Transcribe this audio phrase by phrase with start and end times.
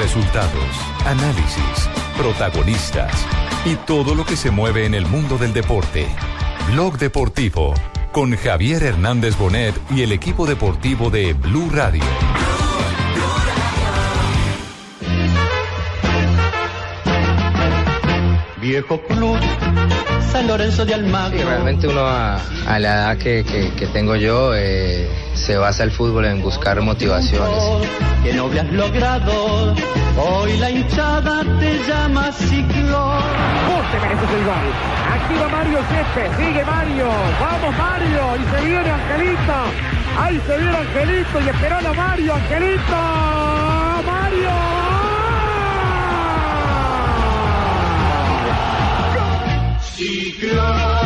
[0.00, 3.12] Resultados, análisis, protagonistas
[3.66, 6.06] y todo lo que se mueve en el mundo del deporte.
[6.72, 7.74] Blog Deportivo
[8.10, 12.02] con Javier Hernández Bonet y el equipo deportivo de Blue Radio.
[18.62, 19.38] Viejo Club
[20.32, 21.38] San Lorenzo de Almagro.
[21.38, 25.10] Sí, realmente uno a, a la edad que, que, que tengo yo eh,
[25.40, 27.64] se basa el fútbol en buscar motivaciones.
[28.22, 29.74] Que no habías logrado,
[30.18, 33.22] hoy la hinchada te llama ciclón.
[33.68, 34.70] Vos te mereces el gol.
[35.14, 37.08] Aquí va Mario Yepes, sigue Mario.
[37.40, 39.54] Vamos Mario, y se viene Angelito.
[40.18, 42.96] Ahí se viene Angelito y esperando a Mario, Angelito.
[44.06, 44.80] Mario.
[50.02, 50.99] En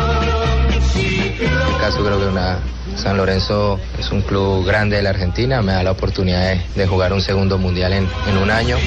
[1.39, 2.57] este caso creo que una,
[2.95, 6.87] San Lorenzo es un club grande de la Argentina, me da la oportunidad de, de
[6.87, 8.77] jugar un segundo mundial en, en un año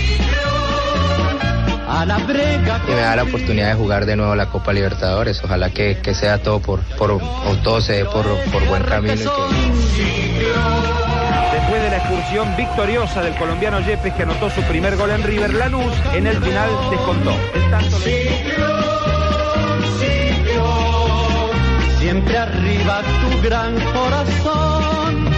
[2.87, 5.43] y me da la oportunidad de jugar de nuevo la Copa Libertadores.
[5.43, 7.21] Ojalá que, que sea todo por, por o
[7.65, 10.45] todo se dé por, por buen camino y que,
[11.53, 15.53] Después de la excursión victoriosa del colombiano Yepes que anotó su primer gol en River,
[15.55, 17.33] Lanús en el final descontó.
[17.55, 18.98] El tanto de-
[22.19, 25.31] Siempre arriba tu gran corazón.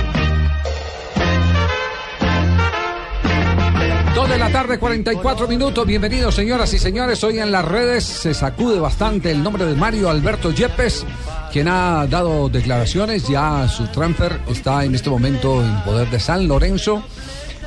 [4.15, 5.87] Dos de la tarde, 44 minutos.
[5.87, 7.23] Bienvenidos, señoras y señores.
[7.23, 11.05] Hoy en las redes se sacude bastante el nombre de Mario Alberto Yepes,
[11.53, 13.29] quien ha dado declaraciones.
[13.29, 17.03] Ya su transfer está en este momento en poder de San Lorenzo.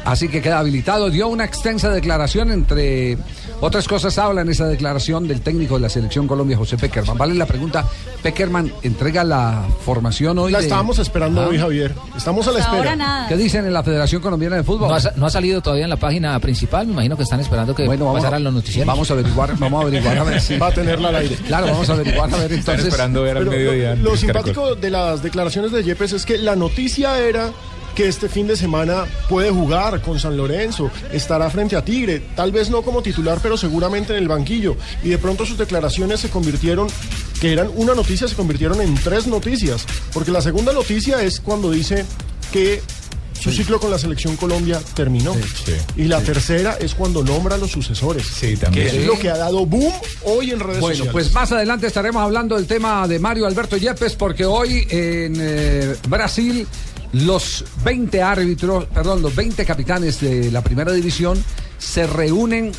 [0.06, 1.12] Así que queda habilitado.
[1.12, 2.50] Dio una extensa declaración.
[2.50, 3.20] Entre
[3.66, 7.18] otras cosas, habla en esa declaración del técnico de la selección Colombia, José Peckerman.
[7.18, 7.86] Vale la pregunta.
[8.22, 10.52] Peckerman entrega la formación hoy.
[10.52, 11.48] La de- estábamos esperando Ah.
[11.48, 11.94] hoy, Javier.
[12.16, 12.96] Estamos a la Hasta espera.
[12.96, 13.28] nada.
[13.28, 14.90] ¿Qué dicen en la Federación Colombiana de Fútbol?
[14.90, 17.40] No ha, sa- no ha salido todavía en la página principal, me imagino que están
[17.40, 18.88] esperando que Bueno, vamos a, pasaran los noticieros.
[18.88, 21.36] vamos a averiguar, vamos a averiguar a ver si Va a tenerla al aire.
[21.48, 22.86] Claro, vamos a averiguar a ver Están entonces.
[22.88, 23.96] esperando ver al mediodía.
[23.96, 27.50] lo, lo simpático de las declaraciones de Yepes es que la noticia era
[27.96, 32.52] que este fin de semana puede jugar con San Lorenzo, estará frente a Tigre, tal
[32.52, 34.76] vez no como titular, pero seguramente en el banquillo.
[35.04, 36.88] Y de pronto sus declaraciones se convirtieron,
[37.40, 39.86] que eran una noticia, se convirtieron en tres noticias.
[40.14, 42.06] Porque la segunda noticia es cuando dice
[42.52, 42.82] que
[43.40, 45.34] su ciclo con la selección Colombia terminó.
[45.34, 48.26] sí, y la tercera es cuando nombra a los sucesores.
[48.26, 48.90] Sí, también.
[48.90, 49.92] Que es lo que ha dado boom
[50.24, 51.12] hoy en redes Bueno, sociales.
[51.12, 55.96] pues más adelante estaremos hablando del tema de Mario Alberto Yepes, porque hoy en eh,
[56.08, 56.66] Brasil
[57.14, 61.44] los 20 árbitros, perdón, los 20 capitanes de la primera división
[61.78, 62.72] se reúnen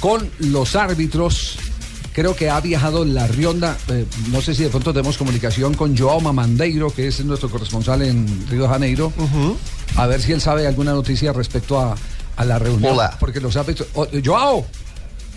[0.00, 1.58] con los árbitros.
[2.12, 5.96] Creo que ha viajado la Rionda, eh, no sé si de pronto tenemos comunicación con
[5.96, 9.12] Joao Mamandeiro, que es nuestro corresponsal en Río de Janeiro,
[9.96, 11.94] a ver si él sabe alguna noticia respecto a,
[12.36, 12.94] a la reunión.
[12.94, 13.16] Hola.
[13.20, 13.88] Porque los árbitros...
[13.94, 14.66] oh, Joao,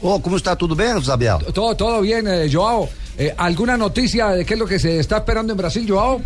[0.05, 0.55] Ô, como está?
[0.57, 1.37] Tudo bem, Isabel?
[1.53, 2.89] todo, todo bien, eh, Joao.
[3.17, 6.21] Eh, ¿Alguna noticia de qué es lo que se está esperando en Brasil, Joao?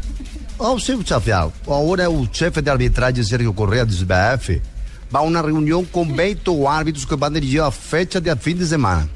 [0.60, 1.54] Ó, sim, Isabel.
[1.64, 4.62] Agora o chefe de arbitragem Sérgio Correia do SBF
[5.10, 8.66] vai a uma reunião com 20 árbitros que vão dirigir a fecha de fim de
[8.66, 9.08] semana.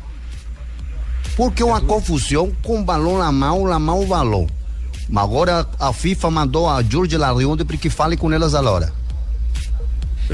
[1.35, 4.47] Porque uma confusão com balão na mão, na mão balão.
[5.15, 8.93] Agora a FIFA mandou a Jorge Larionde para que fale com elas agora.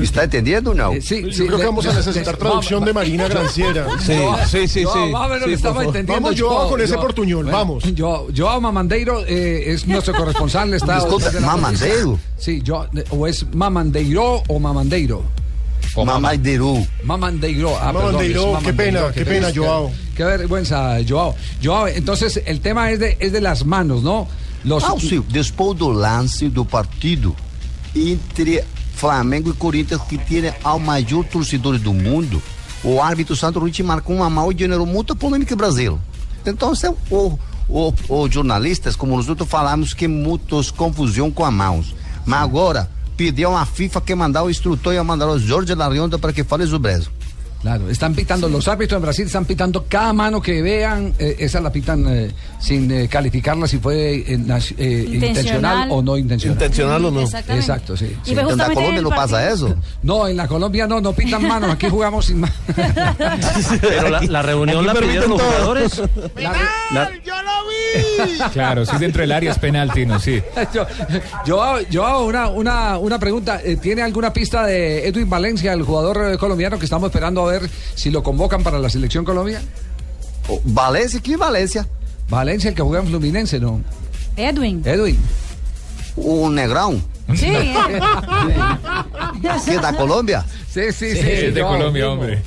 [0.04, 0.94] Está entendendo ou não?
[0.94, 3.28] Eh, sí, Yo sí, creo le- que vamos a necesitar le- traducción va- de Marina
[3.30, 3.88] Granciera.
[4.00, 4.14] Sí,
[4.50, 5.12] sí, sí, Joao, sí.
[5.12, 6.14] Más o menos Sí, entendiendo.
[6.14, 7.84] Vamos, Joao, con ese portuñol, vamos.
[7.98, 10.74] Joao, Joao Mamandeiro eh, es nuestro corresponsal.
[10.74, 11.00] Está
[11.42, 12.20] Mamandeiro?
[12.38, 15.24] Sí, yo, o es Mamandeiro o Mamandeiro.
[15.96, 16.86] Mamaideru.
[17.04, 17.76] Mamandeiro.
[17.82, 19.92] Ah, Mamandeiro, qué Mamandeiro, pena, qué pena, Joao.
[20.16, 21.36] Qué vergüenza, Joao.
[21.64, 24.28] Joao, entonces el tema es de, es de las manos, ¿no?
[24.64, 27.36] Los, Ah, sim, depois do lance do partido
[27.96, 28.64] entre
[28.98, 32.42] Flamengo e Corinthians, que tem ao maior torcedor do mundo,
[32.84, 36.00] o árbitro Santo Ruiz marcou uma mal e generou muita polêmica no Brasil.
[36.46, 36.74] Então,
[37.12, 37.38] o,
[37.70, 41.96] o, os jornalistas, como nós outros falamos, que muitas confusão com a mãos.
[42.26, 46.34] Mas agora, pediu a FIFA que mandar o instrutor e mandar o Jorge Larionda para
[46.34, 47.12] que fale sobre isso.
[47.68, 51.60] Claro, están pitando, los árbitros en Brasil están pitando cada mano que vean, eh, esa
[51.60, 52.32] la pitan eh,
[52.62, 55.12] sin eh, calificarla si fue eh, eh, intencional.
[55.12, 55.88] Intencional.
[55.92, 56.56] o no intencional.
[56.56, 57.22] Intencional o no.
[57.24, 58.06] Exacto, sí.
[58.26, 58.36] Y sí.
[58.38, 59.76] justamente Colômbia el não passa partido- isso?
[60.02, 62.56] No, en la Colombia no, no pitan manos, aquí jugamos sin manos.
[63.82, 66.02] Pero la, la reunión la pidieron los jugadores.
[66.92, 67.12] La-
[68.54, 70.20] Claro, sí, dentro del área es penalti, ¿no?
[70.20, 70.42] Sí.
[70.74, 70.86] yo,
[71.46, 73.60] yo, hago- yo una, una, una pregunta.
[73.82, 77.57] ¿Tiene alguna pista de Edwin Valencia, el jugador colombiano que estamos esperando a ver
[77.96, 79.62] si lo convocan para la selección Colombia?
[80.48, 81.88] O Valência, que Valência?
[82.30, 83.82] Valencia, el que juega en Fluminense, ¿no?
[84.36, 84.82] Edwin.
[84.86, 85.18] Edwin.
[86.16, 87.02] O Negrão,
[87.36, 87.48] Sí,
[89.82, 90.46] da Colômbia?
[90.70, 91.20] Sí, sí, sí.
[91.20, 92.42] es de yo- Colombia, hombre.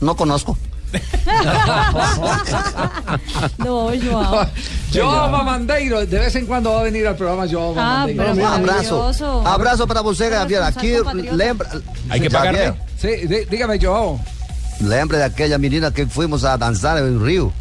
[0.00, 0.56] No conozco.
[3.58, 4.46] No, Joao.
[4.92, 8.46] Joao Mamandeiro, de vez en cuando va a venir al programa Joao Ah, Mamandeiro.
[8.46, 9.46] abrazo.
[9.46, 10.62] Abrazo para você, Javier.
[10.62, 10.94] Aquí
[11.32, 11.68] lembra.
[12.08, 12.74] Hay que pagarle.
[12.98, 14.18] Sí, dí- dígame Joao.
[14.80, 17.52] Lembra de aquella menina que fuimos a danzar en el río.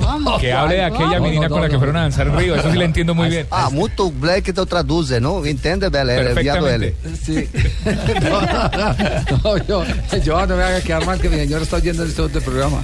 [0.00, 0.38] ¿Cómo?
[0.38, 1.78] Que hable de aquella menina no, con la que no.
[1.78, 2.54] fueron a danzar en Río.
[2.54, 3.46] Eso sí le entiendo muy bien.
[3.50, 5.44] Ah, muito bem que te traduce, ¿no?
[5.44, 6.10] Entende, Bel?
[6.10, 6.96] El enviado Perfectamente.
[7.04, 7.16] él.
[7.16, 7.48] Sí.
[9.44, 12.82] no, yo, no me haga quedar mal que mi señor está oyendo este otro programa.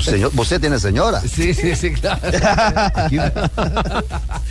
[0.04, 1.20] Señor, você tiene señora.
[1.20, 2.20] Sí, sí, sí, claro.
[2.94, 3.18] Aquí,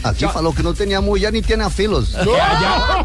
[0.04, 2.10] aquí falou que no tenía mujer ni tiene filos.
[2.10, 3.04] Que allá,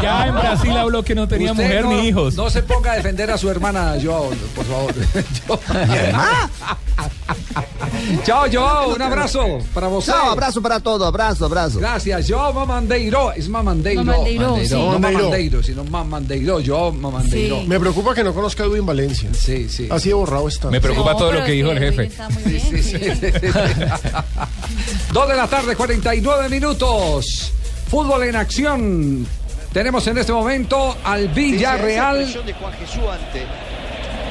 [0.00, 2.34] que allá en Brasil habló que no tenía Usted mujer no- ni hijos.
[2.34, 4.94] No se ponga a defender a su hermana, Joao, por favor.
[8.24, 10.06] Chao, Joao, un abrazo para vos.
[10.06, 11.78] Chao, abrazo para todo, abrazo, abrazo.
[11.78, 13.32] Gracias, Joao Mamandeiro.
[13.32, 14.04] Es Mamandeiro.
[14.04, 14.74] Mamandeiro, sí.
[14.74, 15.18] No Mamandeiro.
[15.18, 16.60] Mamandeiro, sino Mamandeiro.
[16.64, 17.60] Joao Mamandeiro.
[17.60, 17.66] Sí.
[17.66, 19.30] Me preocupa que no conozca a Edwin Valencia.
[19.32, 19.88] Sí, sí.
[19.90, 20.70] Así de borrado está.
[20.70, 22.04] Me preocupa todo lo que dijo el jefe.
[22.04, 23.30] está muy bien, Sí, sí, sí, sí.
[25.12, 27.52] Dos de la tarde, 49 minutos.
[27.88, 29.26] Fútbol en acción.
[29.72, 32.26] Tenemos en este momento al Villarreal.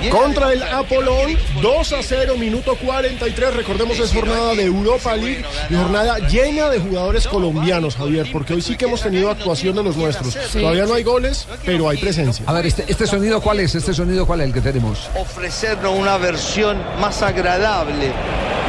[0.10, 3.54] Contra el Apolón, 2 a 0, minuto 43.
[3.56, 8.62] Recordemos, es jornada de Europa League y jornada llena de jugadores colombianos, Javier, porque hoy
[8.62, 10.36] sí que hemos tenido actuación de los nuestros.
[10.52, 12.46] Todavía no hay goles, pero hay presencia.
[12.48, 13.76] A ver, este, este sonido, ¿cuál es?
[13.76, 15.10] Este sonido, ¿cuál es el que tenemos?
[15.16, 18.12] ofrecernos una versión más agradable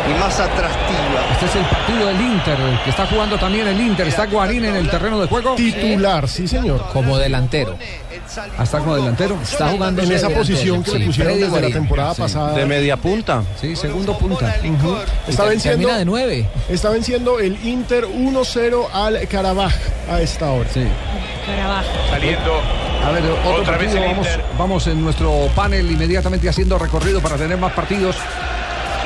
[0.08, 1.26] y más atractiva.
[1.32, 4.08] Este es el partido del Inter, que está jugando también el Inter.
[4.08, 5.54] Está Guarín en el terreno de juego.
[5.54, 6.86] Titular, sí, señor.
[6.92, 7.76] Como delantero.
[8.62, 9.36] Está como delantero.
[9.42, 12.22] Está jugando En esa posición que le pusieron desde la temporada Sí.
[12.22, 12.52] pasada.
[12.54, 13.42] De media punta.
[13.60, 14.54] Sí, segundo punta.
[15.28, 16.48] Está venciendo, Termina de nueve.
[16.68, 19.74] está venciendo el Inter 1-0 al Carabaj
[20.10, 20.68] a esta hora.
[20.72, 20.84] Sí.
[21.46, 21.84] Carabaj.
[22.10, 22.60] Saliendo
[23.04, 24.06] A ver, otro Otra vez partido.
[24.08, 24.44] Vamos, Inter.
[24.56, 28.14] vamos en nuestro panel inmediatamente haciendo recorrido para tener más partidos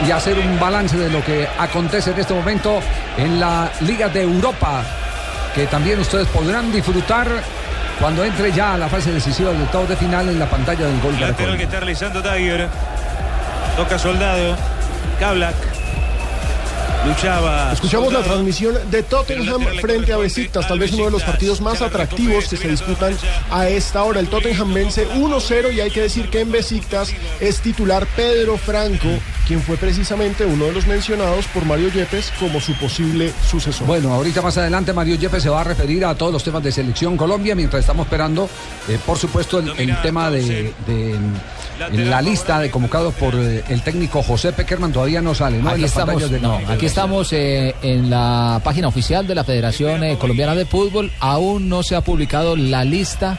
[0.07, 2.81] y hacer un balance de lo que acontece en este momento
[3.17, 4.85] en la Liga de Europa,
[5.55, 7.27] que también ustedes podrán disfrutar
[8.01, 11.01] cuando entre ya a la fase decisiva del octavo de final en la pantalla del
[11.01, 11.19] gol.
[11.19, 12.69] lateral que está realizando Tiger.
[13.77, 14.57] Toca Soldado.
[15.19, 15.76] Kablak.
[17.05, 17.73] Luchaba.
[17.73, 21.83] Escuchamos la transmisión de Tottenham frente a Besiktas, tal vez uno de los partidos más
[21.83, 23.17] atractivos que se disputan
[23.51, 24.21] a esta hora.
[24.21, 29.09] El Tottenham vence 1-0 y hay que decir que en Besiktas es titular Pedro Franco,
[29.47, 33.87] quien fue precisamente uno de los mencionados por Mario Yepes como su posible sucesor.
[33.87, 36.73] Bueno, ahorita más adelante Mario Yepes se va a referir a todos los temas de
[36.73, 38.49] selección Colombia, mientras estamos esperando,
[38.89, 41.17] eh, por supuesto, el, el tema de, de,
[41.93, 45.85] en la lista de convocados por eh, el técnico José Peckerman todavía no sale, Aquí
[45.85, 50.17] estamos, pantallas de- no, aquí estamos eh, en la página oficial de la Federación eh,
[50.19, 51.11] Colombiana de Fútbol.
[51.21, 53.39] Aún no se ha publicado la lista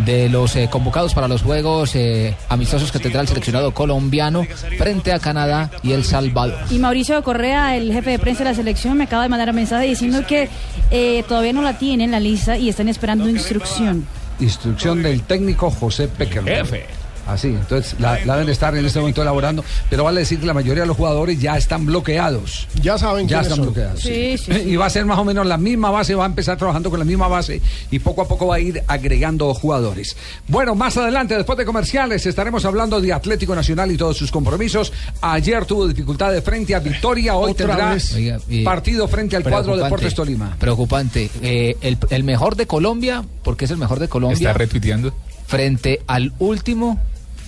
[0.00, 4.46] de los eh, convocados para los juegos eh, amistosos que tendrá el seleccionado colombiano
[4.78, 6.56] frente a Canadá y El Salvador.
[6.70, 9.56] Y Mauricio Correa, el jefe de prensa de la selección, me acaba de mandar un
[9.56, 10.48] mensaje diciendo que
[10.90, 14.06] eh, todavía no la tienen en la lista y están esperando instrucción.
[14.40, 16.54] Instrucción del técnico José Peckerman.
[16.54, 16.86] Jefe.
[17.32, 20.54] Así, entonces la, la deben estar en este momento elaborando, pero vale decir que la
[20.54, 22.66] mayoría de los jugadores ya están bloqueados.
[22.82, 23.66] ya saben Ya están son.
[23.66, 24.00] bloqueados.
[24.00, 24.60] Sí, sí, sí.
[24.70, 26.98] Y va a ser más o menos la misma base, va a empezar trabajando con
[26.98, 27.60] la misma base
[27.90, 30.16] y poco a poco va a ir agregando jugadores.
[30.48, 34.92] Bueno, más adelante, después de comerciales, estaremos hablando de Atlético Nacional y todos sus compromisos.
[35.20, 38.16] Ayer tuvo dificultades frente a Victoria, hoy Otra tendrá vez.
[38.64, 40.56] Partido frente al cuadro Deportes Tolima.
[40.58, 41.30] Preocupante.
[41.42, 45.12] Eh, el, el mejor de Colombia, porque es el mejor de Colombia, Está retuiteando.
[45.46, 46.98] frente al último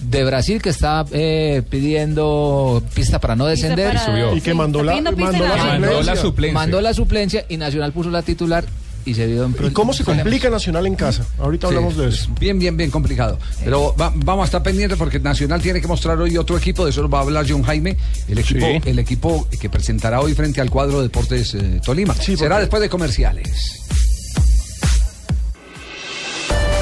[0.02, 3.94] de Brasil que está eh, pidiendo pista para no descender.
[3.94, 4.36] para- subió.
[4.36, 6.54] Y que sí, mandó la- pidiendo pista mandó en la la- Mandó la suplencia.
[6.54, 8.64] Mandó la suplencia y Nacional puso la titular
[9.04, 11.24] y se vio en ¿Y cómo se complica Nacional en casa?
[11.38, 12.30] Ahorita Sí, hablamos de es eso.
[12.38, 13.38] Bien, bien, bien complicado.
[13.64, 16.90] Pero va- vamos a estar pendientes porque Nacional tiene que mostrar hoy otro equipo, de
[16.90, 17.96] eso va a hablar John Jaime,
[18.28, 18.80] el equipo, Sí.
[18.84, 22.14] el equipo que presentará hoy frente al cuadro Deportes eh, Tolima.
[22.14, 23.78] Sí, Será porque- después de comerciales.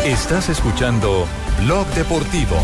[0.05, 1.27] Estás escuchando
[1.65, 2.57] Blog Deportivo.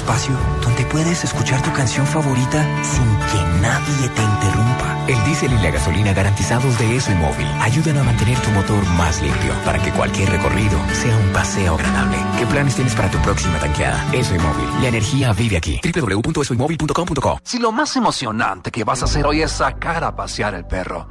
[0.00, 5.04] Espacio donde puedes escuchar tu canción favorita sin que nadie te interrumpa.
[5.06, 8.82] El diésel y la gasolina garantizados de ESO y Móvil ayudan a mantener tu motor
[8.96, 12.16] más limpio para que cualquier recorrido sea un paseo agradable.
[12.38, 14.02] ¿Qué planes tienes para tu próxima tanqueada?
[14.12, 14.82] ESO y Móvil.
[14.82, 15.80] La energía vive aquí.
[15.82, 20.64] www.esoymóvil.com.co Si lo más emocionante que vas a hacer hoy es sacar a pasear el
[20.64, 21.08] perro,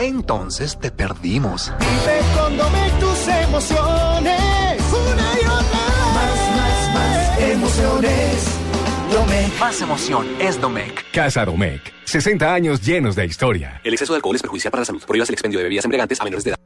[0.00, 1.72] entonces te perdimos.
[1.78, 2.56] Vive con
[2.98, 4.80] tus emociones.
[4.92, 5.53] Una y otra.
[9.64, 11.10] Más emoción es Domec.
[11.10, 11.80] Casa Domec.
[12.04, 13.80] 60 años llenos de historia.
[13.82, 15.02] El exceso de alcohol es perjudicial para la salud.
[15.06, 16.58] Prohíbas el expendio de bebidas embriagantes a menores de edad.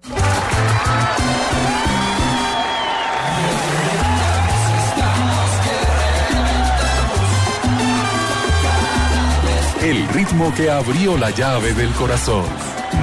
[9.81, 12.47] El ritmo que abrió la llave del corazón.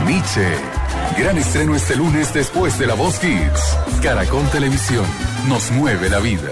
[0.06, 0.58] Nietzsche.
[1.18, 3.78] Gran estreno este lunes después de La Voz Kids.
[4.04, 5.06] Caracol Televisión.
[5.48, 6.52] Nos mueve la vida.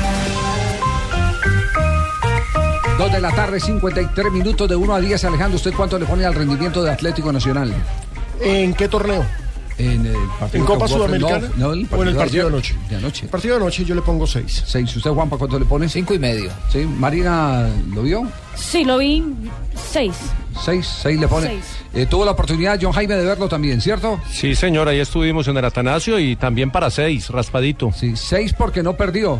[3.01, 5.25] Dos de la tarde, 53 minutos de 1 a 10.
[5.25, 7.73] Alejandro, ¿usted cuánto le pone al rendimiento de Atlético Nacional?
[8.39, 9.25] ¿En qué torneo?
[9.79, 11.49] En, el partido ¿En Copa Sudamericana?
[11.57, 12.75] No, no, ¿O en el partido de anoche?
[12.91, 13.23] De anoche.
[13.23, 14.65] El partido de anoche yo le pongo 6.
[14.67, 14.97] 6.
[14.97, 15.89] ¿Usted, Juanpa, cuánto le pone?
[15.89, 16.51] Cinco y medio.
[16.71, 16.85] Sí.
[16.85, 18.27] ¿Marina lo vio?
[18.53, 19.23] Sí, lo vi
[19.73, 20.13] seis.
[20.63, 20.99] 6.
[21.01, 21.47] 6 le pone.
[21.47, 21.65] Seis.
[21.95, 24.19] Eh, tuvo la oportunidad John Jaime de verlo también, ¿cierto?
[24.29, 27.91] Sí, señor, ahí estuvimos en el Atanasio y también para seis, raspadito.
[27.97, 29.39] Sí, 6 porque no perdió.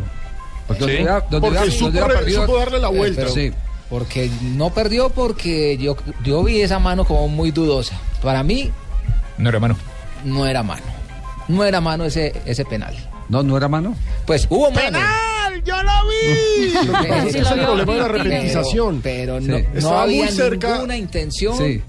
[0.66, 1.04] Porque Sí.
[1.30, 3.22] donde Porque supo donde hubiera re- perdido- supo darle la Eh, vuelta.
[3.22, 3.52] pero sí.
[3.90, 7.98] Porque no perdió porque yo, yo vi esa mano como muy dudosa.
[8.22, 8.70] Para mí
[9.38, 9.76] No era mano.
[10.24, 10.82] no era mano.
[11.48, 12.94] No era mano ese, ese penal.
[13.28, 13.94] No, no era mano.
[14.26, 14.98] Pues hubo mano.
[14.98, 15.62] ¡Penal!
[15.64, 17.28] ¡Yo lo vi!
[17.28, 19.00] Es el problema de la repetización.
[19.02, 19.46] Pero Sí.
[19.48, 20.72] no, no Estaba muy había cerca.
[20.74, 21.82] ninguna intención.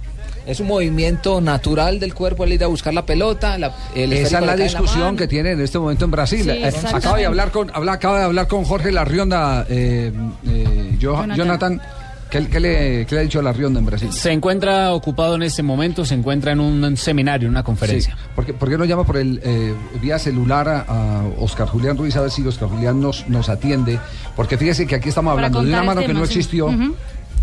[0.45, 3.57] Es un movimiento natural del cuerpo el ir a buscar la pelota.
[3.57, 6.43] la- el Esa es la discusión que tiene en este momento en Brasil.
[6.43, 10.11] Sí, Eh, acaba de hablar con habla- acaba de hablar con Jorge Larrionda, eh,
[10.47, 11.35] eh, Jo- Jonathan.
[11.37, 11.81] Jonathan.
[12.29, 14.11] ¿Qué, qué le, qué le ha dicho Larrionda en Brasil?
[14.11, 18.15] Se encuentra ocupado en este momento, se encuentra en un seminario, en una conferencia.
[18.15, 18.21] Sí.
[18.35, 19.71] ¿Por, qué, por qué no llama por el eh,
[20.01, 23.99] vía celular a, a Oscar Julián Ruiz a ver si Oscar Julián nos, nos atiende?
[24.35, 26.33] Porque fíjese que aquí estamos hablando de una contar el mano que no sí.
[26.39, 26.69] existió.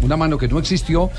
[0.02, 1.10] Una mano que no existió,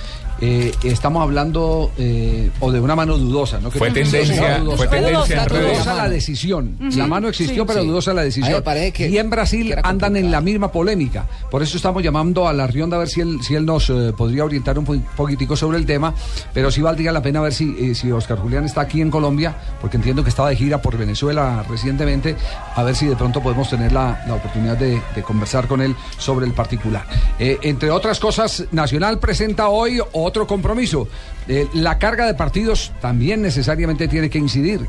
[0.42, 3.70] eh, estamos hablando eh, o de una mano dudosa, ¿no?
[3.70, 4.78] Que Fue tendencia- dudosa.
[4.78, 5.46] fue tendencia.
[5.46, 6.78] Dudosa la decisión.
[6.96, 7.68] La mano existió, Sí.
[7.68, 7.88] pero Sí.
[7.88, 8.64] dudosa la decisión.
[8.94, 11.26] que- y en Brasil andan en la misma polémica.
[11.50, 14.14] Por eso estamos llamando a la Rionda a ver si él, si él nos eh,
[14.18, 16.14] podría orientar un po- poquitico sobre el tema.
[16.54, 19.56] Pero sí valdría la pena ver si, eh, si Oscar Julián está aquí en Colombia,
[19.80, 22.36] porque entiendo que estaba de gira por Venezuela recientemente,
[22.76, 25.96] a ver si de pronto podemos tener la, la oportunidad de, de conversar con él
[26.18, 27.06] sobre el particular.
[27.38, 31.08] Eh, entre otras cosas, Nacional presenta hoy otro compromiso.
[31.48, 34.82] Eh, la carga de partidos también necesariamente tiene que incidir.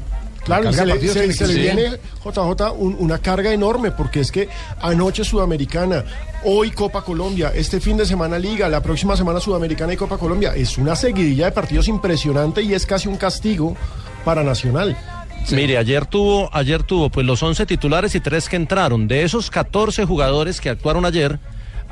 [0.44, 4.48] Claro, se le, se- se viene, JJ, un- una carga enorme, porque es que
[4.80, 6.04] anoche Sudamericana,
[6.44, 10.52] hoy Copa Colombia, este fin de semana Liga, la próxima semana Sudamericana y Copa Colombia.
[10.56, 13.76] Es una seguidilla de partidos impresionante y es casi un castigo
[14.24, 14.96] para Nacional.
[15.52, 19.06] Mire, ayer tuvo, ayer tuvo pues los 11 titulares y tres que entraron.
[19.08, 21.38] De esos 14 jugadores que actuaron ayer,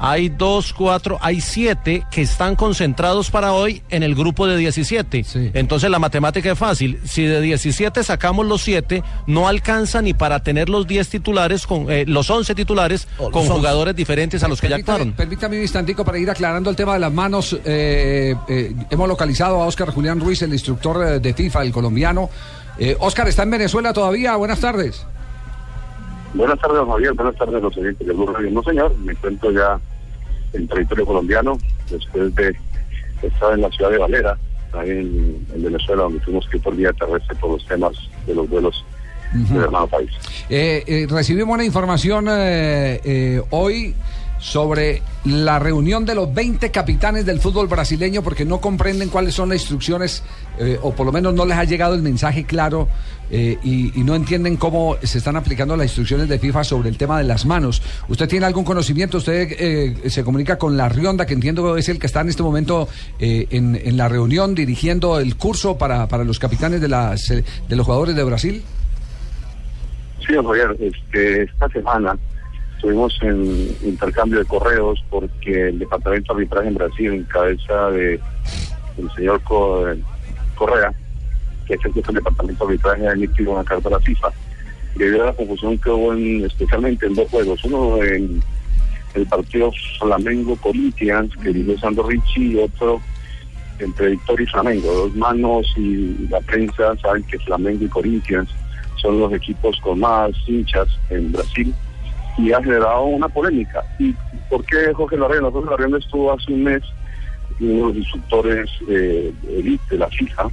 [0.03, 5.25] hay dos, cuatro, hay siete que están concentrados para hoy en el grupo de 17.
[5.55, 6.99] Entonces la matemática es fácil.
[7.05, 11.91] Si de 17 sacamos los siete, no alcanza ni para tener los 10 titulares, con
[11.91, 13.51] eh, los 11 titulares con once.
[13.51, 15.13] jugadores diferentes a los que ya actuaron.
[15.13, 17.59] Permítame un instantico para ir aclarando el tema de las manos.
[17.65, 22.31] Eh, eh, hemos localizado a Óscar Julián Ruiz, el instructor eh, de FIFA, el colombiano.
[22.79, 24.37] Eh, Óscar, ¿está en Venezuela todavía?
[24.37, 25.05] Buenas tardes.
[26.35, 27.13] Buenas tardes, don Javier.
[27.15, 28.51] Buenas tardes, a los oyentes de Blue Radio.
[28.51, 29.79] No, señor, me encuentro ya
[30.53, 31.59] en territorio colombiano
[31.91, 32.57] después de
[33.23, 34.39] estar en la ciudad de Valera,
[34.73, 37.93] ahí en, en Venezuela, donde tuvimos que ir por vía terrestre por los temas
[38.27, 38.85] de los vuelos
[39.33, 40.11] del hermano país.
[40.49, 43.95] Eh, eh, recibimos una información eh, eh, hoy
[44.41, 49.51] sobre la reunión de los 20 capitanes del fútbol brasileño porque no comprenden cuáles son
[49.51, 50.23] las instrucciones
[50.59, 52.89] eh, o por lo menos no les ha llegado el mensaje claro
[53.31, 57.19] eh, y, no entienden cómo se están aplicando las instrucciones de FIFA sobre el tema
[57.19, 57.83] de las manos.
[58.09, 59.19] ¿Usted tiene algún conocimiento?
[59.19, 62.43] ¿Usted eh, se comunica con la Rionda, que entiendo es el que está en este
[62.43, 67.77] momento eh, en, la reunión dirigiendo el curso para, para los capitanes de, las, de
[67.77, 68.63] los jugadores de Brasil?
[70.27, 72.17] Sí, Javier, este, esta semana
[72.77, 78.21] estuvimos en intercambio de correos porque el Departamento de Arbitraje en Brasil, en cabeza de
[79.17, 79.87] señor Co-
[80.55, 80.93] Correa,
[81.79, 84.29] que es el jefe del Departamento de Arbitraje, ha emitido una carta a la FIFA
[84.97, 87.63] debido a la confusión que hubo en- especialmente en dos juegos.
[87.65, 88.43] Uno en
[89.15, 93.01] el partido Flamengo-Corinthians, que dirigió Sandro Ricci, y otro
[93.79, 94.93] entre Victoria y Flamengo.
[94.93, 98.49] Dos manos y la prensa saben que Flamengo y Corinthians
[99.01, 101.75] son los equipos con más hinchas en Brasil
[102.37, 103.83] y ha generado una polémica.
[103.99, 104.15] ¿Y
[104.51, 105.51] por qué Jorge Larrena?
[105.51, 106.83] Jorge Larrena estuvo hace un mes
[107.59, 109.33] uno de los instructores eh,
[109.91, 110.45] de la FIFA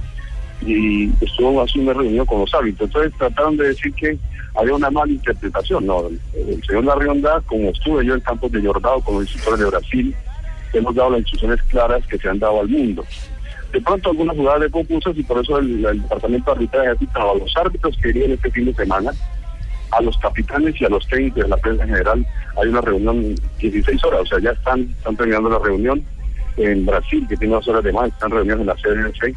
[0.66, 2.88] y estuvo hace una reunión con los árbitros.
[2.88, 4.18] Entonces trataron de decir que
[4.54, 5.86] había una mala interpretación.
[5.86, 9.70] No, el, señor Larrionda, como estuve yo en campos de Jordao con los instructores de
[9.70, 10.14] Brasil,
[10.72, 13.04] hemos dado las instrucciones claras que se han dado al mundo.
[13.72, 17.32] de pronto algunas jugadas de confusas y por eso el, departamento de arbitraje ha citado
[17.32, 19.12] a los árbitros que irían este fin de semana,
[19.90, 22.26] a los capitanes y a los técnicos de la prensa en general.
[22.60, 26.04] Hay una reunión 16 horas, o sea, ya están, están terminando la reunión
[26.56, 29.36] en Brasil, que tiene dos horas de más, están reunidos en la CDC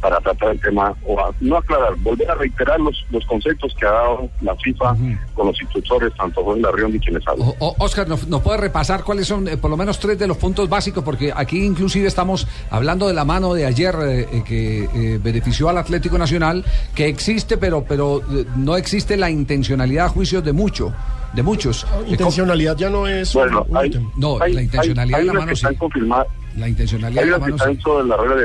[0.00, 3.86] para tratar el tema, o a- no aclarar, volver a reiterar los, los conceptos que
[3.86, 4.96] ha dado la FIFA
[5.34, 7.48] con los instructores, tanto Juan Larrión y quienes hablan.
[7.58, 10.36] O- Oscar, ¿nos, nos puede repasar cuáles son eh, por lo menos tres de los
[10.36, 11.02] puntos básicos?
[11.04, 15.68] Porque aquí inclusive estamos hablando de la mano de ayer eh, eh, que eh, benefició
[15.68, 16.64] al Atlético Nacional,
[16.94, 20.92] que existe, pero, pero eh, no existe la intencionalidad a juicios de mucho,
[21.34, 21.86] de muchos.
[22.06, 23.90] Intencionalidad ya no es Bueno, un hay.
[24.16, 25.60] No, hay- la intencionalidad hay- de la mano que sí.
[25.66, 26.26] están confirmadas.
[26.56, 28.44] La intencionalidad Hay de la mano están de la regla de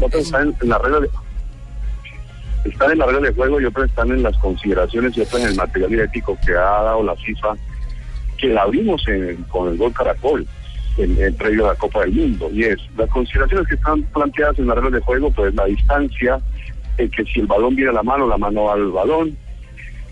[0.00, 1.08] otras están en la regla de
[2.64, 5.48] están en la regla de juego y otras están en las consideraciones y otras en
[5.48, 7.54] el material ético que ha dado la FIFA
[8.38, 10.46] que la abrimos en- con el gol Caracol
[10.98, 12.50] en, en previo a la Copa del Mundo.
[12.52, 16.40] Y es las consideraciones que están planteadas en la regla de juego pues la distancia
[16.98, 19.36] eh, que si el balón viene a la mano la mano al balón.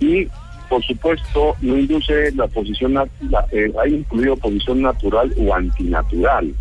[0.01, 0.27] Y
[0.69, 3.09] por supuesto no induce la posición la-
[3.53, 6.53] eh, hay incluido posición natural o antinatural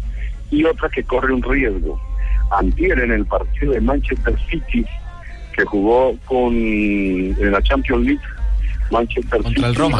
[0.51, 1.99] y otra que corre un riesgo
[2.51, 4.85] antier en el partido de Manchester City
[5.55, 8.21] que jugó con en la Champions League
[8.91, 9.97] Manchester City Roma.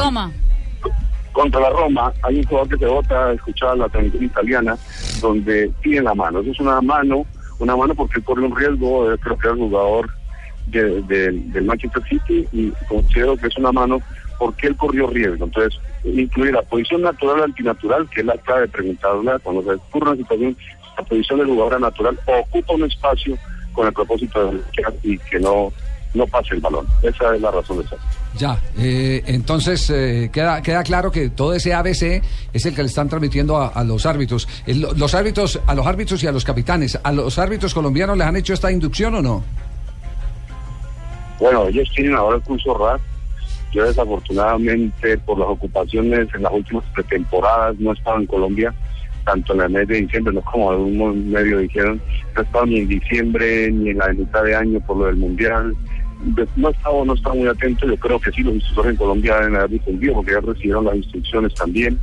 [1.32, 4.77] contra la Roma, hay un jugador que se vota, escuchaba la transmisión italiana,
[5.22, 6.39] donde tiene la mano.
[6.39, 7.25] Eso es una mano,
[7.60, 10.10] una mano porque corre un riesgo, creo que es el jugador
[10.65, 14.01] de- de- del Manchester City y considero que es una mano
[14.39, 15.46] porque él corrió riesgo.
[15.46, 19.72] Entonces, incluir la posición natural o antinatural, que es la clave de preguntarla cuando se
[19.72, 20.58] ocurre una situación,
[20.98, 23.38] la posición del jugador natural ocupa un espacio
[23.74, 24.62] con el propósito de
[25.03, 25.72] y que no,
[26.13, 26.86] no pase el balón.
[27.03, 27.98] Esa es la razón de ser.
[28.38, 32.22] Ya, eh, entonces eh, queda, queda claro que todo ese ABC
[32.53, 34.48] es el que le están transmitiendo a, a los árbitros.
[34.68, 37.00] El- los árbitros, a los árbitros y a los capitanes.
[37.01, 39.44] ¿A los árbitros colombianos les han hecho esta inducción o no?
[41.40, 43.01] Bueno, ellos tienen ahora el curso RAS.
[43.72, 48.74] Yo desafortunadamente por las ocupaciones en las últimas pretemporadas no he estado en Colombia,
[49.25, 52.01] tanto en el mes de diciembre, no como algunos medios dijeron,
[52.36, 55.18] no he estado ni en diciembre ni en la mitad de año por lo del
[55.18, 55.75] Mundial.
[56.24, 58.98] De- No he estado, no he muy atento, yo creo que sí, los instructores en
[58.98, 62.00] Colombia deben haber difundido porque ya recibieron las instrucciones también.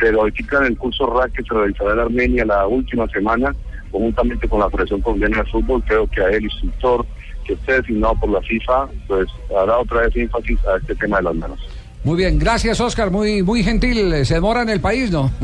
[0.00, 3.54] Pero ahorita en el curso RAC que se en Armenia la última semana,
[3.90, 7.06] conjuntamente con la Federación Colombiana de Fútbol, creo que a el instructor
[7.48, 11.22] que esté designado por la FIFA, pues hará otra vez énfasis a este tema de
[11.24, 11.58] las manos.
[12.04, 14.24] Muy bien, gracias Oscar, muy, muy gentil.
[14.24, 15.30] ¿Se demora en el país, no?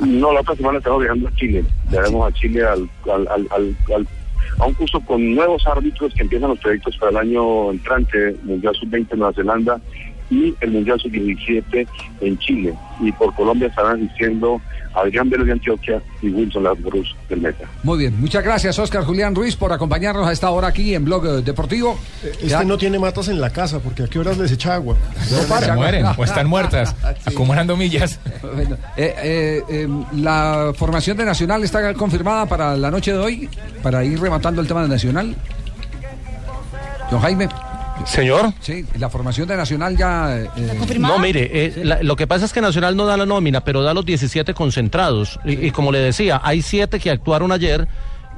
[0.00, 1.64] No, la otra semana estamos viajando a Chile.
[1.90, 4.06] Viajamos a Chile al, al, al,
[4.58, 8.74] a un curso con nuevos árbitros que empiezan los proyectos para el año entrante, Mundial
[8.76, 9.80] Sub-20 en Nueva Zelanda
[10.30, 11.86] y el Mundial Sub-17
[12.20, 12.74] en Chile.
[13.00, 14.60] Y por Colombia estarán asistiendo
[14.94, 17.68] Adrián Vélez de Antioquia y Wilson Lasbrus del Meta.
[17.82, 21.26] Muy bien, muchas gracias Oscar Julián Ruiz por acompañarnos a esta hora aquí en Blog
[21.26, 21.98] eh, Deportivo.
[22.22, 24.96] Este no tiene matas en la casa, porque a qué horas les echa agua.
[25.60, 28.18] Se mueren o están muertas, acumulando millas.
[28.58, 33.48] Bueno, eh, eh, eh, la formación de Nacional está confirmada para la noche de hoy,
[33.82, 35.36] para ir rematando el tema de Nacional.
[37.10, 37.48] Don Jaime.
[38.06, 38.52] Señor.
[38.60, 40.36] Sí, la formación de Nacional ya...
[40.38, 40.48] eh,
[40.98, 43.82] No, mire, eh, la- lo que pasa es que Nacional no da la nómina, pero
[43.82, 45.38] da los 17 concentrados.
[45.44, 47.86] Y, y como le decía, hay siete que actuaron ayer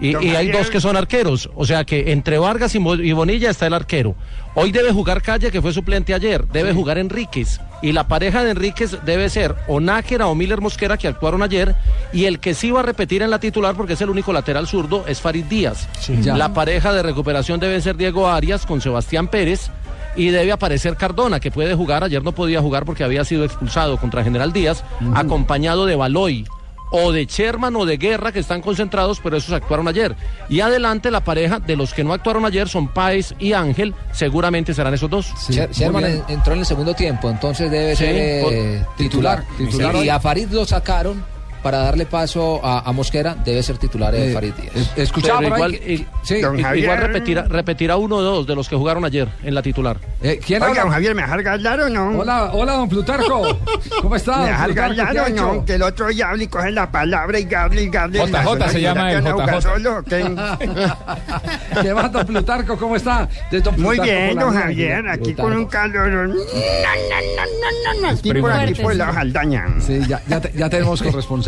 [0.00, 1.50] y, hay dos que son arqueros.
[1.54, 2.78] O sea que entre Vargas y,
[3.12, 4.14] Bonilla está el arquero.
[4.54, 6.46] Hoy debe jugar Calle, que fue suplente ayer.
[6.46, 7.60] Debe jugar Enríquez.
[7.82, 11.74] Y la pareja de Enríquez debe ser o Nájera o Miller Mosquera, que actuaron ayer.
[12.12, 14.66] Y el que sí va a repetir en la titular, porque es el único lateral
[14.66, 15.88] zurdo, es Farid Díaz.
[16.24, 19.70] La pareja de recuperación debe ser Diego Arias con Sebastián Pérez
[20.16, 22.04] y debe aparecer Cardona, que puede jugar.
[22.04, 24.82] Ayer no podía jugar porque había sido expulsado contra General Díaz,
[25.14, 26.46] acompañado de Baloy
[26.90, 30.16] o de Sherman o de Guerra, que están concentrados, pero esos actuaron ayer.
[30.48, 34.74] Y adelante la pareja de los que no actuaron ayer son Páez y Ángel, seguramente
[34.74, 35.32] serán esos dos.
[35.48, 39.44] Sher- Sherman en- entró en el segundo tiempo, entonces debe Sí, ser eh, titular.
[39.56, 39.94] titular.
[40.04, 41.24] Y a Farid lo sacaron
[41.62, 44.92] para darle paso a, a Mosquera, debe ser titular de Eh, Farid Díaz.
[45.22, 49.62] Pero igual, igual repetirá, repetirá uno o dos de los que jugaron ayer en la
[49.62, 49.98] titular.
[50.44, 52.18] ¿Quién Oiga, don Javier, ¿me dejar hablar o no?
[52.18, 53.58] Hola, hola, don Plutarco.
[54.02, 54.38] ¿Cómo está?
[54.38, 54.74] ¿Me dejar ha
[55.24, 55.64] o no?
[55.64, 56.10] Que el otro
[56.42, 58.18] y coge la palabra y hable y hable.
[58.26, 59.60] JJ se llama el JJ.
[59.62, 60.20] Solo, ¿o qué?
[61.82, 62.76] ¿Qué más, don Plutarco?
[62.76, 63.28] ¿Cómo está?
[63.50, 64.54] De don Muy bien, don.
[64.54, 65.42] Javier, aquí Plutarco.
[65.50, 66.30] con un calor.
[68.08, 69.66] Aquí por aquí por la Jaldaña.
[69.80, 71.00] Sí, ya, ya, te- ya tenemos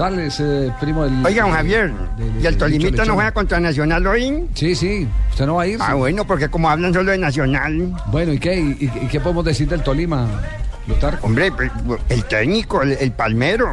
[0.03, 1.25] corresponsales, eh, primo del...
[1.25, 1.93] Oiga, don Javier,
[2.41, 3.09] ¿y el Lechón.
[3.09, 4.49] no juega contra Nacional hoy?
[4.55, 5.79] Sí, sí, usted no va a ir.
[5.81, 7.95] Ah, bueno, porque como hablan solo de Nacional.
[8.07, 8.59] Bueno, ¿y qué?
[8.59, 10.27] ¿Y, qué podemos decir del Tolima,
[10.87, 11.27] Plutarco?
[11.27, 11.53] Hombre,
[12.09, 13.69] el técnico, el, el palmero.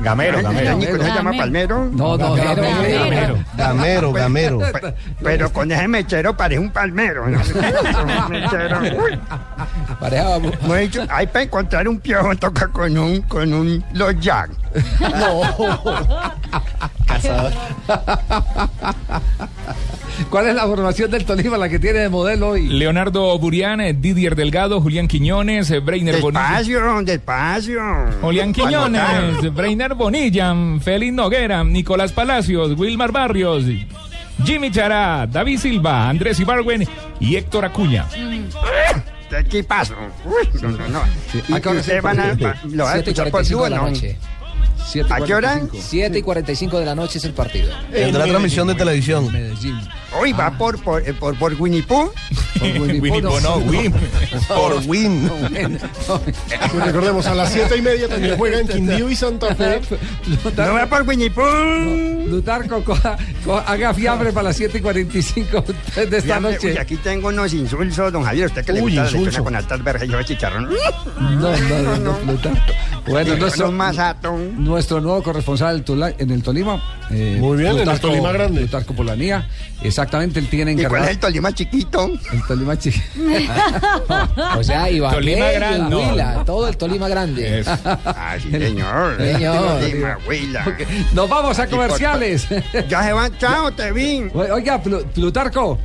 [0.00, 0.76] Gamero, gamero.
[0.76, 1.84] ¿No se llama palmero?
[1.92, 2.98] No, no, Gamero, gamero.
[3.04, 3.38] gamero.
[3.56, 4.58] Gamero, gamero.
[4.72, 7.26] Pe- Pero con ese mechero parece un palmero.
[7.28, 7.38] ¿no?
[8.28, 8.80] Mechero.
[10.62, 14.50] No dicho, hay para encontrar un piojo toca con un con un los jack.
[20.30, 22.68] ¿Cuál es la formación del Tolima, la que tiene de modelo hoy?
[22.68, 26.42] Leonardo Burián, eh, Didier Delgado, Julián Quiñones, eh, Breiner Bonilla.
[26.58, 27.80] Despacio, despacio.
[28.20, 33.64] Julián Quiñones, Breiner Bonilla, Félix Noguera, Nicolás Palacios, Wilmar Barrios,
[34.44, 36.86] Jimmy Chará, David Silva, Andrés Ibargüen
[37.20, 38.04] y Héctor Acuña.
[39.30, 39.94] ¿Qué equipazo?
[40.24, 41.00] Uy, no, no, no.
[41.48, 42.48] ¿Y ¿A qué hora el van a, partido?
[42.48, 43.86] va- lo van a escuchar por 7:45 Blue, de la no?
[43.88, 44.16] noche.
[45.10, 45.60] ¿A qué hora?
[45.78, 47.70] 7 y 45 de la noche es el partido.
[47.92, 49.28] Tendrá transmisión de televisión.
[50.16, 52.10] Hoy va por, por, eh, por, por Winnie Pooh.
[52.60, 53.92] Winnie Pooh, no, Win.
[54.48, 55.30] Por Win.
[55.30, 59.80] Pues recordemos, a las siete y media también juega en Quindío y Santa Fe.
[60.56, 62.26] No va por Winnie Pooh.
[62.28, 62.82] Lutarco,
[63.66, 65.64] haga fiambre para las 7 y 45
[66.10, 66.72] de esta noche.
[66.72, 68.46] uy, aquí tengo unos insulsos, don Javier.
[68.46, 70.68] ¿Usted que le Uy, gusta la con altas verjas y yo chicharrón?
[71.20, 72.72] No, no, no, no, Plutarco.
[73.06, 73.70] Bueno, nuestro,
[74.58, 75.84] nuestro nuevo corresponsal
[76.18, 76.82] en el Tolima.
[77.10, 78.60] eh, Muy bien, en el Tolima grande.
[78.60, 79.48] Plutarco Polanía.
[79.98, 81.04] Exactamente, él tiene ¿Y cuál encargado.
[81.06, 82.10] es el Tolima chiquito?
[82.32, 83.04] El Tolima chiquito.
[84.56, 86.44] O sea, Ibagué, Tolima grande, no.
[86.44, 87.64] Todo el Tolima grande.
[87.66, 89.16] Ah, sí, señor.
[89.18, 89.80] Señor.
[89.80, 90.76] Tolima, Huila.
[91.12, 92.46] Nos vamos a comerciales.
[92.88, 94.30] Ya se van, chao, te vi.
[94.32, 95.78] Oiga, Plu- Plutarco.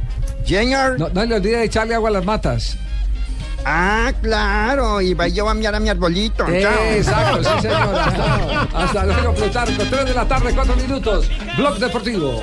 [0.46, 1.00] Señor.
[1.00, 2.78] No, no le olvide de echarle agua a las matas.
[3.66, 6.46] Ah, claro, y va yo a mirar a mi arbolito.
[6.46, 6.84] chao.
[6.92, 7.96] Exacto, sí, señor.
[7.96, 9.84] Hasta, hasta luego, Plutarco.
[9.90, 11.30] 3 de la tarde, 4 minutos.
[11.58, 12.42] Blog Deportivo.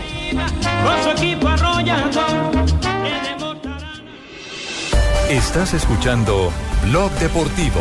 [0.84, 2.50] Con su equipo arrollado.
[5.28, 6.50] Estás escuchando
[6.84, 7.80] Blog Deportivo.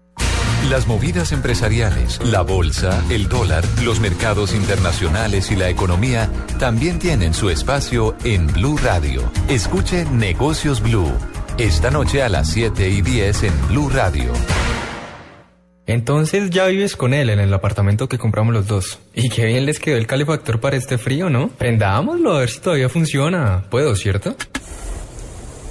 [0.69, 7.33] Las movidas empresariales, la bolsa, el dólar, los mercados internacionales y la economía también tienen
[7.33, 9.23] su espacio en Blue Radio.
[9.49, 11.11] Escuche Negocios Blue.
[11.57, 14.31] Esta noche a las 7 y 10 en Blue Radio.
[15.87, 18.99] Entonces ya vives con él en el apartamento que compramos los dos.
[19.15, 21.49] Y qué bien les quedó el calefactor para este frío, ¿no?
[21.49, 23.63] Prendámoslo a ver si todavía funciona.
[23.69, 24.35] Puedo, ¿cierto?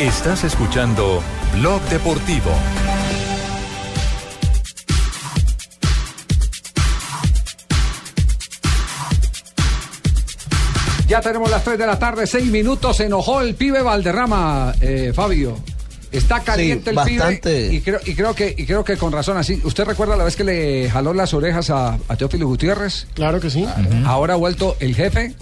[0.00, 1.22] Estás escuchando
[1.54, 2.50] Blog Deportivo.
[11.08, 12.96] Ya tenemos las 3 de la tarde, 6 minutos.
[12.98, 15.56] Se enojó el pibe Valderrama, eh, Fabio.
[16.12, 17.50] Está caliente Sí, el bastante.
[17.68, 19.60] pibe y creo, y creo que y creo que con razón así.
[19.64, 23.06] ¿Usted recuerda la vez que le jaló las orejas a, a Teófilo Gutiérrez?
[23.14, 23.64] Claro que sí.
[24.04, 25.34] Ahora ha vuelto el jefe.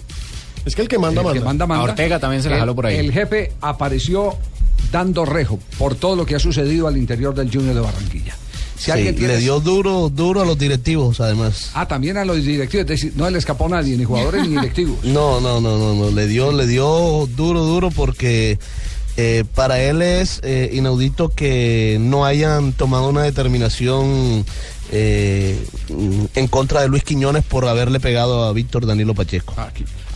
[0.69, 1.45] Es que el que manda, El que manda.
[1.45, 1.85] manda, manda.
[1.85, 2.97] A Ortega también se la jaló por ahí.
[2.97, 4.37] El jefe apareció
[4.93, 8.35] dando rejo por todo lo que ha sucedido al interior del Junior de Barranquilla.
[8.77, 11.73] Si Sí, tiene le dio duro, duro a los directivos, además.
[11.75, 14.49] Ah, también a los directivos, es decir, no le escapó a nadie, ni jugadores ni
[14.57, 15.03] directivos.
[15.05, 16.11] No, no, no, no, no.
[16.13, 18.57] Le dio, le dio duro, duro porque
[19.17, 24.45] eh, para él es eh, inaudito que no hayan tomado una determinación
[24.92, 25.59] eh,
[26.35, 29.55] en contra de Luis Quiñones por haberle pegado a Víctor Danilo Pacheco.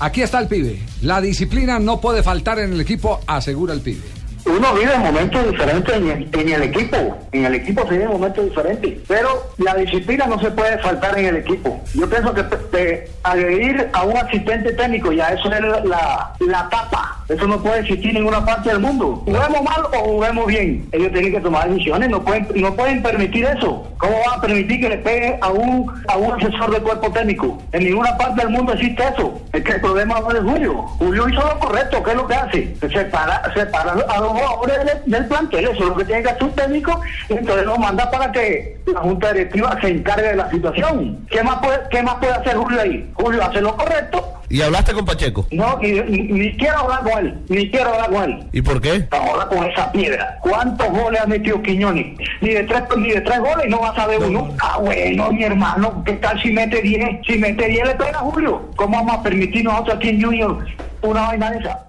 [0.00, 0.82] Aquí está el pibe.
[1.02, 4.21] La disciplina no puede faltar en el equipo, asegura el pibe.
[4.44, 7.18] Uno vive momentos diferentes en el, en el equipo.
[7.32, 8.98] En el equipo se viven momentos diferentes.
[9.06, 9.28] Pero
[9.58, 11.80] la disciplina no se puede faltar en el equipo.
[11.94, 17.16] Yo pienso que pe- agredir a un asistente técnico, ya eso es la, la tapa
[17.28, 19.22] Eso no puede existir en ninguna parte del mundo.
[19.24, 20.88] Juguemos mal o juguemos bien.
[20.92, 23.88] Ellos tienen que tomar decisiones, no pueden, no pueden permitir eso.
[23.98, 27.62] ¿Cómo van a permitir que le pegue a un, a un asesor de cuerpo técnico?
[27.72, 29.40] En ninguna parte del mundo existe eso.
[29.52, 30.74] Es que el problema no es Julio.
[30.98, 32.76] Julio hizo lo correcto, ¿qué es lo que hace?
[32.92, 36.44] Separa, separa a los jugadores del, del plantel, eso es lo que tiene que hacer
[36.44, 40.50] un técnico, y entonces lo manda para que la Junta Directiva se encargue de la
[40.50, 41.26] situación.
[41.30, 43.10] ¿Qué más puede, qué más puede hacer Julio ahí?
[43.14, 45.46] Julio hace lo correcto, ¿Y hablaste con Pacheco?
[45.50, 48.44] no, ni, quiero hablar con él, ni quiero hablar con él.
[48.52, 49.08] ¿Y por qué?
[49.10, 50.38] Ahora con esa piedra.
[50.42, 52.18] ¿Cuántos goles ha metido Quiñones?
[52.42, 54.52] Ni de tres, ni de tres goles no vas a ver uno.
[54.60, 57.26] Ah, bueno, mi hermano, ¿qué tal si mete 10?
[57.26, 58.70] Si mete 10 le pega a Julio.
[58.76, 60.58] ¿Cómo vamos a permitir nosotros aquí en Junior
[61.00, 61.86] una vaina de esa?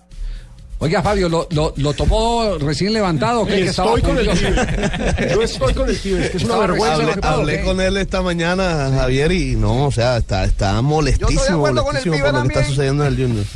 [0.84, 3.46] Oiga, Fabio, ¿lo, lo, lo tomó recién levantado?
[3.46, 5.30] Que estaba Estoy con el pibe.
[5.34, 7.20] Yo estoy con el pibe, es que es una vergüenza.
[7.24, 12.18] Hablé con él esta mañana, Javier, y no, o sea, está, está molestísimo, con molestísimo
[12.20, 13.46] por lo que está sucediendo en el Junior.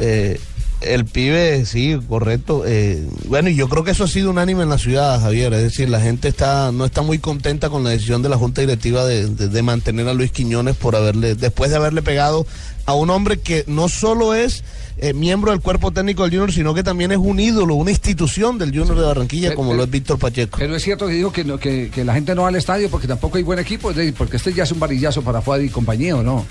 [0.00, 0.40] Eh,
[0.80, 2.62] el pibe, sí, correcto.
[2.64, 5.52] Eh, bueno, y yo creo que eso ha sido unánime en la ciudad, Javier.
[5.54, 8.60] Es decir, la gente está no está muy contenta con la decisión de la Junta
[8.60, 12.46] Directiva de, de- de mantener a Luis Quiñones por haberle, después de haberle pegado
[12.88, 14.64] a un hombre que no solo es
[14.96, 18.56] eh, miembro del cuerpo técnico del Junior, sino que también es un ídolo, una institución
[18.56, 20.56] del Junior de Barranquilla, como lo es Víctor Pacheco.
[20.58, 22.88] Pero es cierto que dijo que, no- que, que la gente no va al estadio
[22.88, 26.16] porque tampoco hay buen equipo, porque este ya es un varillazo para Fuad y compañía,
[26.16, 26.46] ¿o no?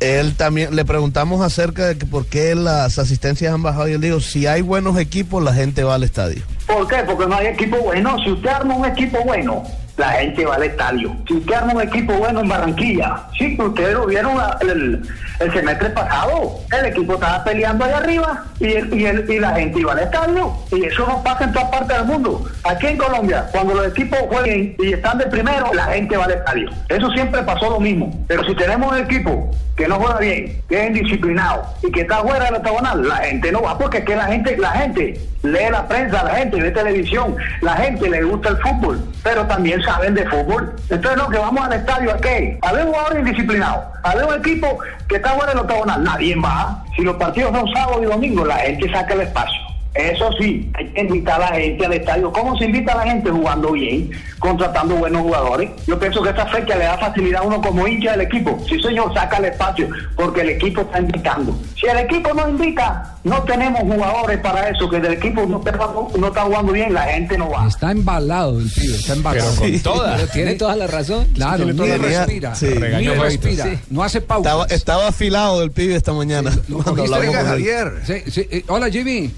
[0.00, 4.00] Él también le preguntamos acerca de que por qué las asistencias han bajado y él
[4.00, 6.42] dijo, si hay buenos equipos, la gente va al estadio.
[6.66, 6.96] ¿Por qué?
[7.06, 8.16] Porque no hay equipo bueno.
[8.24, 9.62] Si usted arma un equipo bueno,
[10.00, 11.14] la gente va al estadio.
[11.28, 14.32] Si arma un equipo bueno en Barranquilla, sí, ustedes lo vieron
[14.62, 15.02] el,
[15.40, 16.58] el semestre pasado.
[16.76, 19.98] El equipo estaba peleando allá arriba y, el- y, el- y la gente iba al
[20.00, 20.52] estadio.
[20.72, 22.44] Y eso no pasa en todas partes del mundo.
[22.64, 26.32] Aquí en Colombia, cuando los equipos jueguen y están de primero, la gente va al
[26.32, 26.70] estadio.
[26.88, 28.24] Eso siempre pasó lo mismo.
[28.26, 32.18] Pero si tenemos un equipo que no juega bien, que es indisciplinado y que está
[32.22, 35.70] fuera del octagonal, la gente no va porque es que la gente, la gente lee
[35.70, 40.14] la prensa, la gente ve televisión, la gente le gusta el fútbol, pero también saben
[40.14, 40.74] de fútbol.
[40.88, 42.58] Entonces no, que vamos al estadio a qué?
[42.62, 46.36] A ver un jugador indisciplinado, a ver un equipo que está fuera del octagonal, nadie
[46.36, 46.84] va.
[46.96, 49.69] Si los partidos son sábado y domingo, la gente saca el espacio.
[49.94, 52.32] Eso sí, hay que invitar a la gente al estadio.
[52.32, 53.28] ¿Cómo se invita a la gente?
[53.30, 55.68] Jugando bien, contratando buenos jugadores.
[55.86, 58.56] Yo pienso que esta fecha le da facilidad a uno como hincha del equipo.
[58.68, 61.58] Sí, señor, saca el espacio, porque el equipo está invitando.
[61.78, 65.72] Si el equipo no invita, no tenemos jugadores para eso, que el equipo no está,
[66.16, 67.66] no está jugando bien, la gente no va.
[67.66, 69.50] Está embalado el pibe, está embalado.
[69.58, 70.16] Pero con toda.
[70.16, 71.26] Pero tiene toda la razón.
[71.34, 72.66] Claro, ni toda respira, Sí.
[72.66, 73.78] Regañó respira, Sí.
[73.90, 74.52] no hace pausas.
[74.52, 76.52] Estaba, estaba afilado el pibe esta mañana.
[76.68, 77.32] él.
[77.32, 77.92] Javier.
[78.06, 79.32] Sí, sí, eh, hola Jimmy.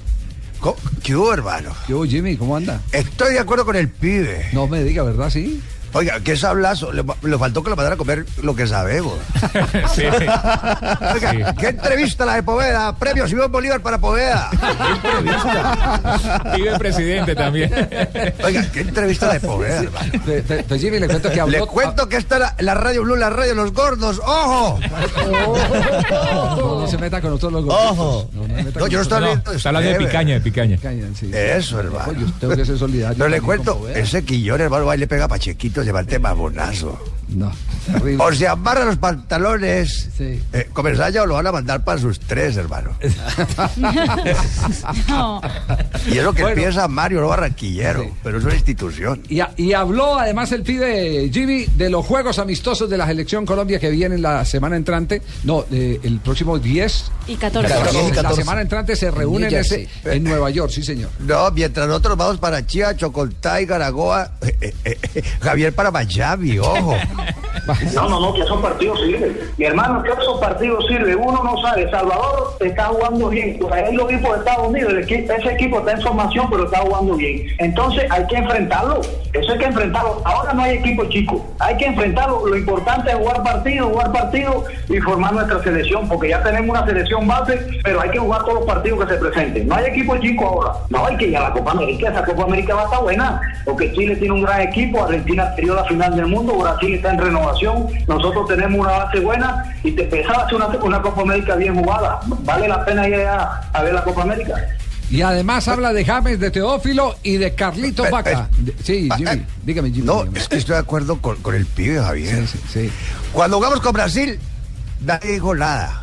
[1.03, 1.75] ¿Qué hubo, hermano?
[1.87, 2.37] ¿Qué hubo, Jimmy?
[2.37, 2.81] ¿Cómo anda?
[2.92, 4.46] Estoy de acuerdo con el pibe.
[4.53, 5.29] No me diga, ¿verdad?
[5.31, 5.61] Sí.
[5.94, 6.92] Oiga, qué sablazo.
[6.92, 9.14] Le, le faltó que le mandara a comer lo que sabemos.
[9.94, 10.02] Sí.
[10.05, 11.38] Oiga, Sí.
[11.59, 12.94] qué entrevista la de Poveda.
[12.96, 14.48] Premio Simón Bolívar para Poveda.
[14.50, 16.52] Qué entrevista.
[16.55, 17.70] Pibe presidente también.
[18.44, 20.12] Oiga, qué entrevista la de Poveda, hermano.
[20.24, 21.59] Pe- pe- Jimmy, le cuento que habló.
[21.59, 24.20] Le cuento que esta es la, la radio Blue, la radio de los gordos.
[24.24, 24.78] ¡Ojo!
[26.57, 27.90] No, no se meta con nosotros los gorditos.
[27.98, 28.31] Ojo.
[28.33, 30.78] No, no No, yo no estoy hablando de Está hablando de picaña, de picaña.
[31.18, 31.31] Sí.
[31.33, 32.12] Eso, hermano.
[32.12, 33.16] Yo tengo que ser solidario.
[33.18, 36.07] Pero le cuento, ese quillón, hermano, va y le pega a Pachequito, se va el
[36.07, 36.99] tema bonazo.
[37.35, 37.53] No,
[37.87, 38.23] terrible.
[38.25, 40.11] O se amarra los pantalones.
[40.16, 40.40] Sí.
[40.53, 42.90] Eh, o lo van a mandar para sus tres, hermano.
[45.09, 45.40] No.
[46.07, 46.57] Y es lo que Bueno.
[46.57, 48.09] piensa Mario, barranquillero, Sí.
[48.23, 49.23] pero es una institución.
[49.29, 53.45] Y, a- y habló además el pibe Jimmy de los juegos amistosos de la selección
[53.47, 55.23] Colombia que vienen la semana entrante.
[55.45, 57.11] No, eh, el próximo 10.
[57.29, 57.73] Y 14.
[57.75, 58.40] 14 y La 14.
[58.42, 61.11] semana entrante se reúnen ese, en Nueva York, sí señor.
[61.21, 66.95] No, mientras nosotros vamos para Chía, Chocontay, Garagoa, eh, eh, eh, Javier para Miami, ojo.
[67.95, 69.39] No, no, no, que esos partidos sirven.
[69.57, 71.19] Mi hermano, que esos partidos sirven.
[71.19, 71.89] Uno no sabe.
[71.91, 73.59] Salvador está jugando bien.
[73.71, 74.93] Ahí lo vi por Estados Unidos.
[74.95, 77.47] Ese equipo está en formación, pero está jugando bien.
[77.59, 79.01] Entonces hay que enfrentarlo.
[79.33, 80.21] Eso hay que enfrentarlo.
[80.25, 81.47] Ahora no hay equipo chico.
[81.59, 82.47] Hay que enfrentarlo.
[82.47, 86.87] Lo importante es jugar partido, jugar partido y formar nuestra selección, porque ya tenemos una
[86.87, 89.69] selección base, pero hay que jugar todos los partidos que se presenten.
[89.69, 90.73] No hay equipo chico ahora.
[90.91, 92.11] No hay que ir a la Copa América.
[92.11, 95.05] Esa Copa América va a estar buena, porque Chile tiene un gran equipo.
[95.05, 96.59] Argentina perdió la final del mundo.
[96.59, 97.87] Brasil está en renovación.
[98.09, 102.20] Nosotros tenemos una base buena y te pensaba hacer una, una Copa América bien jugada.
[102.44, 104.55] Vale la pena ir a, a ver la Copa América.
[105.11, 108.48] Y además habla de James, de Teófilo y de Carlitos Vaca.
[108.83, 109.31] Sí, Jimmy.
[109.31, 110.07] eh, Dígame, Jimmy.
[110.07, 110.38] No, dígame.
[110.38, 112.46] es que estoy de acuerdo con, con el pibe, Javier.
[112.48, 112.92] Sí, sí, sí.
[113.33, 114.40] Cuando jugamos con Brasil,
[115.01, 116.03] nadie dijo nada.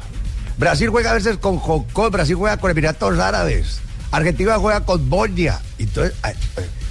[0.58, 5.10] Brasil juega a veces con Hong Kong, Brasil juega con Emiratos Árabes, Argentina juega con
[5.10, 5.60] Bosnia.
[5.78, 6.16] Entonces,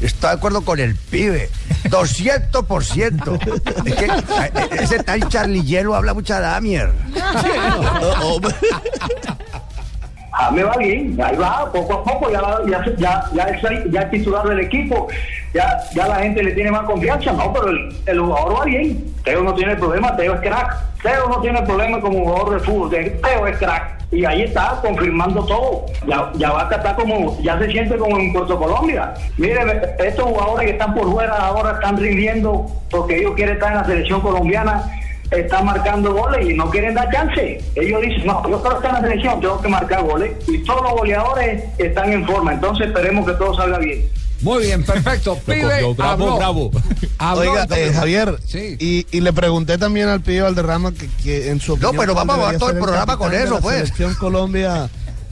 [0.00, 1.50] estoy de acuerdo con el pibe.
[1.84, 3.86] 200%.
[3.86, 6.92] Es que ese tal Charlie Hielo habla mucha damier.
[8.22, 8.54] Hombre.
[10.38, 14.10] James va bien, ahí va, poco a poco, ya, ya, ya, ya, es, ya es
[14.10, 15.08] titular del equipo,
[15.52, 19.04] ya, ya la gente le tiene más confianza, no, pero el, el jugador va bien.
[19.24, 20.76] Teo no tiene problema, Teo es crack.
[21.02, 23.97] Teo no tiene problema como jugador de fútbol, Teo es crack.
[24.10, 25.84] Y ahí está, confirmando todo.
[26.06, 29.12] Ya, ya va a estar como, ya se siente como en Puerto Colombia.
[29.36, 33.78] Miren, estos jugadores que están por fuera ahora están rindiendo porque ellos quieren estar en
[33.78, 34.90] la selección colombiana
[35.30, 37.60] están marcando goles y no quieren dar chance.
[37.74, 40.32] Ellos dicen, no, yo quiero estar en la selección, tengo que marcar goles.
[40.48, 42.54] Y todos los goleadores están en forma.
[42.54, 44.08] Entonces esperemos que todo salga bien.
[44.42, 45.38] Muy bien, perfecto.
[45.44, 46.36] Pibe, bravo, habló.
[46.36, 46.70] bravo.
[47.18, 48.76] Habló, Oiga, eh, Javier, Sí.
[48.78, 51.96] y, y le pregunté también al pibe Valderrama que, que en su opinión...
[51.98, 53.76] pero ¿cuál vamos a todo el programa con eso, la pues.
[53.76, 54.88] Selección Colombia,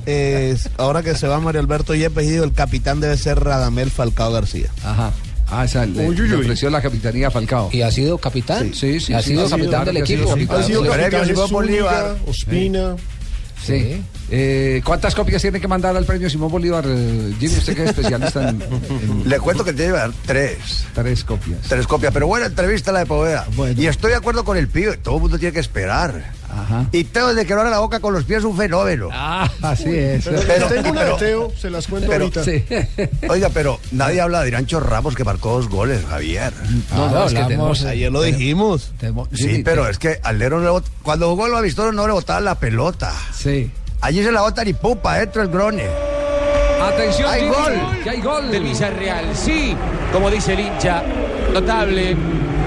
[0.07, 4.71] eh, ahora que se va Mario Alberto Yepes, el capitán debe ser Radamel Falcao García.
[4.85, 5.13] Ajá.
[5.49, 6.43] Ah, le, Uy, uy, le uy.
[6.43, 7.71] ofreció la capitanía a Falcao.
[7.73, 8.75] ¿Y ha sido capitán?
[8.75, 10.23] Sí, sí, ¿Ha sido sí, capitán del que ha equipo?
[10.23, 10.61] sido capitán.
[10.61, 12.17] Ha sido capitán Bolívar.
[12.27, 12.97] Ospina.
[13.67, 14.03] Sí.
[14.31, 17.55] Eh, ¿Cuántas copias tiene que mandar al premio Simón Bolívar, eh, Jimmy?
[17.57, 20.85] Usted que es especialista en, en- Le cuento que tiene que dar tres.
[20.95, 21.61] Tres copias.
[21.69, 23.47] Tres copias, pero buena entrevista la de Poveda.
[23.77, 26.33] Y estoy de acuerdo con el pibe, todo el mundo tiene que esperar.
[26.93, 29.09] Y Teo desde que no abre la boca con los pies es un fenómeno.
[29.13, 30.25] Ah, así es.
[30.25, 32.43] Pero, tengo una de pero- Teo, se las cuento pero- ahorita.
[33.29, 36.53] Oiga, pero nadie habla de Irancho Ramos que marcó dos goles, Javier.
[36.95, 38.93] No, no, es que tenemos- Ayer lo dijimos.
[39.33, 42.13] Sí, pero es que al Lero no le bot- cuando jugó los amistosos no le
[42.13, 43.13] botaban la pelota.
[43.35, 43.71] Sí.
[44.01, 45.85] Allí se la botan y pupa adentro el grone.
[46.83, 47.73] Atención, Hay gol.
[48.05, 48.51] que hay gol.
[48.51, 49.35] del Villarreal.
[49.35, 49.75] Sí,
[50.13, 51.03] como dice el hincha,
[51.53, 52.17] notable.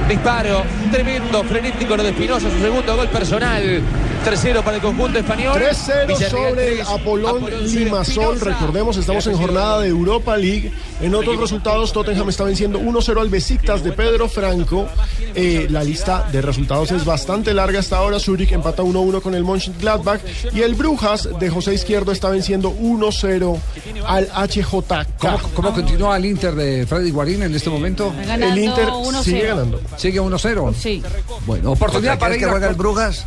[0.09, 3.79] Disparo, tremendo, frenético lo de Espinosa, su segundo gol personal.
[4.23, 5.59] Tercero para el conjunto español.
[5.59, 8.39] 3-0 Villarreal sobre el Apolón Apolón Limasol.
[8.39, 10.71] Recordemos, estamos en jornada de Europa League.
[11.01, 14.87] En otros resultados, Tottenham está venciendo 1-0 al Besiktas de Pedro Franco.
[15.35, 18.19] Eh, la lista de resultados es bastante larga hasta ahora.
[18.19, 20.21] Zurich empata 1-1 con el Mönchengladbach.
[20.53, 23.57] Y el Brujas de José Izquierdo está venciendo 1-0
[24.05, 25.17] al HJK.
[25.17, 28.13] ¿Cómo, cómo continúa el Inter de Freddy Guarín en este momento?
[28.15, 29.23] Ganando El Inter 1-0.
[29.23, 29.81] sigue ganando.
[29.97, 30.73] Sigue 1-0.
[30.75, 31.01] Sí.
[31.45, 33.25] Bueno, oportunidad ¿Contra para ir que juega el Brujas?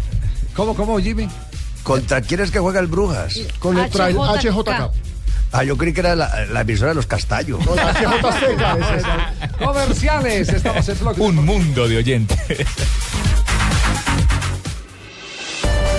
[0.54, 1.28] ¿Cómo, cómo, Jimmy?
[1.82, 3.34] ¿Contra quién es que juega el Brujas?
[3.58, 4.90] Contra el HJK.
[5.54, 7.06] Ah, yo creí que era la, la emisora de los.
[7.06, 9.04] No, la es.
[9.58, 11.20] Comerciales, estamos en bloque.
[11.20, 12.38] Un mundo de oyentes.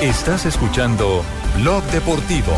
[0.01, 1.23] Estás escuchando
[1.57, 2.57] Blog Deportivo.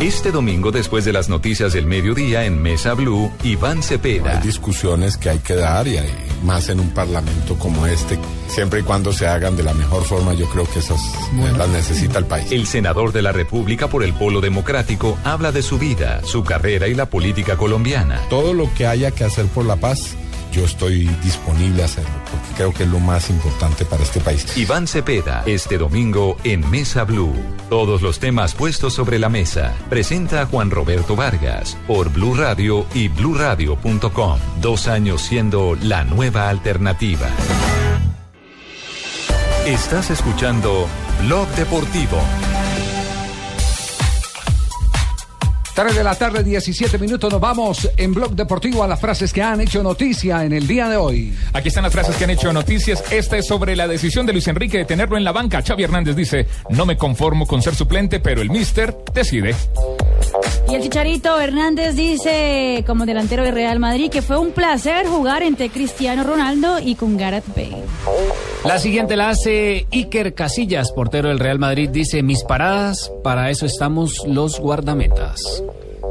[0.00, 4.38] Este domingo, después de las noticias del mediodía en Mesa Blue, Iván Cepeda.
[4.38, 6.08] Hay discusiones que hay que dar y hay,
[6.44, 10.34] más en un parlamento como este, siempre y cuando se hagan de la mejor forma,
[10.34, 11.00] yo creo que esas
[11.56, 12.52] las necesita el país.
[12.52, 16.86] El senador de la República por el Polo Democrático habla de su vida, su carrera
[16.86, 18.20] y la política colombiana.
[18.30, 20.14] Todo lo que haya que hacer por la paz,
[20.52, 24.46] yo estoy disponible a hacerlo, porque creo que es lo más importante para este país.
[24.56, 27.34] Iván Cepeda, este domingo en Mesa Blue.
[27.68, 29.74] Todos los temas puestos sobre la mesa.
[29.90, 34.38] Presenta a Juan Roberto Vargas por Blue Radio y bluradio.com.
[34.60, 37.28] Dos años siendo la nueva alternativa.
[39.66, 40.88] Estás escuchando
[41.22, 42.18] Blog Deportivo.
[45.78, 47.30] 3 de la tarde, 17 minutos.
[47.30, 50.88] Nos vamos en Blog Deportivo a las frases que han hecho noticia en el día
[50.88, 51.32] de hoy.
[51.52, 53.04] Aquí están las frases que han hecho noticias.
[53.12, 55.62] Esta es sobre la decisión de Luis Enrique de tenerlo en la banca.
[55.62, 59.54] Xavi Hernández dice, no me conformo con ser suplente, pero el mister decide.
[60.70, 65.42] Y el Chicharito Hernández dice, como delantero de Real Madrid, que fue un placer jugar
[65.42, 67.84] entre Cristiano Ronaldo y con Gareth Bale.
[68.64, 71.88] La siguiente la hace Iker Casillas, portero del Real Madrid.
[71.88, 75.62] Dice, mis paradas, para eso estamos los guardametas.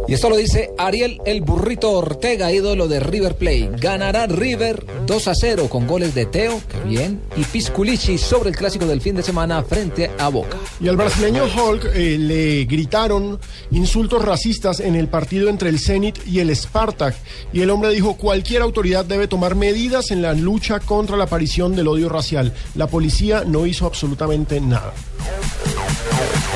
[0.08, 3.72] Y esto lo dice Ariel el Burrito Ortega, ídolo de River Plate.
[3.78, 8.55] Ganará River 2 a 0 con goles de Teo, que bien, y Pisculici sobre el
[8.55, 10.58] clásico del fin de semana frente a Boca.
[10.80, 13.38] Y al brasileño Hulk eh, le gritaron
[13.72, 17.16] insultos racistas en el partido entre el Zenit y el Spartak.
[17.51, 21.76] Y el hombre dijo, cualquier autoridad debe tomar medidas en la lucha contra la aparición
[21.76, 22.53] del odio racial.
[22.76, 24.93] La policía no hizo absolutamente nada.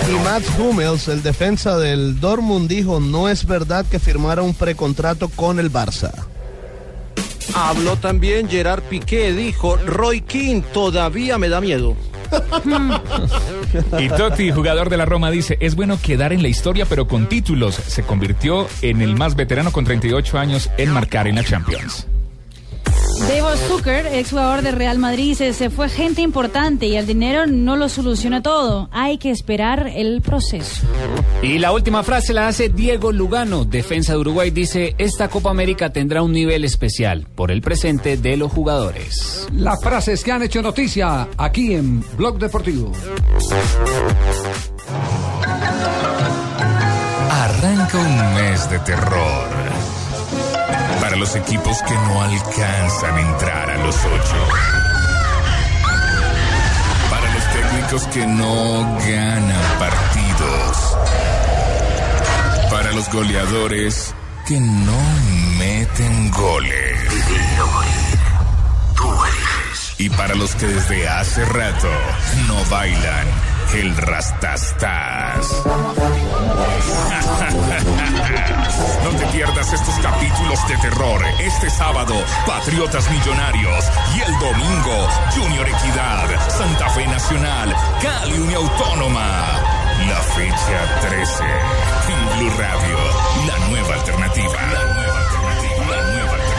[0.10, 5.30] Y Mats Hummels, el defensa del Dortmund, dijo, no es verdad que firmara un precontrato
[5.30, 6.12] con el Barça.
[7.54, 11.96] Habló también Gerard Piqué, dijo, Roy King todavía me da miedo.
[14.00, 17.28] Y Totti, jugador de la Roma, dice, es bueno quedar en la historia, pero con
[17.28, 17.76] títulos.
[17.76, 22.08] Se convirtió en el más veterano con 38 años en marcar en la Champions.
[23.28, 27.76] Davo Zucker, exjugador de Real Madrid, dice, se fue gente importante y el dinero no
[27.76, 28.90] lo soluciona todo.
[28.92, 30.86] Hay que esperar el proceso.
[31.42, 34.52] Y la última frase la hace Diego Lugano, defensa de Uruguay.
[34.52, 39.48] Dice, esta Copa América tendrá un nivel especial por el presente de los jugadores.
[39.54, 42.92] Las frases que han hecho noticia aquí en Blog Deportivo.
[47.30, 49.61] Arranca un mes de terror.
[51.12, 54.48] Para los equipos que no alcanzan a entrar a los ocho.
[57.10, 60.98] Para los técnicos que no ganan partidos.
[62.70, 64.16] Para los goleadores
[64.48, 64.98] que no
[65.60, 66.98] meten goles.
[69.98, 71.90] Y para los que desde hace rato
[72.48, 73.28] no bailan
[73.74, 75.64] el rastastas.
[79.04, 81.22] No te pierdas estos capítulos de terror.
[81.40, 82.16] Este sábado,
[82.46, 83.86] Patriotas Millonarios.
[84.16, 89.60] Y el domingo, Junior Equidad, Santa Fe Nacional, Cali Unia Autónoma.
[90.08, 91.44] La fecha 13.
[92.10, 92.98] En Blue Radio,
[93.48, 94.62] la nueva alternativa.
[94.62, 95.96] Nueva alternativa.
[95.96, 96.52] La nueva alternativa.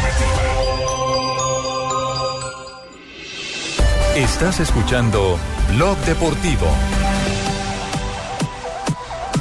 [4.17, 5.39] Estás escuchando
[5.69, 6.67] Blog Deportivo.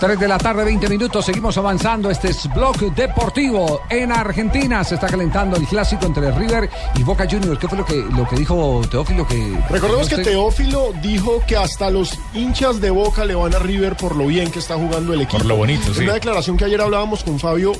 [0.01, 1.23] 3 de la tarde, 20 minutos.
[1.23, 2.09] Seguimos avanzando.
[2.09, 3.81] Este es Blog Deportivo.
[3.87, 7.59] En Argentina se está calentando el clásico entre River y Boca Juniors.
[7.59, 9.27] ¿Qué fue lo que, lo que dijo Teófilo?
[9.27, 13.95] Que Recordemos que Teófilo dijo que hasta los hinchas de Boca le van a River
[13.95, 15.37] por lo bien que está jugando el equipo.
[15.37, 16.03] Por lo bonito, Es sí.
[16.03, 17.73] una declaración que ayer hablábamos con Fabio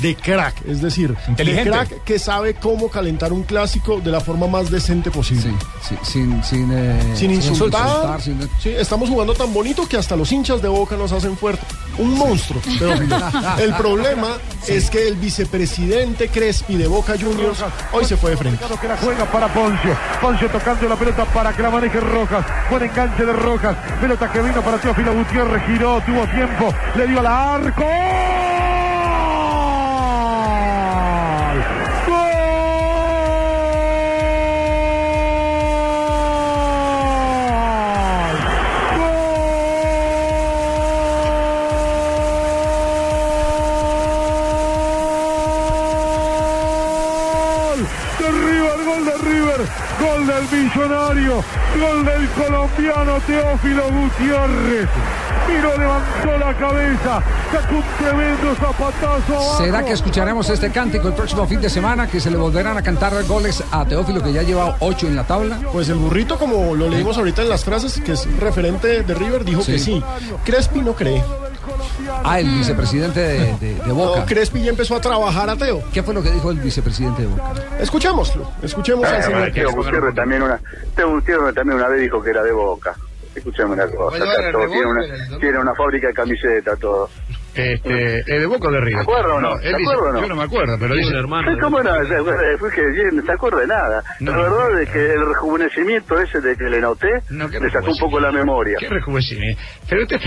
[0.00, 1.70] de crack, es decir, Inteligente.
[1.70, 5.52] de crack que sabe cómo calentar un clásico de la forma más decente posible.
[6.02, 7.86] sin, sin, eh, sin insultar.
[7.86, 11.36] insultar, sin- Sí, estamos jugando tan bonito que hasta los hinchas de Boca nos hacen
[11.36, 11.64] fuerte.
[11.98, 12.60] Un monstruo.
[12.78, 13.16] Teófilo.
[13.60, 14.36] el problema
[14.68, 17.58] es que el vicepresidente Crespi de Boca Juniors
[17.92, 18.64] hoy se fue de frente.
[18.80, 19.96] que la juega para Poncio.
[20.20, 22.44] Poncio tocando la pelota para que la maneje Rojas.
[22.70, 23.76] Buen enganche de Rojas.
[24.00, 25.62] Pelota que vino para Teófilo Gutiérrez.
[25.66, 26.72] Giró, tuvo tiempo.
[26.96, 27.84] Le dio al arco.
[54.18, 54.88] Gutiérrez.
[55.48, 59.58] Miró, levantó la cabeza, sacó un tremendo zapatazo abajo.
[59.64, 62.06] ¿Será que escucharemos este cántico el próximo fin de semana?
[62.06, 65.24] Que se le volverán a cantar goles a Teófilo, que ya lleva ocho en la
[65.26, 65.58] tabla.
[65.72, 69.44] Pues el burrito, como lo leímos ahorita en las frases, que es referente de River,
[69.44, 69.72] dijo Sí.
[69.72, 70.04] que sí.
[70.44, 71.22] Crespi no cree.
[72.24, 74.20] Ah, el vicepresidente de, de- de Boca.
[74.20, 75.82] No, Crespi ya empezó a trabajar a Teo.
[75.92, 77.52] ¿Qué fue lo que dijo el vicepresidente de Boca?
[77.80, 79.74] Escuchémoslo, escuchemos al señor Teo Crespi.
[79.76, 80.60] Gutiérrez también una,
[80.94, 82.94] Teo Gutiérrez también una vez dijo que era de Boca.
[83.38, 87.08] Escuchame una cosa, acá todo tiene, una, tiene una fábrica de camisetas, todo.
[87.54, 88.94] Este, ¿Es de Boca o de River?
[89.04, 89.52] ¿Te acuerdas o no?
[89.54, 90.20] él ¿Te dice- acuerdas o no?
[90.22, 91.50] Yo no me acuerdo, pero dice hermano.
[91.52, 91.90] Sí, ¿Cómo no?
[92.58, 94.02] Fue que bien, no se acuerda de nada.
[94.20, 94.32] No.
[94.32, 97.90] La verdad es que el rejuvenecimiento ese de que le noté, No, ¿qué le sacó
[97.90, 98.76] un poco la memoria.
[98.78, 99.60] ¿Qué rejuvenecimiento?
[99.88, 100.20] Pero usted,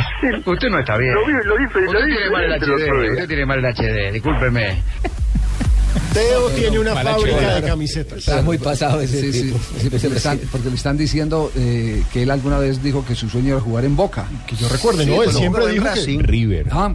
[0.45, 1.13] usted no está bien.
[1.13, 3.65] Lo vi- lo vi- lo vi tiene mal el el HD, usted tiene mal el
[3.65, 4.83] HD, discúlpeme.
[6.13, 8.19] Teo tiene una fábrica de camisetas.
[8.19, 12.23] Está muy pasado ese sí, sí, porque, le están, porque le están diciendo eh, que
[12.23, 14.25] él alguna vez dijo que su sueño era jugar en Boca.
[14.47, 15.23] Que yo recuerde, ¿no?
[15.23, 16.17] Él siempre dijo que...
[16.21, 16.67] River.
[16.71, 16.93] Ah,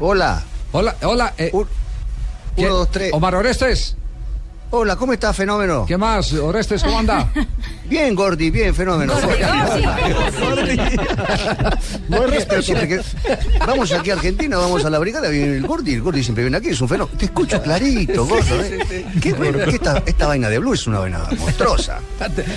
[0.00, 0.42] Hola.
[0.72, 1.34] Hola, hola.
[1.38, 1.66] eh, uno,
[2.68, 3.12] dos, tres.
[3.12, 3.96] Omar Orestes.
[4.70, 5.86] Hola, ¿cómo estás, fenómeno?
[5.86, 6.82] ¿Qué más, Orestes?
[6.82, 7.30] ¿Cómo anda?
[7.88, 9.12] Bien, Gordi, bien, fenómeno.
[12.88, 13.00] Que
[13.64, 16.56] vamos aquí a Argentina, vamos a la brigada, viene el Gordi, el Gordi siempre viene
[16.56, 17.16] aquí, es un fenómeno.
[17.16, 19.06] Te escucho clarito, Gordo, ¿eh?
[19.22, 22.00] Qué bueno, que esta, esta vaina de Blue es una vaina monstruosa.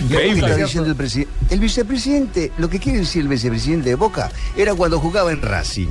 [0.09, 1.31] ¿Qué está diciendo el presidente?
[1.51, 5.89] El vicepresidente, lo que quiere decir el vicepresidente de Boca era cuando jugaba en Racing.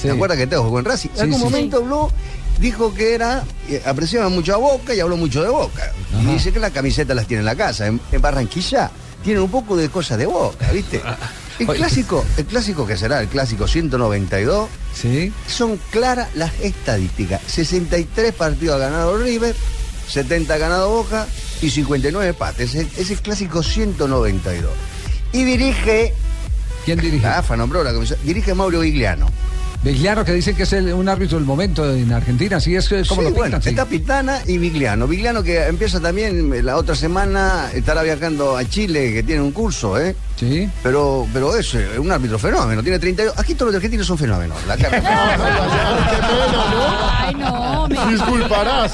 [0.00, 1.08] ¿Te acuerdas que te jugó en Racing?
[1.16, 1.44] En algún sí.
[1.44, 2.10] momento habló,
[2.58, 5.92] dijo que era, eh, apreciaba mucho a Boca y habló mucho de Boca.
[6.22, 7.86] Y dice que las camisetas las tiene en la casa.
[7.86, 8.90] En, en Barranquilla
[9.22, 11.02] tienen un poco de cosas de Boca, ¿viste?
[11.58, 15.32] El clásico, el clásico que será, el clásico 192, sí.
[15.48, 17.40] son claras las estadísticas.
[17.46, 19.56] 63 partidos ha ganado River,
[20.06, 21.26] 70 ha ganado Boca
[21.62, 22.74] y 59 empates.
[22.74, 24.70] Es el, es el clásico 192.
[25.32, 26.12] Y dirige...
[26.84, 27.26] ¿Quién dirige?
[27.26, 28.18] La AFA nombró la comisión.
[28.22, 29.26] Dirige Mauro Vigliano.
[29.82, 33.04] Vigliano, que dicen que es el- un árbitro del momento en Argentina, así es que
[33.04, 33.62] como Sí, lo bueno, pintan.
[33.62, 33.68] sí.
[33.70, 35.06] está Pitana y Vigliano.
[35.06, 39.52] Vigliano que empieza también eh, la otra semana, estará viajando a Chile, que tiene un
[39.52, 40.16] curso, ¿eh?
[40.40, 40.68] Sí.
[40.82, 43.38] Pero, pero es eh, un árbitro fenómeno, tiene 32.
[43.38, 44.58] Aquí todos los argentinos son fenómenos.
[44.66, 45.00] La cara-
[47.26, 48.12] Ay, no, me...
[48.12, 48.92] Disculparás.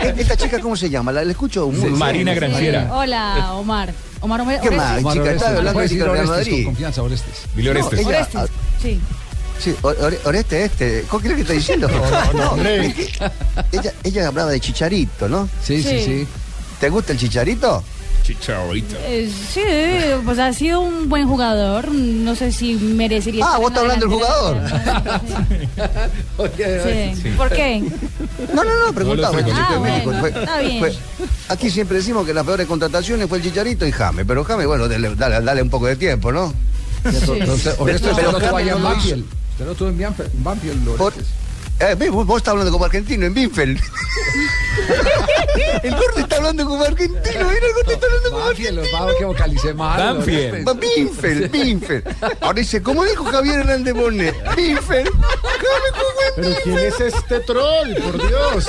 [0.00, 1.12] Eh, ¿Esta chica cómo se llama?
[1.12, 2.44] La, la escucho muy Marina bien.
[2.44, 2.88] Granciera.
[2.92, 3.92] Hola, Omar.
[4.20, 5.22] Omar Omar- ¿Qué más, Omar chica?
[5.24, 6.64] Orestes, Estaba hablando de Orestes con Madrid.
[6.64, 7.34] confianza, Orestes.
[7.54, 7.98] Billy Orestes.
[8.00, 8.50] ella- Orestes,
[8.82, 9.00] sí.
[9.60, 9.74] Sí,
[10.24, 11.04] Oreste este.
[11.08, 11.88] ¿Cómo crees que está diciendo?
[11.88, 12.86] No, no, hombre.
[12.86, 13.10] es que
[13.72, 15.48] ella, ella hablaba de chicharito, ¿no?
[15.62, 16.04] Sí, sí, Sí.
[16.04, 16.26] sí.
[16.80, 17.84] ¿Te gusta el chicharito?
[18.22, 18.96] Chicharito.
[19.06, 19.60] Eh, sí,
[20.24, 21.88] pues ha sido un buen jugador.
[21.92, 23.44] No sé si merecería.
[23.46, 24.62] Ah, vos estás hablando del.
[26.38, 27.28] Oye, Sí.
[27.36, 27.82] ¿Por qué?
[28.54, 29.36] No, no, no, preguntaba.
[29.54, 30.78] Ah, bueno, fue- está bien.
[30.78, 30.96] fue-
[31.48, 34.88] aquí siempre decimos que las peores contrataciones fue el Chicharito y Jame, pero Jame, bueno,
[34.88, 36.52] dale, dale, dale un poco de tiempo, ¿no?
[37.04, 39.39] Entonces, Orestes, Pero usted no no.
[39.68, 41.26] Usted no en Banfield, Orestes.
[41.80, 43.80] Eh, vos, vos estás hablando como argentino en Binfeld.
[45.82, 48.88] el gordo está hablando como argentino, mira, el gordo está hablando como Banfield, los
[49.18, 50.14] que vocalicé mal.
[50.14, 51.50] Banfield.
[51.50, 52.16] Binfeld.
[52.40, 54.34] Ahora dice, ¿cómo dijo Javier Hernández Bonet?
[54.56, 55.08] Binfeld.
[55.10, 57.94] Jame, ¿cómo es Pero ¿quién es este troll?
[57.94, 58.66] Por Dios.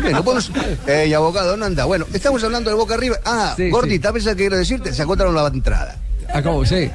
[0.00, 0.50] Bueno, pues,
[0.88, 1.84] eh, y abogado, no anda.
[1.84, 3.18] Bueno, estamos hablando de Boca Arriba.
[3.24, 4.92] Ah, Sí, gordita, ¿sabes qué quiero decirte?
[4.92, 5.96] Se agotaron la entrada.
[6.32, 6.64] Ah, ¿cómo?
[6.64, 6.90] Sí.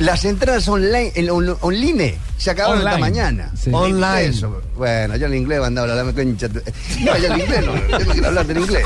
[0.00, 3.00] Las entradas online, en on- online se acabaron esta Online.
[3.10, 3.52] mañana.
[3.54, 3.70] Sí.
[3.72, 4.24] Online.
[4.24, 4.62] Eso.
[4.76, 6.48] Bueno, yo en inglés andaba la concha.
[6.48, 6.60] tu-
[7.04, 8.84] No, yo en inglés no, yo no quiero hablar del inglés.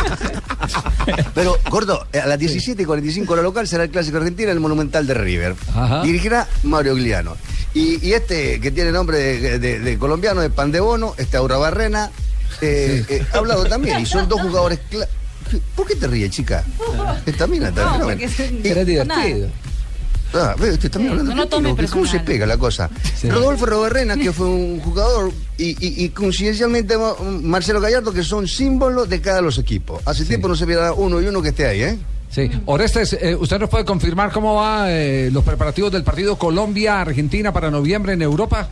[1.35, 5.15] Pero, gordo, a las 17.45 hora local será el Clásico Argentina en el Monumental de
[5.15, 5.55] River.
[5.75, 6.03] Ajá.
[6.03, 7.37] Dirigirá Mario Gliano.
[7.75, 12.11] Y, y este, que tiene nombre de, de- de colombiano, de Pandebono, este Aura Barrena,
[12.61, 14.01] eh, eh, ha hablado también.
[14.01, 14.81] Y son dos jugadores...
[15.77, 16.65] ¿Por qué te ríes, chica?
[17.27, 19.49] Esta mina está No, porque es- Y- Eres divertido.
[20.35, 22.91] Ah, usted también Sí, hablando no lo tome que ¿Cómo se pega la cosa?
[23.17, 23.31] Sí.
[23.31, 28.49] Rodolfo Roberrena, que fue un jugador, y, y, y coincidencialmente Ma- Marcelo Gallardo, que son
[28.49, 30.03] símbolos de cada los equipos.
[30.07, 31.99] Hace tiempo no se viera uno y uno que esté ahí, ¿eh?
[32.31, 32.51] Sí.
[32.67, 38.15] Orestes, eh, ¿usted nos puede confirmar cómo van los preparativos del partido Colombia-Argentina para noviembre
[38.15, 38.69] en Europa?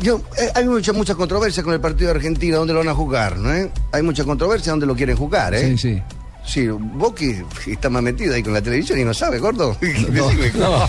[0.00, 2.94] Yo, eh, hay mucha, mucha controversia con el partido de Argentina, dónde lo van a
[2.94, 3.52] jugar, ¿no?
[3.54, 3.70] eh?
[3.92, 5.76] Hay mucha controversia dónde lo quieren jugar, ¿eh?
[5.76, 6.02] Sí, sí.
[6.44, 9.76] Sí, vos que está más metido ahí con la televisión y no sabe, gordo.
[9.82, 10.86] No, Decime, no.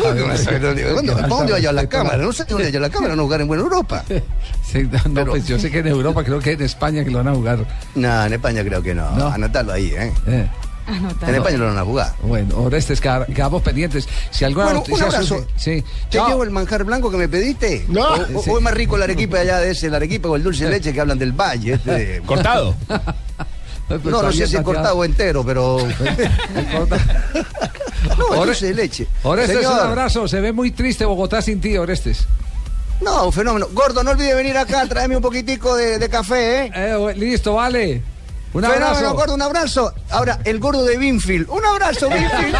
[0.00, 2.16] ¿Cómo que no sabe dónde- ¿Dónde- ¿Para dónde va a llevar la cámara?
[2.18, 4.04] No sé dónde va a llevar la cámara, no jugar en buena Europa.
[4.72, 7.18] Sí, no, no, pues yo sé que en Europa, creo que en España que lo
[7.18, 7.64] van a jugar.
[7.94, 9.08] No, en España creo que no.
[9.12, 9.28] No.
[9.28, 10.12] Anotarlo ahí, ¿eh?
[10.26, 10.48] Eh,
[11.28, 12.12] En España no lo van a jugar.
[12.22, 14.08] Bueno, Orestes, queda- quedamos pendientes.
[14.32, 15.36] Si alguna Bueno, un abrazo.
[15.38, 15.84] surge- Sí.
[16.10, 17.84] ¿Te llevo el manjar blanco que me pediste?
[17.88, 18.02] No.
[18.02, 20.42] ¿O, o- o es más rico el arequipe allá de ese, el arequipe o el
[20.42, 21.74] dulce de leche que hablan del valle?
[21.74, 22.74] este de- Cortado.
[23.88, 25.78] Pues No, no sé si cortado o entero, pero...
[28.18, 29.06] no, el Ore- dulce de leche.
[29.22, 30.26] Orestes, Señor, un abrazo.
[30.28, 32.26] Se ve muy triste Bogotá sin ti, Orestes.
[33.00, 33.66] No, un fenómeno.
[33.72, 36.72] Gordo, no olvide venir acá, tráeme un poquitico de, de café, ¿eh?
[36.74, 38.02] Eh, listo, vale.
[38.54, 39.14] Un Fenómeno, abrazo.
[39.14, 39.92] gordo, un abrazo.
[40.10, 41.50] Ahora, el gordo de Binfield.
[41.50, 42.56] Un abrazo, Binfield.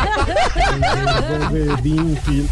[1.52, 2.48] De Binfield.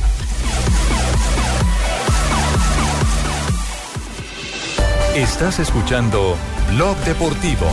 [5.17, 6.37] Estás escuchando
[6.71, 7.67] Blog Deportivo.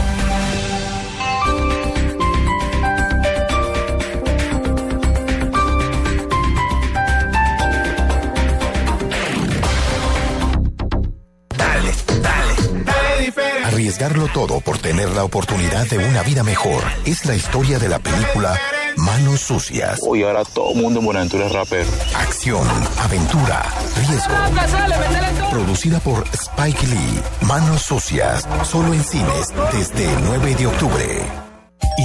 [13.80, 17.98] Arriesgarlo todo por tener la oportunidad de una vida mejor es la historia de la
[17.98, 18.60] película
[18.98, 20.02] Manos Sucias.
[20.02, 21.90] Uy, ahora todo el mundo en Buenaventura es rapero.
[22.14, 22.68] Acción,
[22.98, 23.64] aventura,
[23.96, 24.34] riesgo.
[25.50, 27.22] Producida por Spike Lee.
[27.48, 28.46] Manos Sucias.
[28.70, 31.49] Solo en cines desde el 9 de octubre.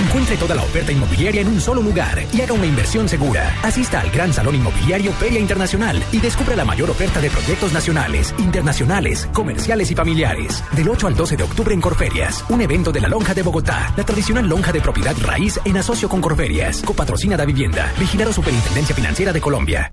[0.00, 3.54] Encuentre toda la oferta inmobiliaria en un solo lugar y haga una inversión segura.
[3.62, 8.34] Asista al Gran Salón Inmobiliario Feria Internacional y descubra la mayor oferta de proyectos nacionales,
[8.38, 10.64] internacionales, comerciales y familiares.
[10.72, 13.92] Del 8 al 12 de octubre en Corferias, un evento de la Lonja de Bogotá,
[13.94, 16.80] la tradicional lonja de propiedad raíz en asocio con Corferias.
[16.80, 19.92] Copatrocina da vivienda, vigilado Superintendencia Financiera de Colombia.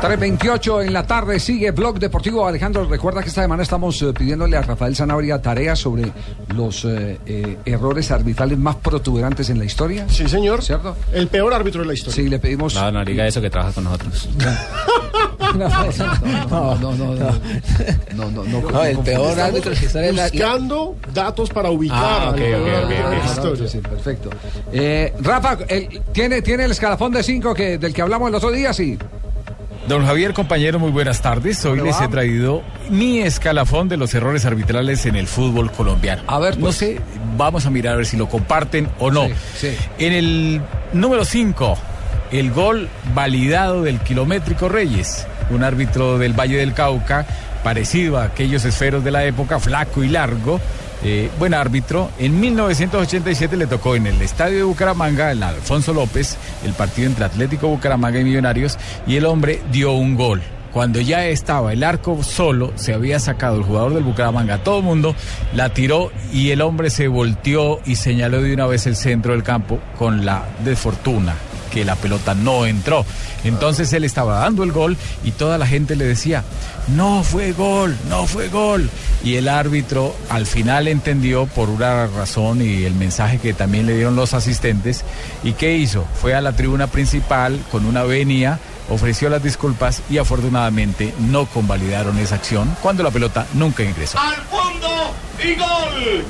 [0.00, 2.46] 3.28 en la tarde sigue Blog Deportivo.
[2.46, 6.10] Alejandro, recuerda que esta semana estamos eh, pidiéndole a Rafael Sanabria tareas sobre
[6.54, 10.06] los eh, eh, errores arbitrales más protuberantes en la historia.
[10.08, 10.62] Sí, señor.
[10.62, 10.96] ¿Cierto?
[11.12, 12.14] El peor árbitro de la historia.
[12.16, 12.74] Sí, le pedimos.
[12.74, 14.28] No, no diga eso que trabaja con nosotros.
[15.50, 17.14] No, no, no,
[18.14, 22.34] no, no, no, el peor árbitro de la Buscando datos para ubicar Ah,
[23.88, 24.30] perfecto.
[24.72, 28.50] Eh, Rafa, el- ¿tiene, ¿tiene el escalafón de 5 que, del que hablamos el otro
[28.50, 28.72] día?
[28.72, 28.98] Sí.
[29.88, 31.64] Don Javier, compañero, muy buenas tardes.
[31.64, 36.22] Hoy ¿Cómo les he traído mi escalafón de los errores arbitrales en el fútbol colombiano.
[36.26, 36.76] A ver, no pues.
[36.76, 37.00] sé,
[37.36, 39.26] vamos a mirar a ver si lo comparten o no.
[39.26, 39.76] Sí, sí.
[39.98, 40.60] En el
[40.92, 41.78] número 5,
[42.32, 47.26] el gol validado del kilométrico Reyes, un árbitro del Valle del Cauca,
[47.64, 50.60] parecido a aquellos esferos de la época, flaco y largo.
[51.02, 52.10] Eh, buen árbitro.
[52.18, 57.24] En 1987 le tocó en el estadio de Bucaramanga, el Alfonso López, el partido entre
[57.24, 60.42] Atlético Bucaramanga y Millonarios, y el hombre dio un gol.
[60.72, 64.84] Cuando ya estaba el arco solo, se había sacado el jugador del Bucaramanga, todo el
[64.84, 65.16] mundo
[65.52, 69.42] la tiró y el hombre se volteó y señaló de una vez el centro del
[69.42, 71.34] campo con la desfortuna
[71.70, 73.04] que la pelota no entró.
[73.44, 76.44] Entonces él estaba dando el gol y toda la gente le decía,
[76.88, 78.90] no fue gol, no fue gol.
[79.24, 83.94] Y el árbitro al final entendió por una razón y el mensaje que también le
[83.94, 85.04] dieron los asistentes.
[85.42, 86.04] ¿Y qué hizo?
[86.20, 88.58] Fue a la tribuna principal con una venia,
[88.88, 94.18] ofreció las disculpas y afortunadamente no convalidaron esa acción cuando la pelota nunca ingresó.
[94.18, 96.24] Al fondo y gol.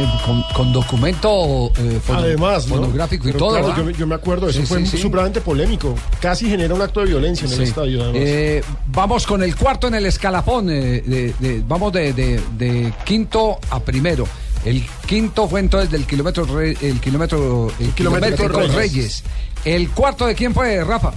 [0.00, 2.76] Eh, con, con documento eh, fono- Además, ¿no?
[2.76, 3.50] fonográfico y todo.
[3.58, 4.98] claro, yo, me- yo me acuerdo, eso Sí, fue sí, sí.
[4.98, 5.94] supremamente polémico.
[6.20, 7.56] Casi genera un acto de violencia en Sí.
[7.56, 8.02] el estadio.
[8.02, 8.22] además.
[8.24, 10.70] Eh, vamos con el cuarto en el escalafón.
[10.70, 14.26] eh, de- de- vamos de, de- de quinto a primero.
[14.64, 18.74] El quinto fue entonces del kilómetro re- el kilómetro el Kilométrico kilométrico Reyes.
[18.76, 19.24] Reyes.
[19.64, 21.12] El cuarto de quién fue Rafa.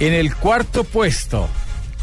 [0.00, 1.48] En el cuarto puesto,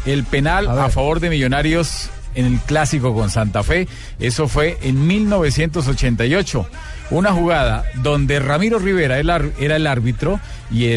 [0.06, 3.88] el penal a, favor de Millonarios en el clásico con Santa Fe.
[4.18, 6.66] Eso fue en 1988.
[7.10, 10.96] Una jugada donde Ramiro Rivera era el árbitro y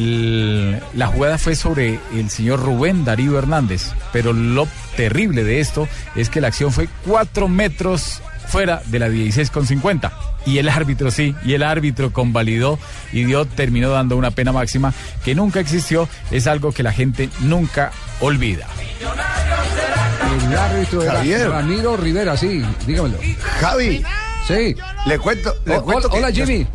[0.93, 3.91] la jugada fue sobre el señor Rubén Darío Hernández.
[4.13, 9.09] Pero lo terrible de esto es que la acción fue cuatro metros fuera de la
[9.09, 10.11] 16 con 50.
[10.45, 12.79] Y el árbitro sí, y el árbitro convalidó
[13.11, 17.29] y dio, terminó dando una pena máxima que nunca existió, es algo que la gente
[17.41, 18.67] nunca olvida.
[20.49, 21.49] El árbitro era Javier.
[21.49, 23.17] Ramiro Rivera, sí, dígamelo.
[23.61, 24.03] Javi.
[24.47, 24.75] Sí.
[25.05, 26.67] Le cuento, le Oh, cuento hola, que Jimmy.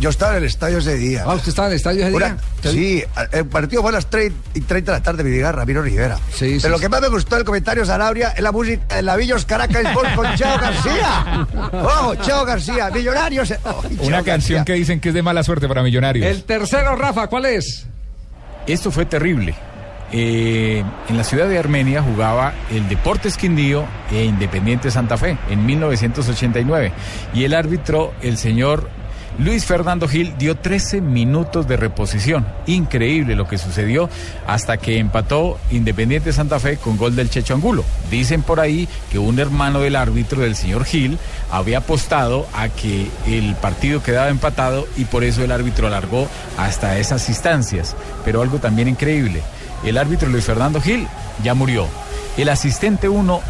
[0.00, 1.22] Yo, estaba en el estadio ese día.
[1.24, 2.28] Ah, ¿usted estaba en el estadio ese Una-
[2.62, 2.72] día?
[2.72, 5.80] Sí, el partido fue a las 3 y 30 de la tarde, me diga Ramiro
[5.82, 6.16] Rivera.
[6.32, 6.82] Sí, sí, Pero lo sí.
[6.82, 10.14] que más me gustó del comentario Sanabria es la música en la Villos Caracas Sport
[10.16, 11.46] con Cheo García.
[11.72, 12.90] ¡Ojo, Cheo García!
[12.90, 13.54] Millonarios.
[13.64, 14.64] Oh, Una canción García.
[14.64, 16.26] que dicen que es de mala suerte para Millonarios.
[16.26, 17.86] El tercero, Rafa, ¿cuál es?
[18.66, 19.54] Esto fue terrible.
[20.14, 25.64] Eh, en la ciudad de Armenia jugaba el Deportes Quindío e Independiente Santa Fe en
[25.64, 26.92] 1989.
[27.32, 28.90] Y el árbitro, el señor
[29.38, 32.46] Luis Fernando Gil, dio 13 minutos de reposición.
[32.66, 34.10] Increíble lo que sucedió
[34.46, 37.82] hasta que empató Independiente Santa Fe con gol del Checho Angulo.
[38.10, 41.18] Dicen por ahí que un hermano del árbitro, del señor Gil,
[41.50, 46.98] había apostado a que el partido quedaba empatado y por eso el árbitro alargó hasta
[46.98, 47.96] esas instancias.
[48.26, 49.42] Pero algo también increíble.
[49.84, 51.06] El árbitro Luis Fernando Gil
[51.42, 51.86] ya murió.
[52.36, 53.40] El asistente uno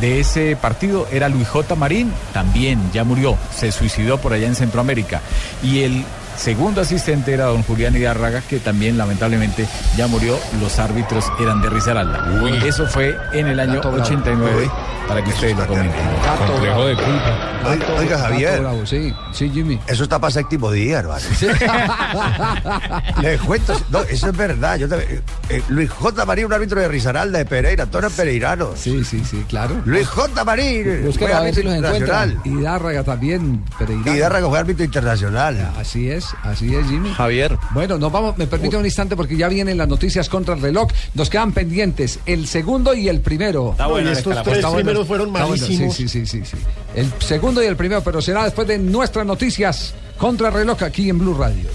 [0.00, 1.74] de ese partido era Luis J.
[1.74, 5.20] Marín, también ya murió, se suicidó por allá en Centroamérica.
[5.62, 6.04] Y el
[6.40, 9.66] segundo asistente era don Julián Hidárraga, que también lamentablemente
[9.96, 10.38] ya murió.
[10.60, 12.26] Los árbitros eran de Risaralda.
[12.64, 14.04] Eso fue en el año Gato bravo.
[14.04, 14.70] 89,
[15.06, 16.00] para que ustedes lo comenten.
[16.46, 17.36] Complejo de culpa.
[17.68, 18.60] Oiga, oiga, Javier.
[18.60, 19.78] Bravo, sí, sí, Jimmy.
[19.86, 21.20] Eso está para séptimo día, hermano.
[23.22, 24.76] Les cuento, no, eso es verdad.
[24.78, 26.24] Yo también- eh, Luis J.
[26.24, 28.78] Marín, un árbitro de Risaralda, de Pereira, todos eran pereiranos.
[28.78, 29.76] Sí, sí, sí, claro.
[29.84, 30.42] Luis J.
[30.44, 32.40] Marín, fue a ver si árbitro los internacional.
[32.44, 34.14] Hidárraga también, Pereira.
[34.16, 35.72] Hidárraga fue árbitro internacional.
[35.78, 37.10] Así es, así es, Jimmy.
[37.12, 37.58] Javier.
[37.72, 40.88] Bueno, nos vamos, me permite un instante porque ya vienen las noticias contra el reloj.
[41.14, 43.72] Nos quedan pendientes el segundo y el primero.
[43.72, 45.94] Está la estos tres Está bueno, primeros fueron bueno, malísimos.
[45.94, 46.56] Sí, sí, sí, sí, sí.
[46.94, 51.08] El segundo y el primero, pero será después de nuestras noticias contra el reloj aquí
[51.08, 51.68] en Blue Radio.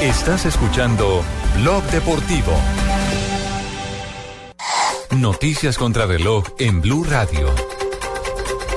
[0.00, 1.24] Estás escuchando
[1.56, 2.52] Blog Deportivo.
[5.12, 7.48] Noticias contra reloj en Blue Radio.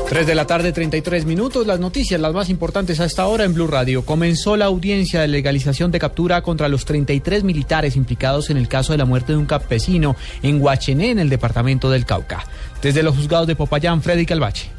[0.09, 1.67] 3 de la tarde, 33 minutos.
[1.67, 4.03] Las noticias, las más importantes a esta hora en Blue Radio.
[4.05, 8.93] Comenzó la audiencia de legalización de captura contra los 33 militares implicados en el caso
[8.93, 12.43] de la muerte de un campesino en Huachené, en el departamento del Cauca.
[12.81, 14.69] Desde los juzgados de Popayán, Freddy Calvache.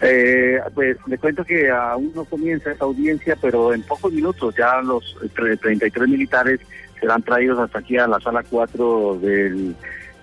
[0.00, 4.80] Eh, pues le cuento que aún no comienza esta audiencia, pero en pocos minutos ya
[4.82, 6.60] los tre- 33 militares
[7.00, 9.74] serán traídos hasta aquí a la sala 4 del,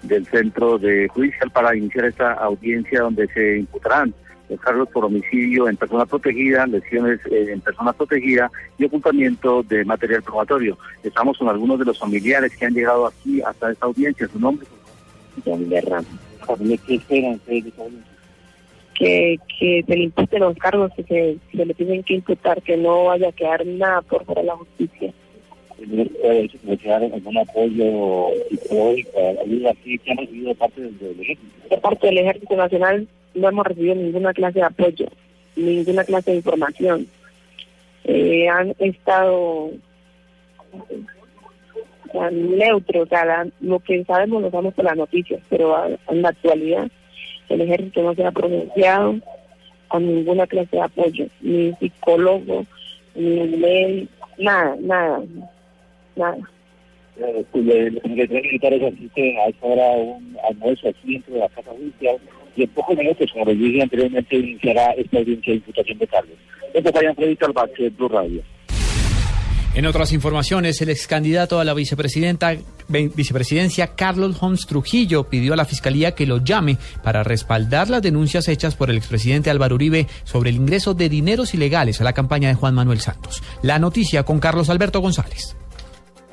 [0.03, 4.13] del centro de judicial para iniciar esta audiencia donde se imputarán
[4.49, 9.85] los cargos por homicidio en persona protegida, lesiones eh, en persona protegida y ocultamiento de
[9.85, 10.77] material probatorio.
[11.01, 14.27] Estamos con algunos de los familiares que han llegado aquí hasta esta audiencia.
[14.27, 14.67] ¿Su nombre?
[18.93, 22.77] Que, que se le imputen los cargos que se, se le tienen que imputar, que
[22.77, 25.13] no vaya a quedar nada por fuera de la justicia.
[26.65, 31.69] ¿Retirar algún apoyo psicológico, ayuda así que han recibido de parte del, ejército?
[31.69, 35.07] De parte del Ejército Nacional no hemos recibido ninguna clase de apoyo,
[35.55, 37.07] ninguna clase de información.
[38.05, 39.71] Eh, han estado
[40.73, 45.75] o sea, neutros, o sea, la- lo que sabemos lo sabemos por las noticias, pero
[46.09, 46.87] en la actualidad
[47.49, 49.15] el ejército no se ha pronunciado
[49.89, 52.65] a ninguna clase de apoyo, ni psicólogo,
[53.15, 54.07] ni ley,
[54.37, 55.21] nada, nada,
[56.15, 56.37] nada.
[57.17, 61.33] Eh, pues, le- Los 33 militares asisten a esta hora a un almuerzo aquí dentro
[61.35, 62.17] de la Casa Judicial
[62.55, 66.35] y en pocos minutos, como les dije anteriormente, iniciará esta audiencia de imputación de cargos.
[66.73, 68.41] Esto vayan Freddy Calvache, Blue Radio.
[69.75, 72.55] En otras informaciones, el ex candidato a la vicepresidenta,
[72.89, 78.47] vicepresidencia, Carlos Holmes Trujillo, pidió a la fiscalía que lo llame para respaldar las denuncias
[78.49, 82.49] hechas por el expresidente Álvaro Uribe sobre el ingreso de dineros ilegales a la campaña
[82.49, 83.41] de Juan Manuel Santos.
[83.63, 85.55] La noticia con Carlos Alberto González.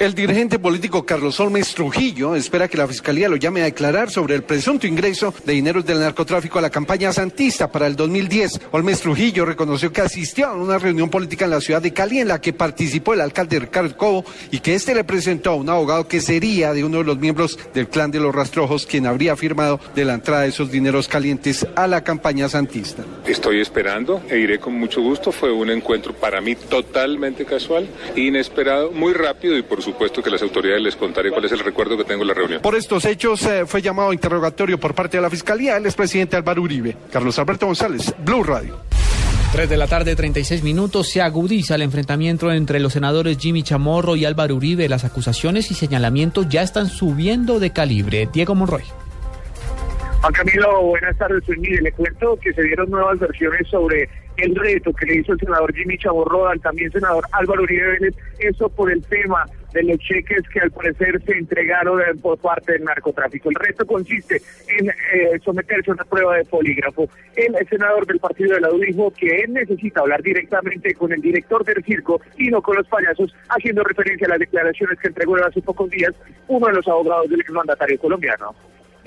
[0.00, 4.34] El dirigente político Carlos Olmes Trujillo espera que la fiscalía lo llame a declarar sobre
[4.34, 8.62] el presunto ingreso de dineros del narcotráfico a la campaña santista para el 2010.
[8.70, 12.28] Olmes Trujillo reconoció que asistió a una reunión política en la ciudad de Cali en
[12.28, 16.08] la que participó el alcalde Ricardo Cobo y que este le presentó a un abogado
[16.08, 19.80] que sería de uno de los miembros del clan de los rastrojos quien habría firmado
[19.94, 23.04] de la entrada de esos dineros calientes a la campaña santista.
[23.26, 25.30] Estoy esperando e iré con mucho gusto.
[25.30, 27.86] Fue un encuentro para mí totalmente casual,
[28.16, 29.89] inesperado, muy rápido y por supuesto
[30.22, 32.62] que las autoridades les contaré cuál es el recuerdo que tengo de la reunión.
[32.62, 36.36] Por estos hechos eh, fue llamado a interrogatorio por parte de la fiscalía el expresidente
[36.36, 36.96] Álvaro Uribe.
[37.12, 38.78] Carlos Alberto González, Blue Radio.
[39.52, 44.14] 3 de la tarde, 36 minutos, se agudiza el enfrentamiento entre los senadores Jimmy Chamorro
[44.14, 44.88] y Álvaro Uribe.
[44.88, 48.28] Las acusaciones y señalamientos ya están subiendo de calibre.
[48.32, 48.84] Diego Monroy.
[50.20, 51.42] Juan Camilo, buenas tardes.
[51.44, 51.82] Soy Miguel.
[51.82, 55.74] Le cuento que se dieron nuevas versiones sobre el reto que le hizo el senador
[55.74, 60.42] Jimmy Chamorro al también senador Álvaro Uribe Vélez, eso por el tema de los cheques
[60.48, 63.50] que al parecer se entregaron eh, por parte del narcotráfico.
[63.50, 64.42] El reto consiste
[64.78, 67.08] en eh, someterse a una prueba de polígrafo.
[67.36, 71.20] El senador del partido de la U dijo que él necesita hablar directamente con el
[71.20, 75.36] director del circo y no con los payasos, haciendo referencia a las declaraciones que entregó
[75.36, 76.12] hace pocos días
[76.48, 78.54] uno de los abogados del exmandatario colombiano.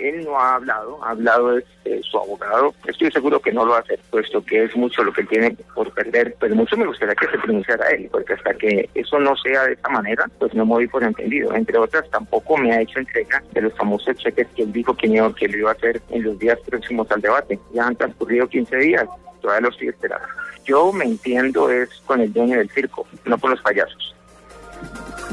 [0.04, 2.74] Él no ha hablado, ha hablado es, eh, su abogado.
[2.86, 6.36] Estoy seguro que no lo hace, puesto que es mucho lo que tiene por perder,
[6.40, 9.74] pero mucho me gustaría que se pronunciara él, porque hasta que eso no sea de
[9.74, 11.54] esa manera, pues no me voy por entendido.
[11.54, 15.08] Entre otras, tampoco me ha hecho entrega de los famosos cheques que él dijo que,
[15.38, 17.58] que lo iba a hacer en los días próximos al debate.
[17.74, 19.06] Ya han transcurrido 15 días,
[19.42, 20.28] todavía lo estoy esperando.
[20.66, 24.13] Yo me entiendo es con el dueño del circo, no con los payasos.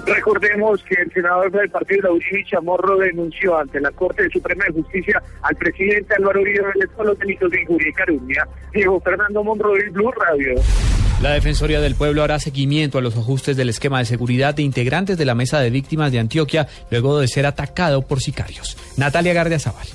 [0.06, 4.64] Recordemos que el senador del partido de la Uribe Chamorro denunció ante la Corte Suprema
[4.66, 6.62] de Justicia al presidente Álvaro Uribe
[6.96, 8.48] por los delitos de injuria y calumnia.
[8.72, 10.60] Diego Fernando Monroy, Blue Radio.
[11.22, 15.18] La Defensoría del Pueblo hará seguimiento a los ajustes del esquema de seguridad de integrantes
[15.18, 18.78] de la Mesa de Víctimas de Antioquia luego de ser atacado por sicarios.
[18.96, 19.86] Natalia Gardiazabal.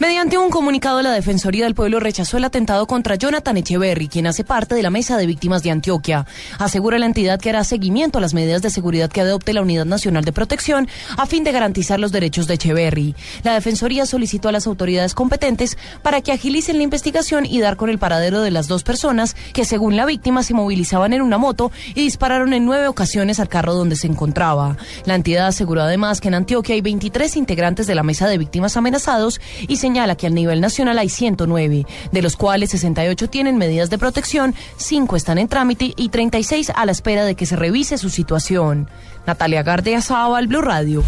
[0.00, 4.44] Mediante un comunicado, la Defensoría del Pueblo rechazó el atentado contra Jonathan Echeverry, quien hace
[4.44, 6.24] parte de la Mesa de Víctimas de Antioquia.
[6.58, 9.84] Asegura la entidad que hará seguimiento a las medidas de seguridad que adopte la Unidad
[9.84, 10.88] Nacional de Protección
[11.18, 13.14] a fin de garantizar los derechos de Echeverry.
[13.42, 17.90] La Defensoría solicitó a las autoridades competentes para que agilicen la investigación y dar con
[17.90, 21.72] el paradero de las dos personas que, según la víctima, se movilizaban en una moto
[21.94, 24.78] y dispararon en nueve ocasiones al carro donde se encontraba.
[25.04, 28.78] La entidad aseguró además que en Antioquia hay 23 integrantes de la Mesa de Víctimas
[28.78, 33.90] amenazados y señala que a nivel nacional hay 109, de los cuales 68 tienen medidas
[33.90, 37.98] de protección, 5 están en trámite y 36 a la espera de que se revise
[37.98, 38.88] su situación.
[39.26, 41.02] Natalia Gardea Sábal, Blue Radio.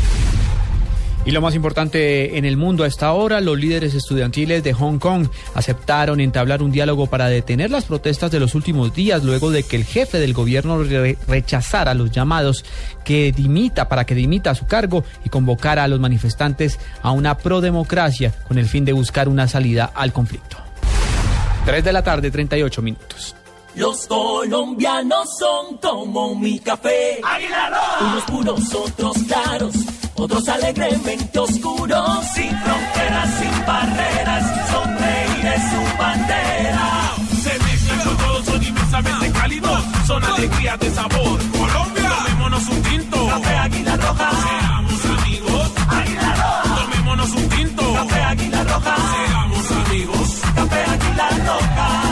[1.25, 4.99] Y lo más importante en el mundo a esta hora, los líderes estudiantiles de Hong
[4.99, 9.63] Kong aceptaron entablar un diálogo para detener las protestas de los últimos días luego de
[9.63, 12.65] que el jefe del gobierno re- rechazara los llamados
[13.05, 17.39] que dimita para que dimita a su cargo y convocara a los manifestantes a una
[17.39, 20.57] prodemocracia con el fin de buscar una salida al conflicto.
[21.67, 23.37] 3 de la tarde, 38 minutos.
[23.77, 27.21] Los colombianos son como mi café.
[28.01, 29.73] Unos puros, otros claros,
[30.15, 32.27] otros alegremente oscuros.
[32.35, 37.13] Sin fronteras, sin barreras, sonreír es su bandera.
[37.43, 41.39] Se mezclan con todos, son inmensamente cálidos, son alegrías de sabor.
[41.53, 43.27] Colombia, tomémonos un tinto.
[43.29, 44.31] Café Águila Roja.
[44.31, 45.73] Seamos amigos.
[45.89, 46.75] Águila Roja.
[46.83, 47.93] Tomémonos un tinto.
[47.95, 48.97] Café Águila Roja.
[48.97, 50.41] Seamos amigos.
[50.55, 52.12] Café Águila Roja.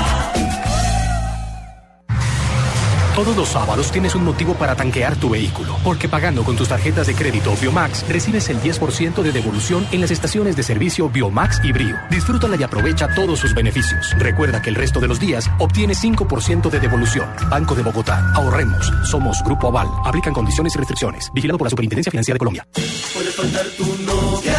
[3.20, 7.06] Todos los sábados tienes un motivo para tanquear tu vehículo, porque pagando con tus tarjetas
[7.06, 11.70] de crédito Biomax recibes el 10% de devolución en las estaciones de servicio Biomax y
[11.70, 11.98] Brio.
[12.08, 14.16] Disfrútala y aprovecha todos sus beneficios.
[14.16, 17.28] Recuerda que el resto de los días obtienes 5% de devolución.
[17.50, 18.32] Banco de Bogotá.
[18.36, 18.90] Ahorremos.
[19.04, 19.88] Somos Grupo Aval.
[20.06, 21.30] Aplican condiciones y restricciones.
[21.34, 22.66] Vigilado por la Superintendencia Financiera de Colombia.
[22.72, 24.58] Puede faltar tu novia,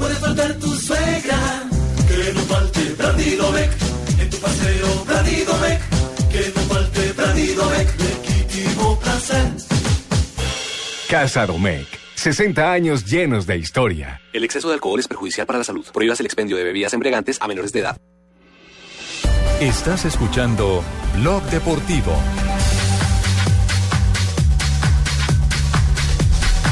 [0.00, 1.62] puede faltar tu suegra.
[2.08, 2.80] Que no falte
[4.18, 5.04] en tu paseo.
[7.98, 9.52] Legítimo placer.
[11.08, 11.88] Casa Domecq.
[12.14, 14.20] 60 años llenos de historia.
[14.32, 15.84] El exceso de alcohol es perjudicial para la salud.
[15.92, 18.00] Prohíbas el expendio de bebidas embriagantes a menores de edad.
[19.60, 20.82] Estás escuchando
[21.16, 22.12] Blog Deportivo.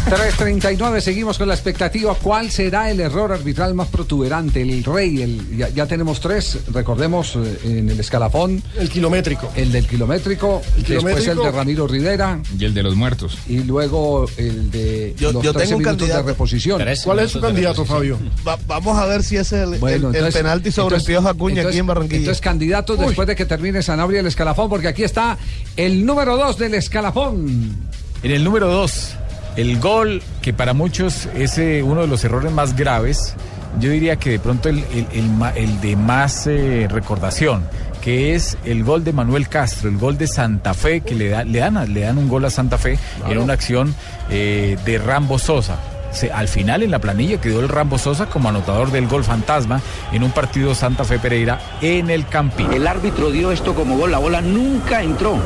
[0.07, 2.15] 3.39, seguimos con la expectativa.
[2.21, 4.61] ¿Cuál será el error arbitral más protuberante?
[4.61, 8.63] El rey, el, ya, ya tenemos tres, recordemos eh, en el escalafón.
[8.79, 9.51] El kilométrico.
[9.57, 12.41] El del kilométrico, El después el de Ramiro Rivera.
[12.59, 13.39] Y el de los muertos.
[13.49, 16.29] Y luego el de Yo- los yo 13 tengo un minutos de candidato.
[16.29, 16.83] reposición.
[17.05, 18.19] ¿Cuál es su candidato, Fabio?
[18.47, 21.53] Va- vamos a ver si es el, Bueno, el- penalti sobre entonces- el Piojo Acuña
[21.55, 22.19] aquí entonces- en Barranquilla.
[22.19, 25.39] Entonces, candidatos después de que termine Sanabria el escalafón, porque aquí está
[25.77, 27.93] el número dos del escalafón.
[28.23, 29.17] En el número 2,
[29.57, 33.35] el gol que para muchos es eh, uno de los errores más graves,
[33.81, 37.65] yo diría que de pronto el, el- el ma- el de más eh, recordación,
[38.03, 41.45] que es el gol de Manuel Castro, el gol de Santa Fe, que le, da-
[41.45, 42.99] le, dan, le dan un gol a Santa Fe
[43.29, 43.95] en una acción
[44.31, 45.77] eh, de Rambo Sosa.
[46.13, 49.81] Se- al final en la planilla quedó el Rambo Sosa como anotador del gol fantasma
[50.13, 52.73] en un partido Santa Fe Pereira en el Campín.
[52.73, 55.39] El árbitro dio esto como gol, la bola nunca entró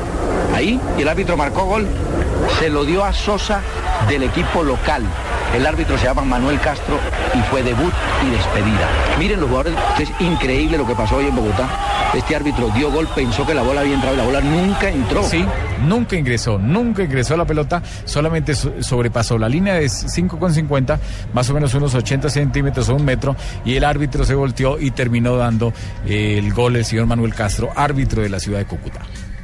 [0.55, 1.87] ahí y el árbitro marcó gol,
[2.59, 3.61] se lo dio a Sosa
[4.09, 5.03] del equipo local.
[5.55, 6.99] El árbitro se llama Manuel Castro
[7.35, 7.93] y fue debut
[8.27, 8.89] y despedida.
[9.19, 11.69] Miren los jugadores, es increíble lo que pasó hoy en Bogotá.
[12.15, 15.23] Este árbitro dio gol, pensó que la bola había entrado y la bola nunca entró.
[15.23, 15.45] Sí,
[15.87, 20.99] nunca ingresó, nunca ingresó la pelota, solamente so- sobrepasó la línea de 5,50,
[21.33, 24.91] más o menos unos 80 centímetros o un metro, y el árbitro se volteó y
[24.93, 25.73] terminó dando
[26.07, 29.01] eh, el gol el señor Manuel Castro, árbitro de la ciudad de Cúcuta.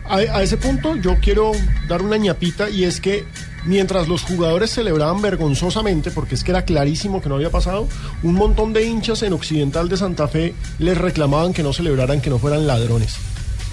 [0.08, 1.52] A, a ese punto yo quiero
[1.88, 3.24] dar una ñapita y es que
[3.64, 7.88] mientras los jugadores celebraban vergonzosamente, porque es que era clarísimo que no había pasado,
[8.22, 12.30] un montón de hinchas en Occidental de Santa Fe les reclamaban que no celebraran, que
[12.30, 13.16] no fueran ladrones.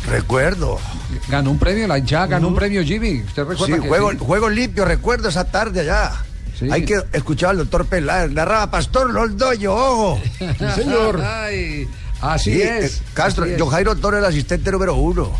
[0.07, 0.79] Recuerdo.
[1.27, 3.21] Ganó un premio, la hinchada ganó un premio Jimmy.
[3.21, 4.17] ¿Usted recuerda Sí, que juego, sí?
[4.19, 6.11] juego limpio, recuerdo esa tarde allá.
[6.71, 10.21] Hay que escuchar al doctor Peláez, narraba Pastor Loldoyo, ojo.
[10.37, 11.21] Sí, señor.
[11.25, 11.87] Ay,
[12.21, 12.97] así Sí, es.
[12.97, 13.61] eh, Castro, así es.
[13.61, 15.31] John Jairo Toro, el asistente número uno.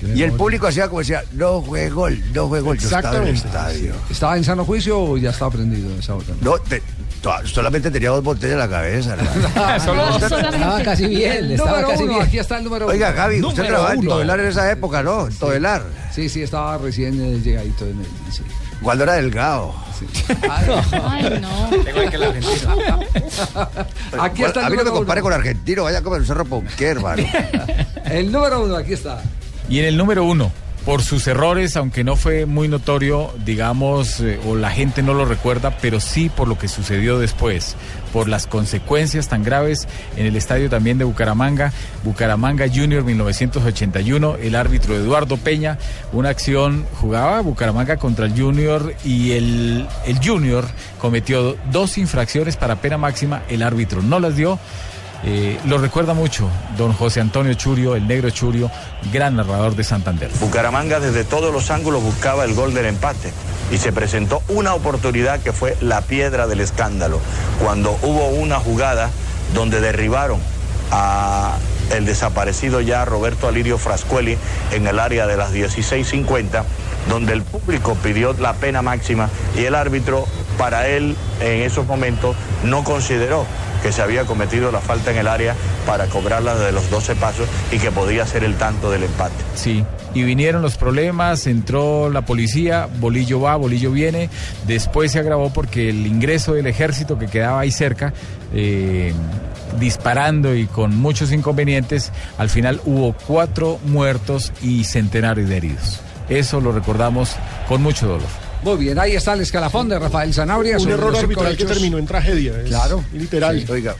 [0.00, 2.78] Qué y el público hacía como decía, no fue gol, no fue gol.
[2.78, 3.94] Yo estaba en el estadio.
[4.10, 6.26] ¿Estaba en sano juicio o ya estaba prendido esa hora?
[6.40, 6.82] No, te-
[7.20, 9.16] to- solamente tenía dos botellas en la cabeza.
[9.84, 10.22] Solo dos.
[10.22, 12.26] Estaba casi bien, El estaba número casi uno, bien.
[12.26, 13.16] Aquí está el número Oiga, uno.
[13.16, 14.08] Gaby, usted Número trabajaba en.
[14.08, 15.26] Todelar en esa época, ¿no?
[15.26, 15.82] En Todelar.
[16.14, 18.42] Sí, sí, estaba recién eh, llegadito de Medellín, sí.
[18.82, 19.74] Cuando era delgado.
[20.50, 21.70] Ay, no.
[24.20, 25.30] Aquí está el A mí no me compare uno.
[25.30, 27.22] con argentino, vaya como el cerro Ponqué, hermano.
[28.04, 29.22] El número uno, aquí está.
[29.68, 30.52] Y en el número uno,
[30.84, 35.24] por sus errores, aunque no fue muy notorio, digamos, eh, o la gente no lo
[35.24, 37.76] recuerda, pero sí por lo que sucedió después,
[38.12, 39.86] por las consecuencias tan graves
[40.16, 45.78] en el estadio también de Bucaramanga, Bucaramanga Junior 1981, el árbitro Eduardo Peña,
[46.12, 50.66] una acción jugaba Bucaramanga contra el Junior y el, el Junior
[50.98, 54.58] cometió dos infracciones para pena máxima, el árbitro no las dio.
[55.24, 58.70] Eh, lo recuerda mucho don José Antonio Churio, el negro Churio,
[59.12, 60.30] gran narrador de Santander.
[60.40, 63.32] Bucaramanga desde todos los ángulos buscaba el gol del empate
[63.70, 67.20] y se presentó una oportunidad que fue la piedra del escándalo,
[67.62, 69.10] cuando hubo una jugada
[69.54, 70.40] donde derribaron
[70.90, 71.56] a
[71.92, 74.36] el desaparecido ya Roberto Alirio Frascueli
[74.72, 76.64] en el área de las 16.50,
[77.08, 80.26] donde el público pidió la pena máxima y el árbitro
[80.58, 83.46] para él en esos momentos no consideró
[83.82, 85.54] que se había cometido la falta en el área
[85.86, 89.34] para cobrarla de los 12 pasos y que podía ser el tanto del empate.
[89.56, 89.84] Sí,
[90.14, 94.30] y vinieron los problemas, entró la policía, Bolillo va, Bolillo viene,
[94.66, 98.12] después se agravó porque el ingreso del ejército que quedaba ahí cerca,
[98.54, 99.12] eh,
[99.80, 106.00] disparando y con muchos inconvenientes, al final hubo cuatro muertos y centenares de heridos.
[106.38, 107.30] Eso lo recordamos
[107.68, 108.28] con mucho dolor.
[108.62, 110.78] Muy bien, ahí está el escalafón de Rafael Sanabria.
[110.78, 112.52] Un error los arbitral que terminó en tragedia.
[112.60, 113.02] es Claro.
[113.12, 113.58] Literal.
[113.60, 113.96] Sí, Oiga,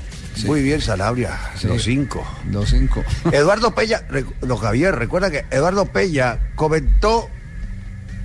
[0.47, 1.37] muy bien, Sanabria.
[1.65, 2.25] Los cinco.
[2.51, 3.03] Los cinco.
[3.33, 7.29] Eduardo Peña, rec- don Javier, recuerda que Eduardo Peña comentó.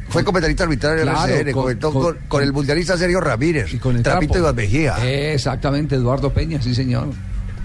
[0.10, 3.76] Fue comentarista arbitral en Claro, RCN, con- comentó con- con, con el mundialista Sergio Ramírez,
[3.82, 4.38] con el Trapito.
[4.38, 4.96] Iván Mejía.
[5.34, 7.08] Exactamente, Eduardo Peña, sí, señor.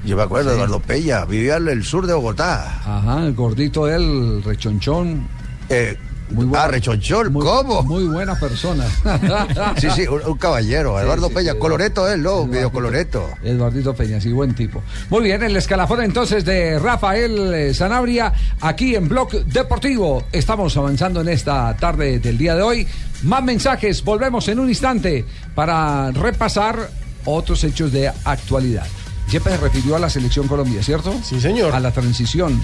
[0.05, 0.59] Yo me acuerdo de Sí.
[0.63, 2.81] Eduardo Peña, vivía en el sur de Bogotá.
[2.85, 5.29] Ajá, el gordito él, rechonchón.
[5.69, 5.97] Eh,
[6.33, 7.83] muy ah, rechonchón, ¿cómo?
[7.83, 8.85] Muy buena persona.
[9.79, 11.59] Sí, sí, un, un caballero, Sí, Eduardo sí, Peña, sí.
[11.59, 12.47] coloreto él, ¿no?
[12.47, 13.29] Medio coloreto.
[13.43, 14.83] Eduardito Peña, sí, buen tipo.
[15.11, 20.25] Muy bien, el escalafón entonces de Rafael eh, Sanabria aquí en Blog Deportivo.
[20.33, 22.87] Estamos avanzando en esta tarde del día de hoy.
[23.23, 25.25] Más mensajes, volvemos en un instante
[25.55, 26.91] para repasar
[27.25, 28.87] otros hechos de actualidad.
[29.31, 31.15] Yepes se refirió a la selección Colombia, ¿cierto?
[31.23, 31.75] Sí, señor.
[31.75, 32.61] A la transición.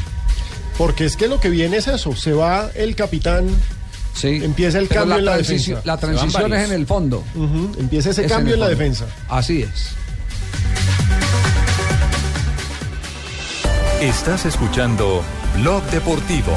[0.79, 2.15] Porque es que lo que viene es eso.
[2.17, 3.49] Se va el capitán.
[4.15, 4.41] Sí.
[4.43, 5.83] Empieza el Pero cambio la en la transición- defensa.
[5.85, 7.25] la transición es en el fondo.
[7.79, 9.07] Empieza ese Es cambio en, la defensa.
[9.29, 9.91] Así es.
[14.01, 15.23] Estás escuchando
[15.57, 16.57] Blog Deportivo.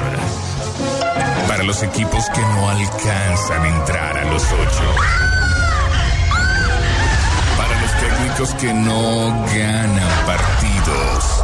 [1.61, 4.95] Para los equipos que no alcanzan a entrar a los ocho.
[7.55, 11.43] Para los técnicos que no ganan partidos.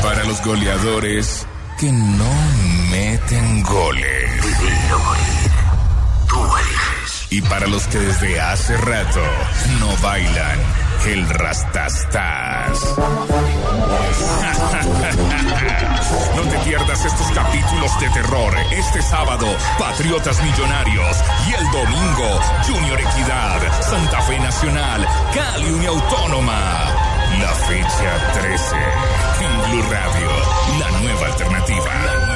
[0.00, 1.44] Para los goleadores
[1.80, 2.32] que no
[2.92, 4.30] meten goles.
[7.30, 9.24] Y para los que desde hace rato
[9.80, 12.94] no bailan el rastastas.
[16.36, 18.54] No te pierdas estos capítulos de terror.
[18.70, 19.46] Este sábado,
[19.78, 21.16] Patriotas Millonarios.
[21.48, 26.92] Y el domingo, Junior Equidad, Santa Fe Nacional, Cali Unia Autónoma.
[27.40, 28.76] La fecha 13.
[29.40, 30.30] En Blue Radio.
[30.78, 32.35] La nueva alternativa.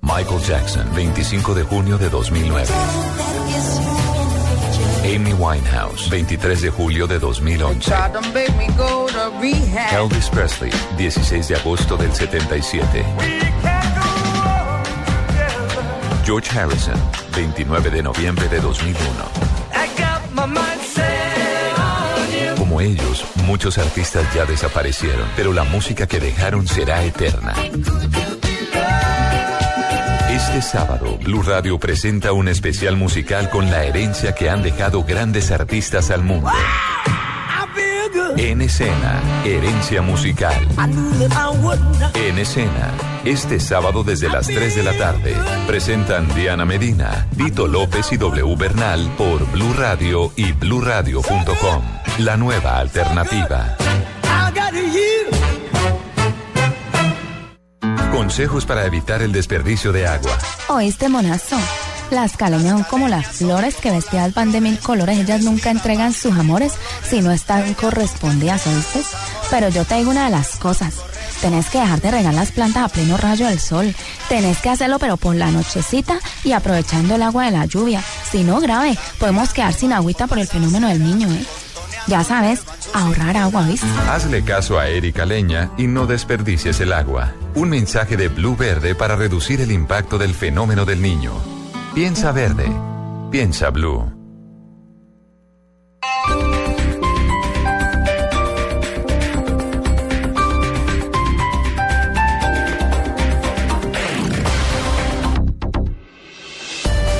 [0.01, 2.73] Michael Jackson, 25 de junio de 2009.
[5.03, 7.89] Amy Winehouse, 23 de julio de 2011.
[7.89, 9.93] Tried to make me go to rehab.
[9.93, 13.03] Elvis Presley, 16 de agosto del 77.
[16.25, 16.95] George Harrison,
[17.35, 19.51] 29 de noviembre de 2001.
[22.57, 27.53] Como ellos, muchos artistas ya desaparecieron, pero la música que dejaron será eterna.
[30.53, 35.49] Este sábado, Blue Radio presenta un especial musical con la herencia que han dejado grandes
[35.49, 36.51] artistas al mundo.
[38.35, 40.67] En escena, herencia musical.
[42.15, 42.91] En escena,
[43.23, 45.33] este sábado desde las 3 de la tarde,
[45.67, 51.81] presentan Diana Medina, Vito López y W Bernal por Blue Radio y bluradio.com.
[52.17, 53.77] La nueva alternativa.
[58.11, 60.37] Consejos para evitar el desperdicio de agua.
[60.67, 61.57] Oíste, monazo.
[62.11, 65.17] Las caleñas son como las flores que vestidas van de mil colores.
[65.17, 66.73] Ellas nunca entregan sus amores
[67.09, 69.01] si no están correspondidas, ¿oíste?
[69.49, 70.95] Pero yo te digo una de las cosas.
[71.39, 73.95] Tenés que dejar de regar las plantas a pleno rayo del sol.
[74.27, 78.03] Tenés que hacerlo pero por la nochecita y aprovechando el agua de la lluvia.
[78.29, 81.45] Si no, grave, podemos quedar sin agüita por el fenómeno del niño, ¿eh?
[82.07, 83.87] Ya sabes, ahorrar agua, ¿viste?
[84.09, 87.33] Hazle caso a Erika Leña y no desperdicies el agua.
[87.55, 91.33] Un mensaje de Blue Verde para reducir el impacto del fenómeno del niño.
[91.93, 92.71] Piensa verde.
[93.29, 94.11] Piensa blue.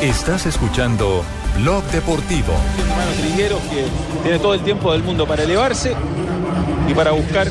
[0.01, 1.23] Estás escuchando
[1.61, 2.53] Blog Deportivo.
[2.79, 3.85] hermano Trigueros que
[4.23, 5.95] tiene todo el tiempo del mundo para elevarse
[6.89, 7.47] y para buscar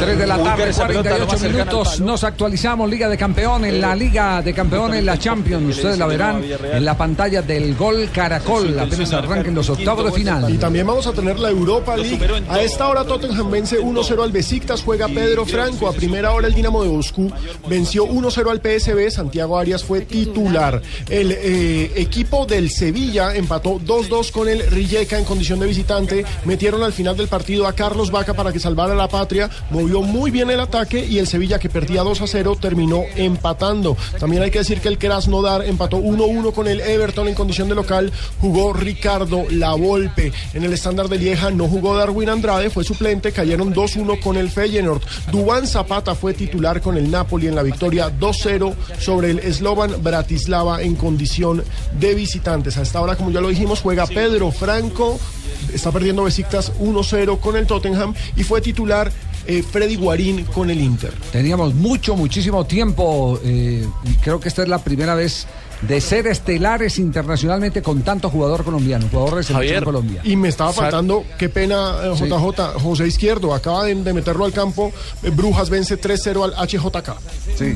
[0.00, 2.00] 3 de la tarde, esa pelota lo 48 más cercana al minutos.
[2.00, 5.76] Nos actualizamos Liga de Campeones, la Liga de Campeones, la Champions.
[5.76, 8.78] Ustedes la verán en la pantalla del Gol Caracol.
[8.78, 10.52] Apenas arranquen los octavos de final.
[10.52, 12.18] Y también vamos a tener la Europa League.
[12.48, 15.86] A esta hora Tottenham vence 1-0 al Besiktas, juega Pedro Franco.
[15.88, 17.30] A primera hora el Dinamo de Moscú
[17.68, 19.10] venció 1-0 al PSB.
[19.10, 20.80] Santiago Arias fue titular.
[21.08, 26.24] El eh, equipo del Sevilla empató 2-2 con el Rijeka en condición de visitante.
[26.44, 29.50] Metieron al final del partido a Carlos Vaca para que salvara la patria.
[29.70, 33.96] Movió muy bien el ataque y el Sevilla que perdía 2-0 terminó empatando.
[34.18, 37.74] También hay que decir que el Krasnodar empató 1-1 con el Everton en condición de
[37.74, 38.12] local.
[38.40, 40.32] Jugó Ricardo Lavolpe.
[40.54, 43.32] En el estándar de Lieja no jugó Darwin Andrade, fue suplente.
[43.32, 45.02] Cayeron 2-1 con el Feyenoord.
[45.32, 50.82] Dubán Zapata fue titular con el Napoli en la victoria 2-0 sobre el Slovan Bratislava
[50.82, 51.64] en condición
[51.98, 52.76] de visitantes.
[52.76, 55.18] A esta hora, como ya lo dijimos, juega Pedro Franco.
[55.74, 59.10] Está perdiendo Besiktas 1-0 con el Tottenham y fue titular
[59.50, 61.12] eh, Freddy Guarín con el Inter.
[61.32, 63.40] Teníamos mucho, muchísimo tiempo.
[63.42, 65.46] eh, y creo que esta es la primera vez
[65.82, 70.20] de ser estelares internacionalmente con tanto jugador colombiano, jugador de selección Colombia.
[70.24, 72.24] Y me estaba faltando, qué pena, eh, Sí.
[72.28, 74.92] JJ, José Izquierdo, acaba de, de meterlo al campo.
[75.22, 77.14] eh, Brujas vence 3-0 al HJK.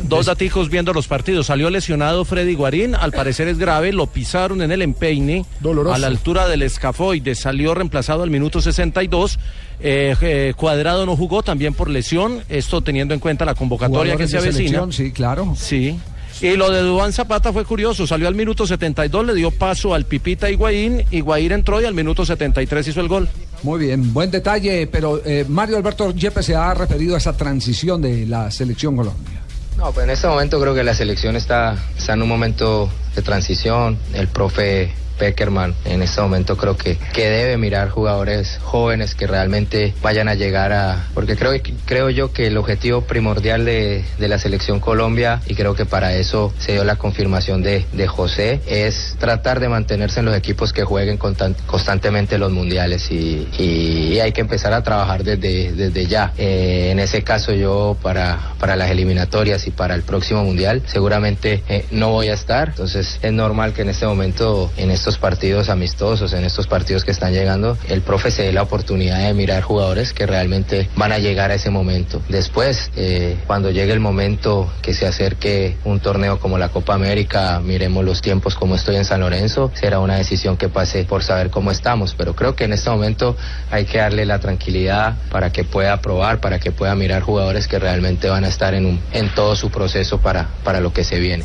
[0.05, 1.47] Dos daticos viendo los partidos.
[1.47, 5.95] Salió lesionado Freddy Guarín, al parecer es grave, lo pisaron en el empeine Doloroso.
[5.95, 9.39] a la altura del escafoide, salió reemplazado al minuto 62.
[9.81, 14.29] Eh, eh, Cuadrado no jugó también por lesión, esto teniendo en cuenta la convocatoria que
[14.29, 14.87] se avecina.
[14.91, 15.55] sí, claro.
[15.57, 15.99] Sí.
[16.45, 20.05] Y lo de Dubán Zapata fue curioso, salió al minuto 72, le dio paso al
[20.05, 23.31] Pipita Higuaín, Higuaín entró y al minuto 73 hizo el gol.
[23.63, 28.03] Muy bien, buen detalle, pero eh, Mario Alberto Yepes se ha referido a esa transición
[28.03, 29.41] de la selección Colombia.
[29.79, 33.23] No, pues en este momento creo que la selección está, está en un momento de
[33.23, 33.97] transición.
[34.13, 39.95] El profe Peckerman en este momento creo que, que debe mirar jugadores jóvenes que realmente
[40.03, 41.09] vayan a llegar a...
[41.15, 41.53] Porque creo,
[41.85, 46.15] creo yo que el objetivo primordial de, de la selección Colombia, y creo que para
[46.15, 50.73] eso se dio la confirmación de, de José, es tratar de mantenerse en los equipos
[50.73, 56.07] que jueguen constan- constantemente los mundiales y, y hay que empezar a trabajar desde, desde
[56.07, 56.33] ya.
[56.39, 61.63] Eh, en ese caso yo para, para las eliminatorias y para el próximo mundial seguramente
[61.69, 65.69] eh, no voy a estar, entonces es normal que en este momento, en estos partidos
[65.69, 69.63] amistosos, en estos partidos que están llegando, el profe se dé la oportunidad de mirar
[69.63, 72.23] jugadores que realmente van a llegar a ese momento.
[72.31, 77.61] Después, eh, cuando llegue el momento que se acerque un torneo como la Copa América,
[77.63, 81.51] miremos los tiempos como estoy en San Lorenzo, será una decisión que pase por saber
[81.51, 83.37] cómo estamos, pero creo que en este momento
[83.71, 87.79] hay que darle la tranquilidad para que pueda probar, para que pueda mirar jugadores que
[87.79, 91.19] realmente van a estar en, un, en todo su proceso para, para lo que se
[91.19, 91.45] viene.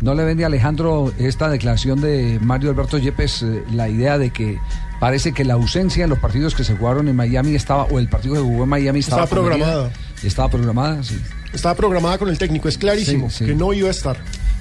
[0.00, 4.30] ¿No le vende a Alejandro esta declaración de Mario Alberto Yepes eh, la idea de
[4.30, 4.58] que
[4.98, 8.08] parece que la ausencia en los partidos que se jugaron en Miami estaba, o el
[8.08, 9.90] partido que jugó en Miami estaba, Estaba programada.
[10.22, 11.20] Estaba programada, sí.
[11.52, 13.46] Estaba programada con el técnico, es clarísimo Sí, sí.
[13.46, 14.16] que no iba a estar.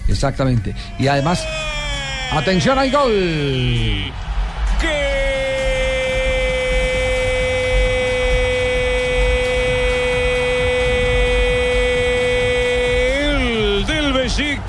[0.09, 0.75] Exactamente.
[0.97, 1.41] Y además,
[2.33, 4.11] atención al gol.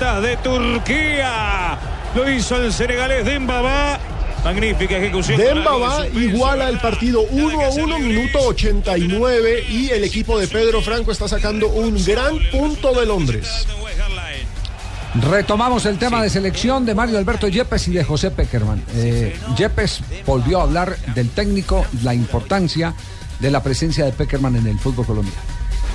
[0.01, 1.77] De Turquía.
[2.15, 3.99] Lo hizo el senegalés Dembaba.
[4.43, 5.37] Magnífica ejecución.
[5.37, 10.81] Demba va iguala el partido 1 a 1, minuto 89 y el equipo de Pedro
[10.81, 13.67] Franco está sacando un gran punto de Londres.
[15.29, 18.83] Retomamos el tema de selección de Mario Alberto Yepes y de José Peckerman.
[18.95, 22.95] Eh, Yepes volvió a hablar del técnico, la importancia
[23.39, 25.41] de la presencia de Peckerman en el fútbol colombiano.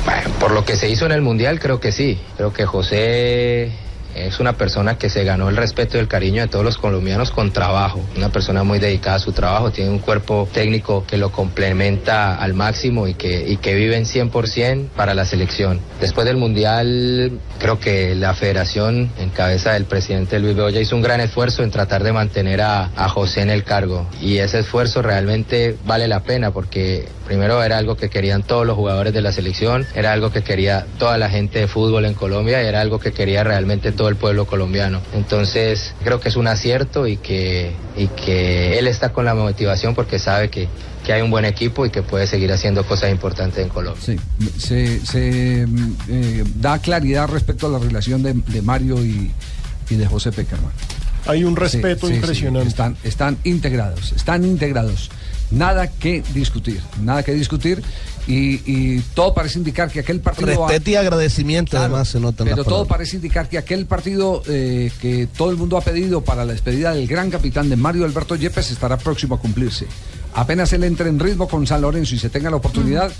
[0.04, 2.20] Bueno, por lo que se hizo en el Mundial, creo que sí.
[2.36, 3.85] Creo que José
[4.16, 7.30] es una persona que se ganó el respeto y el cariño de todos los colombianos
[7.30, 8.00] con trabajo.
[8.16, 12.54] Una persona muy dedicada a su trabajo, tiene un cuerpo técnico que lo complementa al
[12.54, 15.80] máximo y que, y que vive en 100% para la selección.
[16.00, 21.02] Después del Mundial, creo que la federación, en cabeza del presidente Luis Bedoya, hizo un
[21.02, 24.06] gran esfuerzo en tratar de mantener a, a José en el cargo.
[24.20, 28.76] Y ese esfuerzo realmente vale la pena porque primero era algo que querían todos los
[28.76, 32.62] jugadores de la selección, era algo que quería toda la gente de fútbol en Colombia
[32.62, 35.00] y era algo que quería realmente todo el pueblo colombiano.
[35.14, 39.94] Entonces creo que es un acierto y que, y que él está con la motivación
[39.94, 40.68] porque sabe que,
[41.04, 44.02] que hay un buen equipo y que puede seguir haciendo cosas importantes en Colombia.
[44.04, 44.16] Sí,
[44.58, 45.66] se, se,
[46.08, 49.30] eh, da claridad respecto a la relación de, de Mario y,
[49.90, 50.72] y de José Peckerman.
[51.26, 52.68] Hay un respeto Sí, sí, sí, impresionante.
[52.68, 55.10] Están, están integrados, están integrados.
[55.50, 57.82] Nada que discutir, nada que discutir.
[58.26, 60.66] Y, y todo parece indicar que aquel partido.
[60.66, 65.28] Respeto y agradecimiento, además, se nota Pero todo parece indicar que aquel partido eh, que
[65.28, 68.70] todo el mundo ha pedido para la despedida del gran capitán de Mario Alberto Yepes
[68.70, 69.86] estará próximo a cumplirse.
[70.36, 73.10] Apenas él entre en ritmo con San Lorenzo y se tenga la oportunidad,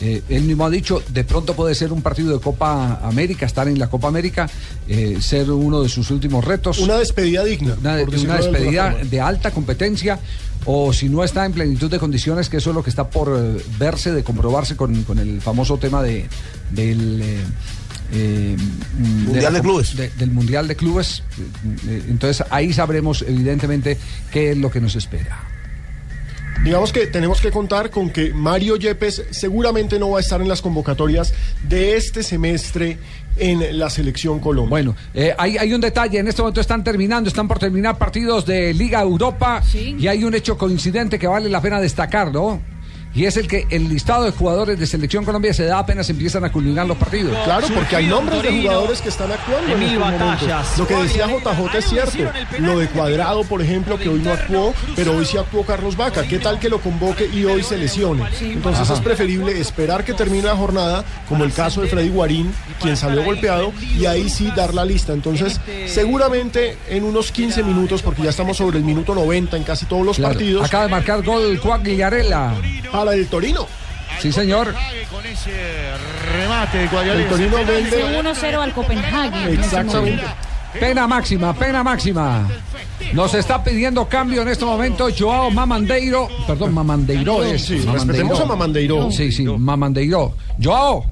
[0.00, 3.68] eh, él mismo ha dicho, de pronto puede ser un partido de Copa América, estar
[3.68, 4.50] en la Copa América,
[4.88, 6.78] eh, ser uno de sus últimos retos.
[6.80, 7.76] Una despedida digna.
[7.80, 10.18] Una, de despedida de alta competencia
[10.66, 13.28] o si no está en plenitud de condiciones, que eso es lo que está por
[13.38, 16.26] eh, verse, de comprobarse con, con el famoso tema de,
[16.70, 17.22] del...
[17.22, 18.56] eh,
[18.98, 19.96] Mundial la de clubes.
[19.96, 21.22] de- del Mundial de Clubes.
[22.08, 23.96] Entonces ahí sabremos evidentemente
[24.32, 25.50] qué es lo que nos espera.
[26.62, 30.48] Digamos que tenemos que contar con que Mario Yepes seguramente no va a estar en
[30.48, 31.34] las convocatorias
[31.68, 32.98] de este semestre
[33.36, 34.70] en la selección Colombia.
[34.70, 38.46] Bueno, eh, hay, hay un detalle, en este momento están terminando, están por terminar partidos
[38.46, 42.73] de Liga Europa y hay un hecho coincidente que vale la pena destacar, ¿no?
[43.14, 46.44] Y es el que el listado de jugadores de Selección Colombia se da apenas empiezan
[46.44, 47.36] a culminar los partidos.
[47.44, 50.20] Claro, porque hay nombres de jugadores que están actuando en momentos.
[50.20, 50.78] Batallas.
[50.78, 52.18] Lo que decía JJ es cierto.
[52.58, 56.22] Lo de Cuadrado, por ejemplo, que hoy no actuó, pero hoy sí actuó Carlos Vaca.
[56.26, 58.24] ¿Qué tal que lo convoque y hoy se lesione?
[58.40, 58.94] Entonces Ajá.
[58.94, 63.22] es preferible esperar que termine la jornada, como el caso de Freddy Guarín, quien salió
[63.22, 65.12] golpeado, y ahí sí dar la lista.
[65.12, 69.86] Entonces, seguramente en unos 15 minutos, porque ya estamos sobre el minuto 90 en casi
[69.86, 70.66] todos los Claro, partidos.
[70.66, 72.54] Acaba de marcar gol Quagliarella.
[73.04, 73.66] Para el Torino.
[74.18, 74.74] Sí, señor.
[76.32, 78.02] Remate El Torino vende.
[78.02, 79.52] 1-0 al Copenhague.
[79.52, 80.24] Exactamente.
[80.80, 82.48] Pena máxima, pena máxima.
[83.12, 86.28] Nos está pidiendo cambio en este momento Joao Mamandeiro.
[86.46, 87.66] Perdón, Mamandeiro es.
[87.66, 89.10] Sí, respetemos a Mamandeiro.
[89.10, 90.32] Sí, sí, Mamandeiro.
[90.62, 91.04] Joao.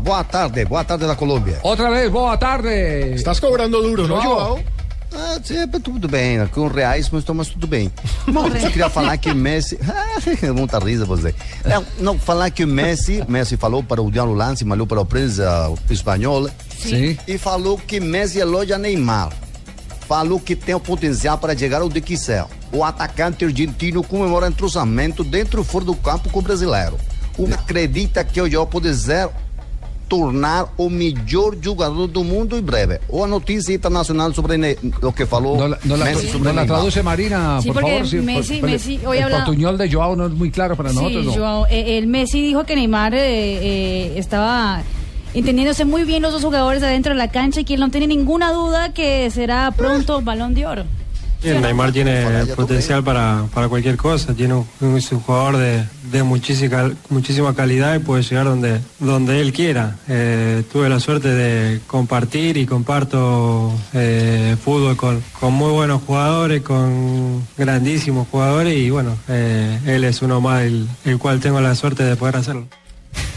[0.00, 1.58] boa tarde, boa tarde da Colômbia.
[1.64, 3.14] Otra vez, boa tarde.
[3.14, 4.64] Estás cobrando duro, não, João?
[5.14, 7.92] Ah, sempre tudo bem, com reais, mas, mas tudo bem.
[8.26, 9.78] Bom, eu queria falar que Messi.
[9.92, 11.34] Ah, muita risa você.
[11.64, 15.04] Não, não, falar que o Messi, Messi falou para o Diário Lance, falou para a
[15.04, 16.50] prensa espanhola.
[16.78, 17.16] Sim.
[17.26, 19.32] E falou que Messi elogia Neymar.
[20.08, 22.44] Falou que tem o potencial para chegar ao de quiser.
[22.72, 26.98] O atacante argentino comemora entrosamento dentro e fora do campo com o brasileiro.
[27.38, 29.28] Um acredita que o João pode ser
[30.12, 33.00] tornar o melhor jogador do mundo em breve.
[33.08, 36.48] Ou a notícia internacional sobre ne- o que falou No la, no la- Messi sobre
[36.50, 36.66] no la Neymar.
[36.76, 38.06] traduce Marina, Sí, por porque favor.
[38.22, 41.22] Messi- por- Messi hoy el habla- portuñol de Joao no es muy claro para nosotros.
[41.22, 41.32] Sí, ¿no?
[41.34, 44.82] Joao, eh, el Messi dijo que Neymar eh, eh, estaba
[45.32, 48.06] entendiéndose muy bien los dos jugadores adentro de la cancha y que él no tiene
[48.06, 50.84] ninguna duda que será pronto balón de oro.
[51.42, 57.52] Sí, Neymar tiene potencial para, para cualquier cosa, tiene un, jugador de, de muchísima, muchísima
[57.52, 59.96] calidad y puede llegar donde, donde él quiera.
[60.08, 66.62] Eh, tuve la suerte de compartir y comparto eh, fútbol con, con muy buenos jugadores,
[66.62, 71.74] con grandísimos jugadores y bueno, eh, él es uno más el, el cual tengo la
[71.74, 72.68] suerte de poder hacerlo.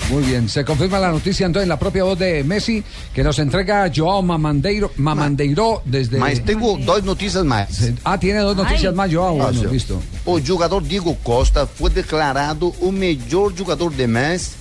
[0.10, 2.84] Muy bien, se confirma la noticia entonces en la propia voz de Messi
[3.14, 6.20] que nos entrega Joao Mamandeiro, Mamandeiro desde...
[6.20, 7.92] Mas tenho duas notícias mais.
[8.04, 9.36] Ah, tiene dos noticias más, Joao.
[9.36, 9.72] Bueno, Nossa.
[9.72, 10.02] listo.
[10.26, 14.52] O jogador Diego Costa foi declarado o melhor jogador de mês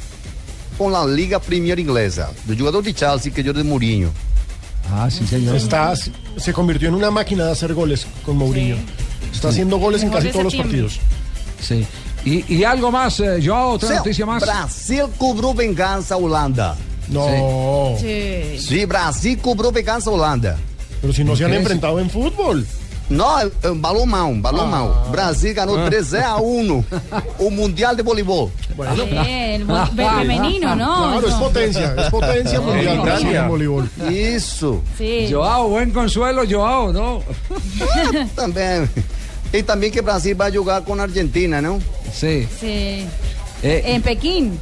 [0.78, 2.30] com a Liga Premier Inglesa.
[2.46, 4.12] Do jogador de Chelsea, que é de Mourinho.
[4.90, 5.56] Ah, sí, señor.
[5.56, 8.76] Está, se convirtió en una máquina de hacer goles con Mourinho.
[9.32, 11.00] Está haciendo goles en casi todos los partidos.
[11.60, 11.86] Sí.
[12.24, 14.42] Y, y algo más, eh, Joao, otra noticia más.
[14.42, 16.74] Brasil cobrou vingança à Holanda.
[17.08, 17.96] No.
[18.00, 18.86] Sí.
[18.86, 20.56] Brasil cobrou vingança à Holanda.
[21.02, 22.62] Pero si no se han enfrentado en fútbol.
[23.10, 25.10] Não, é um balão mão, balão mão.
[25.10, 26.82] Brasil ganhou 3 a 1
[27.38, 28.50] o Mundial de Voleibol.
[29.26, 30.86] Eh, el vo- femenino, ¿no?
[30.96, 31.40] Claro, es No.
[31.40, 33.86] potencia, es potencia mundial Brasil en voleibol.
[34.10, 34.80] Isso.
[34.96, 35.28] Sí.
[35.30, 37.22] Joao, buen consuelo, Joao, ¿no?
[38.34, 38.88] Também.
[39.52, 41.78] E também que o Brasil vai jogar com a Argentina, não?
[42.14, 42.46] Sí.
[42.60, 43.06] Sí.
[43.62, 44.58] Eh, En Pekín.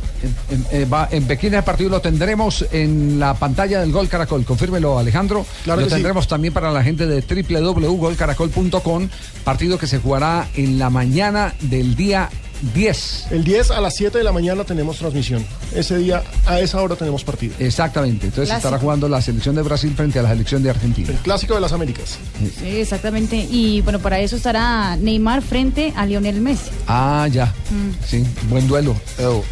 [0.50, 4.44] En, eh, va- en Pekín el partido lo tendremos en la pantalla del Gol Caracol.
[4.44, 5.44] Confírmelo, Alejandro.
[5.64, 5.96] Claro lo que sí.
[5.96, 9.08] tendremos también para la gente de www.golcaracol.com.
[9.44, 12.30] Partido que se jugará en la mañana del día
[12.74, 13.26] 10.
[13.30, 15.44] El 10 a las 7 de la mañana tenemos transmisión.
[15.74, 17.54] Ese día, a esa hora tenemos partido.
[17.58, 18.26] Exactamente.
[18.26, 18.68] Entonces Clásico.
[18.68, 21.10] estará jugando la selección de Brasil frente a la selección de Argentina.
[21.10, 22.18] El clásico de las Américas.
[22.58, 23.36] Sí, exactamente.
[23.50, 26.70] Y bueno, para eso estará Neymar frente a Lionel Messi.
[26.86, 27.46] Ah, ya.
[27.46, 28.04] Mm.
[28.06, 28.94] Sí, buen duelo.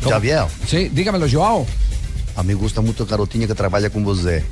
[0.09, 0.45] Javier.
[0.66, 1.66] Sí, dígamelo, Joao.
[2.41, 4.43] A mim gusta muito a garotinha que trabalha com você.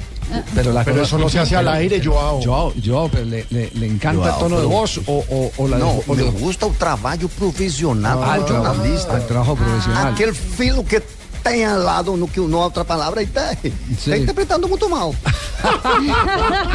[0.55, 2.39] Pero, la Pero cosa- eso no se hace al aire, Joao.
[2.43, 5.53] Joao, Joao, pero le, le- le encanta el Joao, tono de pero- voz o, o-
[5.57, 9.17] o la Não, o me le- gusta o trabalho profissional Ah, el trabajo, jornalista.
[9.17, 10.13] el trabajo profesional.
[10.13, 11.01] Aquele filho que
[11.43, 13.57] tem ao lado no que na outra palavra aí tá,
[13.99, 14.11] Sim.
[14.11, 15.15] tá interpretando muito mal.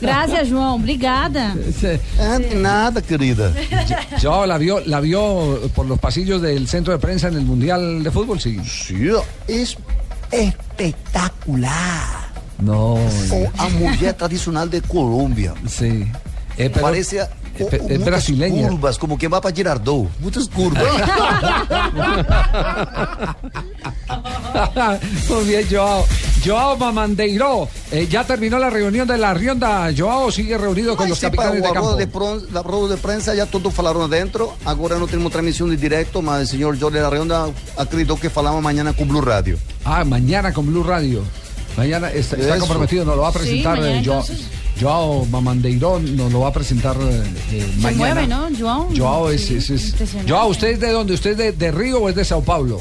[0.00, 0.76] Gracias, João.
[0.76, 1.54] Obrigada.
[2.38, 3.52] De nada, querida.
[4.20, 8.02] Joao, ¿la vio, ¿la vio por los pasillos del centro de prensa en el Mundial
[8.02, 8.38] de Fútbol?
[8.40, 8.60] Sí.
[8.64, 9.08] Sí,
[9.48, 9.76] es
[10.30, 12.32] espetacular.
[12.58, 12.96] No.
[13.28, 15.54] Com a mulher tradicional de Colômbia.
[15.68, 16.10] Sí.
[16.56, 17.28] Eh, pero- Parece eh,
[17.80, 18.68] muitas brasileña.
[18.68, 20.08] curvas, como quem vai para Girardot.
[20.20, 20.84] Muitas curvas.
[25.28, 26.06] Muy bien, Joao.
[26.44, 27.68] Joao Mamandeiro.
[27.90, 29.90] eh, ya terminó la reunión de la Rionda.
[29.96, 31.96] Joao sigue reunido con Mas los para capitanes de campo.
[31.96, 34.52] de, pron- da roda de prensa já todos falaram adentro.
[34.64, 38.58] Agora não temos transmissão de direto, mas o senhor Jorge da Ronda acreditou que falava
[38.58, 39.58] amanhã com Blue Radio.
[39.84, 41.22] Ah, mañana con Blue Radio.
[41.76, 44.46] Mañana está, comprometido, nos lo va a Sí, presentar mañana eh, Joao, entonces.
[44.80, 47.22] Joao Mamandeiro, nos lo va a presentar eh,
[47.52, 47.96] eh, Se mañana.
[47.96, 48.88] mueve, ¿no, Joao?
[48.96, 50.30] Joao es, Sí, es- es- impresionante.
[50.32, 51.14] Joao, ¿usted es de dónde?
[51.14, 52.80] ¿Usted es de, de Río o es de Sao Paulo?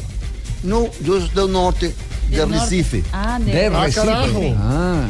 [0.64, 1.94] No, eu sou do norte,
[2.30, 2.46] de.
[2.46, 3.04] Recife.
[3.12, 4.06] Ah, de, De Ah, Recife.
[4.06, 4.56] carajo.
[4.60, 5.06] Ah,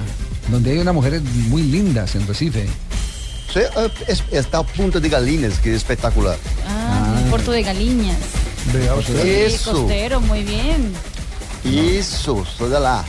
[0.50, 2.68] donde hay unas mujeres muy lindas en Recife.
[3.54, 6.38] Sí, é- está a Punta de Galinhas, que é espetacular.
[6.68, 8.18] Ah, en Puerto de Galiñas.
[8.98, 9.22] Usted.
[9.22, 9.74] Sí, Eso.
[9.74, 10.92] costero, muy bien.
[12.04, 13.04] Sou de lá.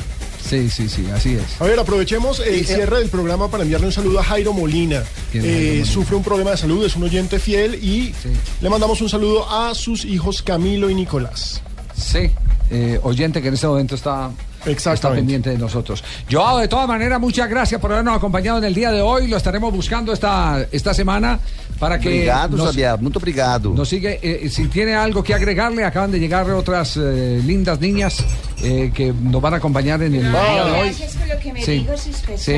[0.49, 1.59] Sí, sí, sí, así es.
[1.61, 5.03] A ver, aprovechemos el cierre del programa para enviarle un saludo a Jairo Molina.
[5.33, 5.87] ¿Quién es Eh, Jairo Molina?
[5.87, 8.15] sufre un problema de salud, es un oyente fiel y
[8.61, 11.63] le mandamos un saludo a sus hijos Camilo y Nicolás.
[11.97, 12.31] Sí,
[12.75, 14.31] eh, oyente que en este momento está,
[14.67, 15.21] está Exactamente.
[15.21, 16.03] pendiente de nosotros.
[16.31, 19.27] Joao, de todas maneras, muchas gracias por habernos acompañado en el día de hoy.
[19.29, 21.39] Lo estaremos buscando esta, esta semana
[21.79, 23.71] para que Obrigado, nos, Xavier, muito obrigado.
[23.71, 24.19] nos sigue.
[24.23, 28.25] eh, si tiene algo que agregarle, acaban de llegar otras eh, lindas niñas
[28.63, 30.89] eh, que nos van a acompañar en el día de hoy.
[30.89, 31.87] Gracias por lo que me Sí.
[31.97, 32.55] sus Sí.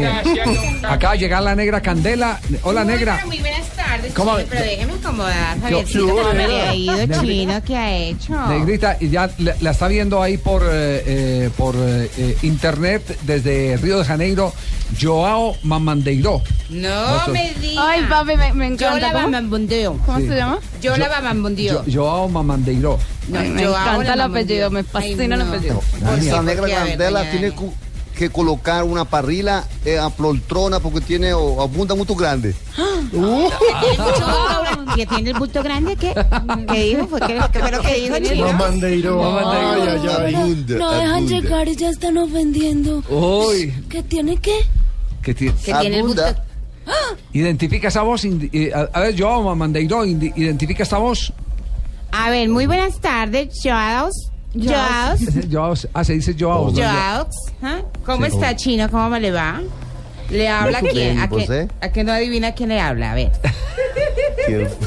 [0.83, 2.39] Acaba de llegar la negra Candela.
[2.63, 3.23] Hola, negra.
[3.27, 4.37] Muy buenas tardes, ¿Cómo?
[4.37, 7.63] chino, pero déjeme acomodar, Yo- Javiercito, ¿cómo me ha ido, chino?
[7.67, 8.47] ¿Qué ha hecho?
[8.49, 11.75] Negrita, y ya la, la está viendo ahí por, eh, eh, por
[12.05, 14.53] eh, eh, internet desde Río de Janeiro,
[15.01, 16.43] Joao Mamandeiro.
[16.71, 17.89] No me diga.
[17.91, 18.99] Ay, papi, me, me Yo encanta.
[19.01, 19.99] la ¿Cómo, bambambundeo.
[20.05, 20.29] ¿Cómo Sí.
[20.29, 20.59] se llama?
[20.83, 21.79] Yo la Yo- bambambundeo.
[21.85, 22.99] Jo- Joao Mamandeiro.
[23.29, 25.45] No, Ay, me yo encanta el apellido, me fascina Ay, el no.
[25.53, 25.81] apellido.
[25.81, 26.27] ¿Por qué?
[26.27, 26.75] Essa ¿Por negra qué?
[26.77, 26.85] A
[28.17, 32.55] que, que colocar uma parrilla eh, a poltrona porque tem o- a bunda muito grande.
[32.75, 34.27] ¿Que tiene mucho
[34.63, 34.95] grande?
[34.97, 35.97] ¿Que tiene el bulto grande?
[35.97, 36.15] ¿Qué?
[36.73, 37.07] ¿Qué dijo?
[37.09, 38.47] ¿Fue, fue lo que dijo, chino?
[38.47, 39.51] Mamandeiro.
[39.51, 40.35] Ay, ay, ay.
[40.35, 43.03] Bunda, No dejan llegar y ya están ofendiendo.
[43.09, 44.57] Uy, ¿Qué tiene qué?
[45.23, 46.23] que ti- Que tiene el bulto...
[47.33, 48.25] identifica esa voz.
[48.25, 51.33] eh, a, a ver, Joao Mamandeiro, indi- identifica esta voz.
[52.13, 53.59] A ver, muy buenas tardes,
[54.59, 55.21] Joaos.
[55.21, 55.47] Joaos.
[55.53, 56.71] Joao, ah, se dice Joao.
[56.71, 56.77] ¿no?
[56.77, 57.35] Joaos.
[57.63, 57.81] ¿ah?
[58.05, 58.33] ¿Cómo Sí.
[58.35, 58.91] está, chino?
[58.91, 59.61] ¿Cómo me le va?
[60.31, 61.19] ¿Le habla Muy quién?
[61.21, 61.69] ¿A ¿vos, qué, eh?
[61.81, 63.13] ¿A qué no adivina quién le habla?
[63.13, 63.33] A ver.
[64.47, 64.69] Que-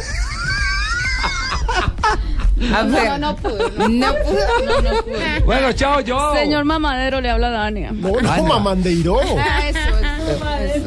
[2.75, 3.07] A ver.
[3.07, 3.57] No, no pude.
[3.89, 4.39] No pudo.
[4.65, 5.39] No, no pude.
[5.45, 6.35] Bueno, chao, Joao.
[6.35, 7.91] Señor Mamadero, le habla a Dania.
[7.93, 9.19] No, no, Mamandeiro.
[9.37, 9.79] Ah, eso,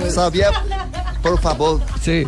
[0.04, 0.10] eso.
[0.10, 0.50] Sabia,
[1.22, 2.26] por favor, Sí.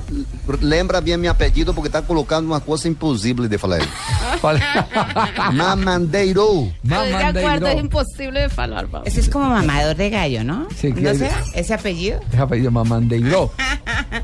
[0.60, 3.80] lembra bem meu apelido porque tá colocando uma coisa impossível de falar.
[5.52, 6.72] Mamandeiro.
[6.82, 7.80] De acuerdo, es Mamandeiro.
[7.80, 9.08] imposible de falar, papi.
[9.08, 10.68] Ese es como mamador de gallo, ¿no?
[10.76, 11.42] Sí, que- ¿No será?
[11.54, 12.20] ¿Ese apellido?
[12.32, 13.50] Es apellido Mamandeiro.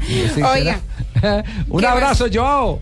[0.07, 0.81] Sí, Oiga.
[1.69, 2.81] Un abrazo, Joao.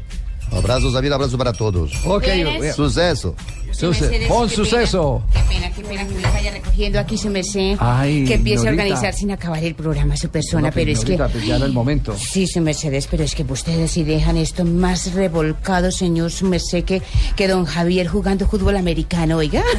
[0.52, 1.92] Abraço, Sabia, abraço para todos.
[2.04, 2.26] Ok.
[2.74, 3.34] Sucesso.
[3.78, 5.22] Suce- Con suceso.
[5.32, 7.76] Qué pena, qué pena que me vaya recogiendo aquí su merced.
[7.78, 11.16] Ay, que empiece a organizar sin acabar el programa su persona, No, pero es que.
[11.16, 12.16] Pues ya era el momento.
[12.18, 16.82] Sí, su Mercedes, pero es que ustedes sí dejan esto más revolcado, señor su merced,
[16.84, 17.02] que,
[17.36, 19.62] que don Javier jugando fútbol americano, oiga.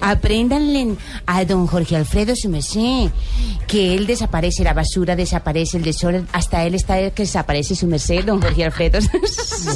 [0.00, 0.96] Apréndanle
[1.26, 3.10] a don Jorge Alfredo su merced,
[3.68, 7.86] que él desaparece, la basura desaparece, el desorden, hasta él está el que desaparece su
[7.86, 8.98] merced, don Jorge Alfredo.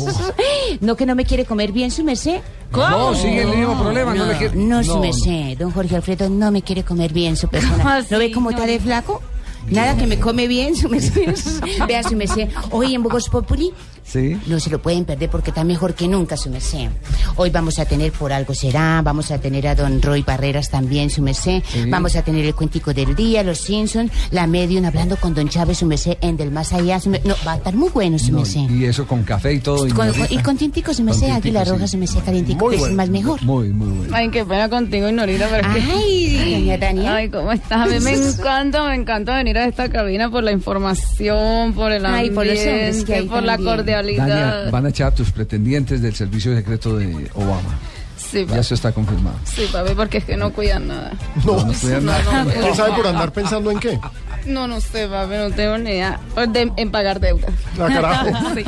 [0.80, 2.40] no, que no me quiere comer bien su merced.
[2.72, 5.96] No, sigue el mismo problema, no No, le quiere- no, su No, merced, don Jorge
[5.96, 8.04] Alfredo no me quiere comer bien su persona.
[8.10, 9.20] ¿No ve cómo está de flaco?
[9.68, 11.34] Nada que me come bien, su merced.
[11.86, 12.48] Vea, su merced.
[12.70, 13.72] Hoy en Bogos Populi
[14.04, 14.36] Sí.
[14.46, 16.88] no se lo pueden perder porque está mejor que nunca, su merced.
[17.36, 21.08] Hoy vamos a tener Por Algo Será, vamos a tener a don Roy Barreras también,
[21.10, 21.62] su merced.
[21.72, 21.84] Sí.
[21.88, 25.78] Vamos a tener el cuentico del día, Los Simpsons, La Medium hablando con don Chávez,
[25.78, 27.00] su merced, en Del Más Allá.
[27.00, 28.68] su No, va a estar muy bueno, su No, merced.
[28.70, 29.78] y eso con café y todo.
[29.78, 30.26] Con- con- Norita.
[30.34, 31.92] y con tintico, su merced, Con Águila tintico, Roja, sí.
[31.92, 32.96] su merced, calientico, Muy que es bueno.
[32.96, 33.42] más mejor.
[33.42, 34.16] Muy, muy bueno.
[34.16, 35.92] Ay, qué pena contigo, Norita, pero es que...
[35.92, 37.14] Ay, doña Dania.
[37.16, 37.72] Ay, ¿cómo estás?
[37.80, 42.04] A mí me encanta, me encanta venir a esta cabina por la información, por el
[42.04, 43.74] Ay, ambiente, por los hombres que hay por la también.
[43.96, 44.26] Cordialidad.
[44.56, 47.78] Dania, van a echar a tus pretendientes del servicio secreto de Obama.
[48.16, 49.36] Sí, Ya eso está confirmado.
[49.44, 51.12] Sí, papi, porque es que no cuidan nada.
[51.44, 52.46] No, no cuidan nada.
[52.60, 53.98] ¿Quién sabe por andar pensando en qué?
[54.46, 56.18] No, no sé, papi, no tengo ni idea.
[56.48, 57.50] De- en pagar deudas.
[57.78, 58.26] Ah, carajo.
[58.54, 58.64] Sí.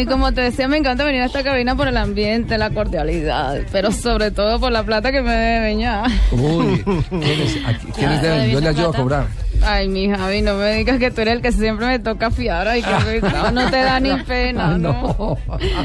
[0.00, 3.58] Y como te decía, me encanta venir a esta cabina por el ambiente, la cordialidad,
[3.72, 6.04] pero sobre todo por la plata que me deben ya.
[6.32, 8.50] Uy, ¿quiénes, aquí- quiénes deben?
[8.50, 9.26] Yo le adivina ayudo a cobrar.
[9.62, 12.68] Ay, mi Javi, no me digas que tú eres el que siempre me toca fiar.
[12.68, 13.28] Ay, qué rico.
[13.52, 15.38] No te da ni pena, ¿no?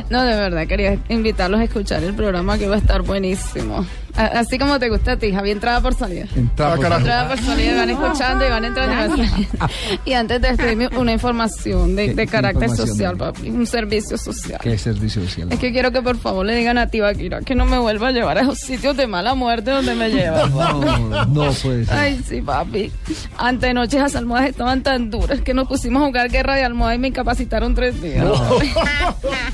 [0.10, 3.86] No, de verdad, quería invitarlos a escuchar el programa que va a estar buenísimo.
[4.16, 6.26] Así como te gusta a ti, Javi, entrada por salida.
[6.36, 9.68] Entrada por Entrada por salida, van escuchando y van entrando y van saliendo.
[10.06, 13.50] Y antes de despedirme, una información de, ¿Qué- de carácter información, social, papi.
[13.50, 14.60] Un servicio social.
[14.62, 15.52] ¿Qué servicio social?
[15.52, 18.12] Es que quiero que por favor le digan a Tibaquira que no me vuelva a
[18.12, 20.52] llevar a esos sitios de mala muerte donde me llevan.
[20.54, 21.94] No, no puede ser.
[21.96, 22.92] Ay, sí, papi.
[23.38, 27.00] Antenoche las almohadas estaban tan duras que nos pusimos a jugar guerra de almohadas y
[27.00, 28.26] me incapacitaron tres días.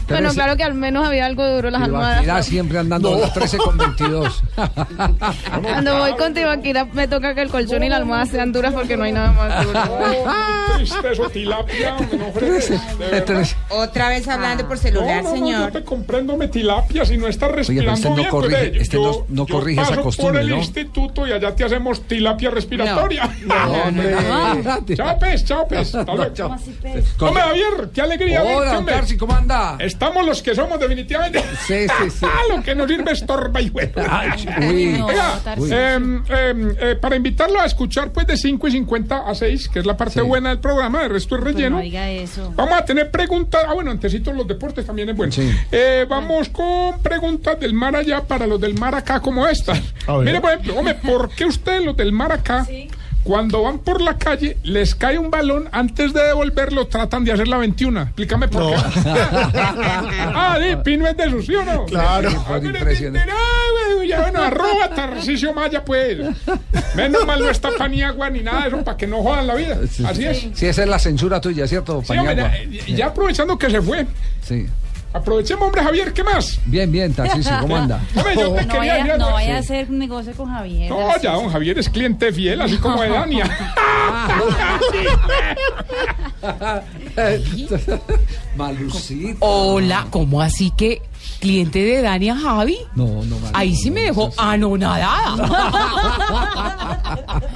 [0.09, 2.45] Bueno, ese- claro que al menos había algo duro las almohadas.
[2.45, 4.43] siempre andando a las 13 con 22.
[5.61, 8.97] Cuando voy con Tibaquira me toca que el colchón y la almohada sean duras porque
[8.97, 9.79] no hay nada más duro.
[10.79, 12.31] No
[12.99, 13.47] verdad.
[13.69, 15.73] Otra vez hablando por celular, No, no, no, señor.
[15.73, 18.71] yo te comprendo, me tilapia, si no estás pero respirando este no bien, corrige- pues,
[18.71, 20.57] ve, este yo, no- no yo corrige esa costumbre, por el ¿no?
[20.57, 23.29] instituto y allá te hacemos tilapia respiratoria.
[25.19, 25.93] pues, chao, pues.
[25.95, 26.33] Hasta luego.
[27.19, 28.83] Hombre, Javier, qué alegría Hola.
[28.85, 29.75] Tarsi, ¿cómo anda?
[29.79, 31.43] Estamos los que somos, definitivamente.
[31.67, 32.25] Sí, sí, sí.
[32.49, 34.01] Lo que nos sirve es torba y huevo.
[34.45, 35.01] Uy.
[35.01, 35.71] Oiga, Uy.
[35.71, 39.79] em, em, eh, para invitarlo a escuchar, pues, de 5 y 50 a 6, que
[39.79, 41.77] es la parte buena del programa, el resto es relleno.
[41.77, 42.53] No diga eso.
[42.55, 43.63] Vamos a tener preguntas.
[43.67, 45.33] Ah, bueno, antesito los deportes también es bueno.
[45.71, 49.79] Eh, vamos con preguntas del mar allá para los del mar acá, como estas.
[50.23, 52.65] Mire, por ejemplo, hombre, ¿por qué ustedes, los del mar acá,
[53.29, 57.47] cuando van por la calle, les cae un balón, antes de devolverlo, tratan de hacer
[57.47, 58.01] la 21?
[58.01, 58.75] Explícame por qué.
[59.05, 61.85] ah, sí, Pino es de eso, ¿sí o no?
[61.85, 62.29] Claro.
[62.47, 62.59] Ah,
[64.03, 66.17] ya, bueno, arroba Tarcisio Maya, pues.
[66.95, 69.77] Menos mal no está Paniagua ni nada de eso para que no jodan la vida.
[70.07, 70.47] Así es.
[70.55, 72.87] Sí, esa es la censura tuya, ¿cierto, Sí, hombre, Paniagua?
[72.87, 74.07] ya aprovechando que se fue.
[74.41, 74.65] Sí.
[75.11, 76.59] Aprovechemos, hombre, Javier, ¿qué más?
[76.65, 77.99] Bien, bien, Tarcisio, ¿cómo anda?
[78.15, 80.89] Hombre, yo te No quería vaya, no vaya a hacer un negocio con Javier.
[80.91, 83.49] No, ya don Javier es cliente fiel, así como de Dania.
[88.55, 89.37] Malucito.
[89.39, 91.01] Hola, ¿cómo así que
[91.39, 92.77] cliente de Dania Javi?
[92.95, 95.35] No, no, Malu, Ahí sí me dejó anonadada.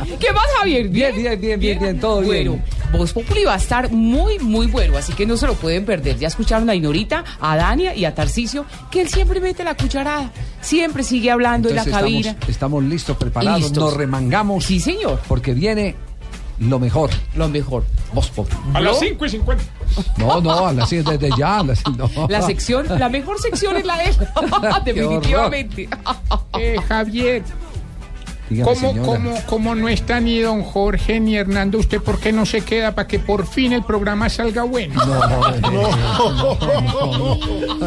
[0.19, 0.87] ¿Qué más, Javier?
[0.89, 2.47] Bien, bien, bien, bien, bien, todo bien.
[2.47, 2.63] Bueno,
[2.97, 6.17] Voz Populi va a estar muy, muy bueno, así que no se lo pueden perder.
[6.19, 10.31] Ya escucharon a Inorita, a Dania y a Tarcicio, que él siempre mete la cucharada.
[10.61, 12.29] Siempre sigue hablando en la Entonces cabina.
[12.29, 13.83] estamos, estamos listos, preparados, Listos.
[13.83, 14.63] nos remangamos.
[14.65, 15.19] Sí, señor.
[15.27, 15.95] Porque viene
[16.69, 17.09] lo mejor.
[17.35, 17.83] Lo mejor.
[18.13, 18.57] Voz Populi.
[18.73, 19.63] A las 5 y 50.
[20.17, 21.59] No, no, a las desde ya.
[21.59, 22.09] a las- no.
[22.29, 24.15] La sección, la mejor sección es la de él.
[24.85, 25.89] Definitivamente.
[26.57, 27.43] Eh, Javier,
[28.53, 31.79] Dígame, ¿cómo, cómo, cómo no está ni don Jorge ni Hernando?
[31.79, 35.01] ¿Usted por qué no se queda para que por fin el programa salga bueno?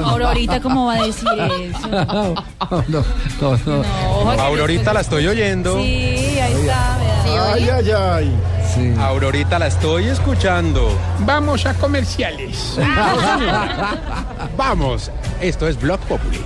[0.05, 1.29] Aurorita, ¿cómo va a decir
[1.61, 1.89] eso?
[2.89, 3.05] No,
[3.41, 4.43] no, no.
[4.43, 5.77] Aurorita la estoy oyendo.
[5.77, 6.97] Sí, ahí está.
[7.53, 8.97] Ay, ay, ay.
[8.99, 10.89] Aurorita la estoy escuchando.
[11.21, 12.77] Vamos a comerciales.
[14.57, 15.11] Vamos,
[15.41, 16.41] esto es Blog Populi.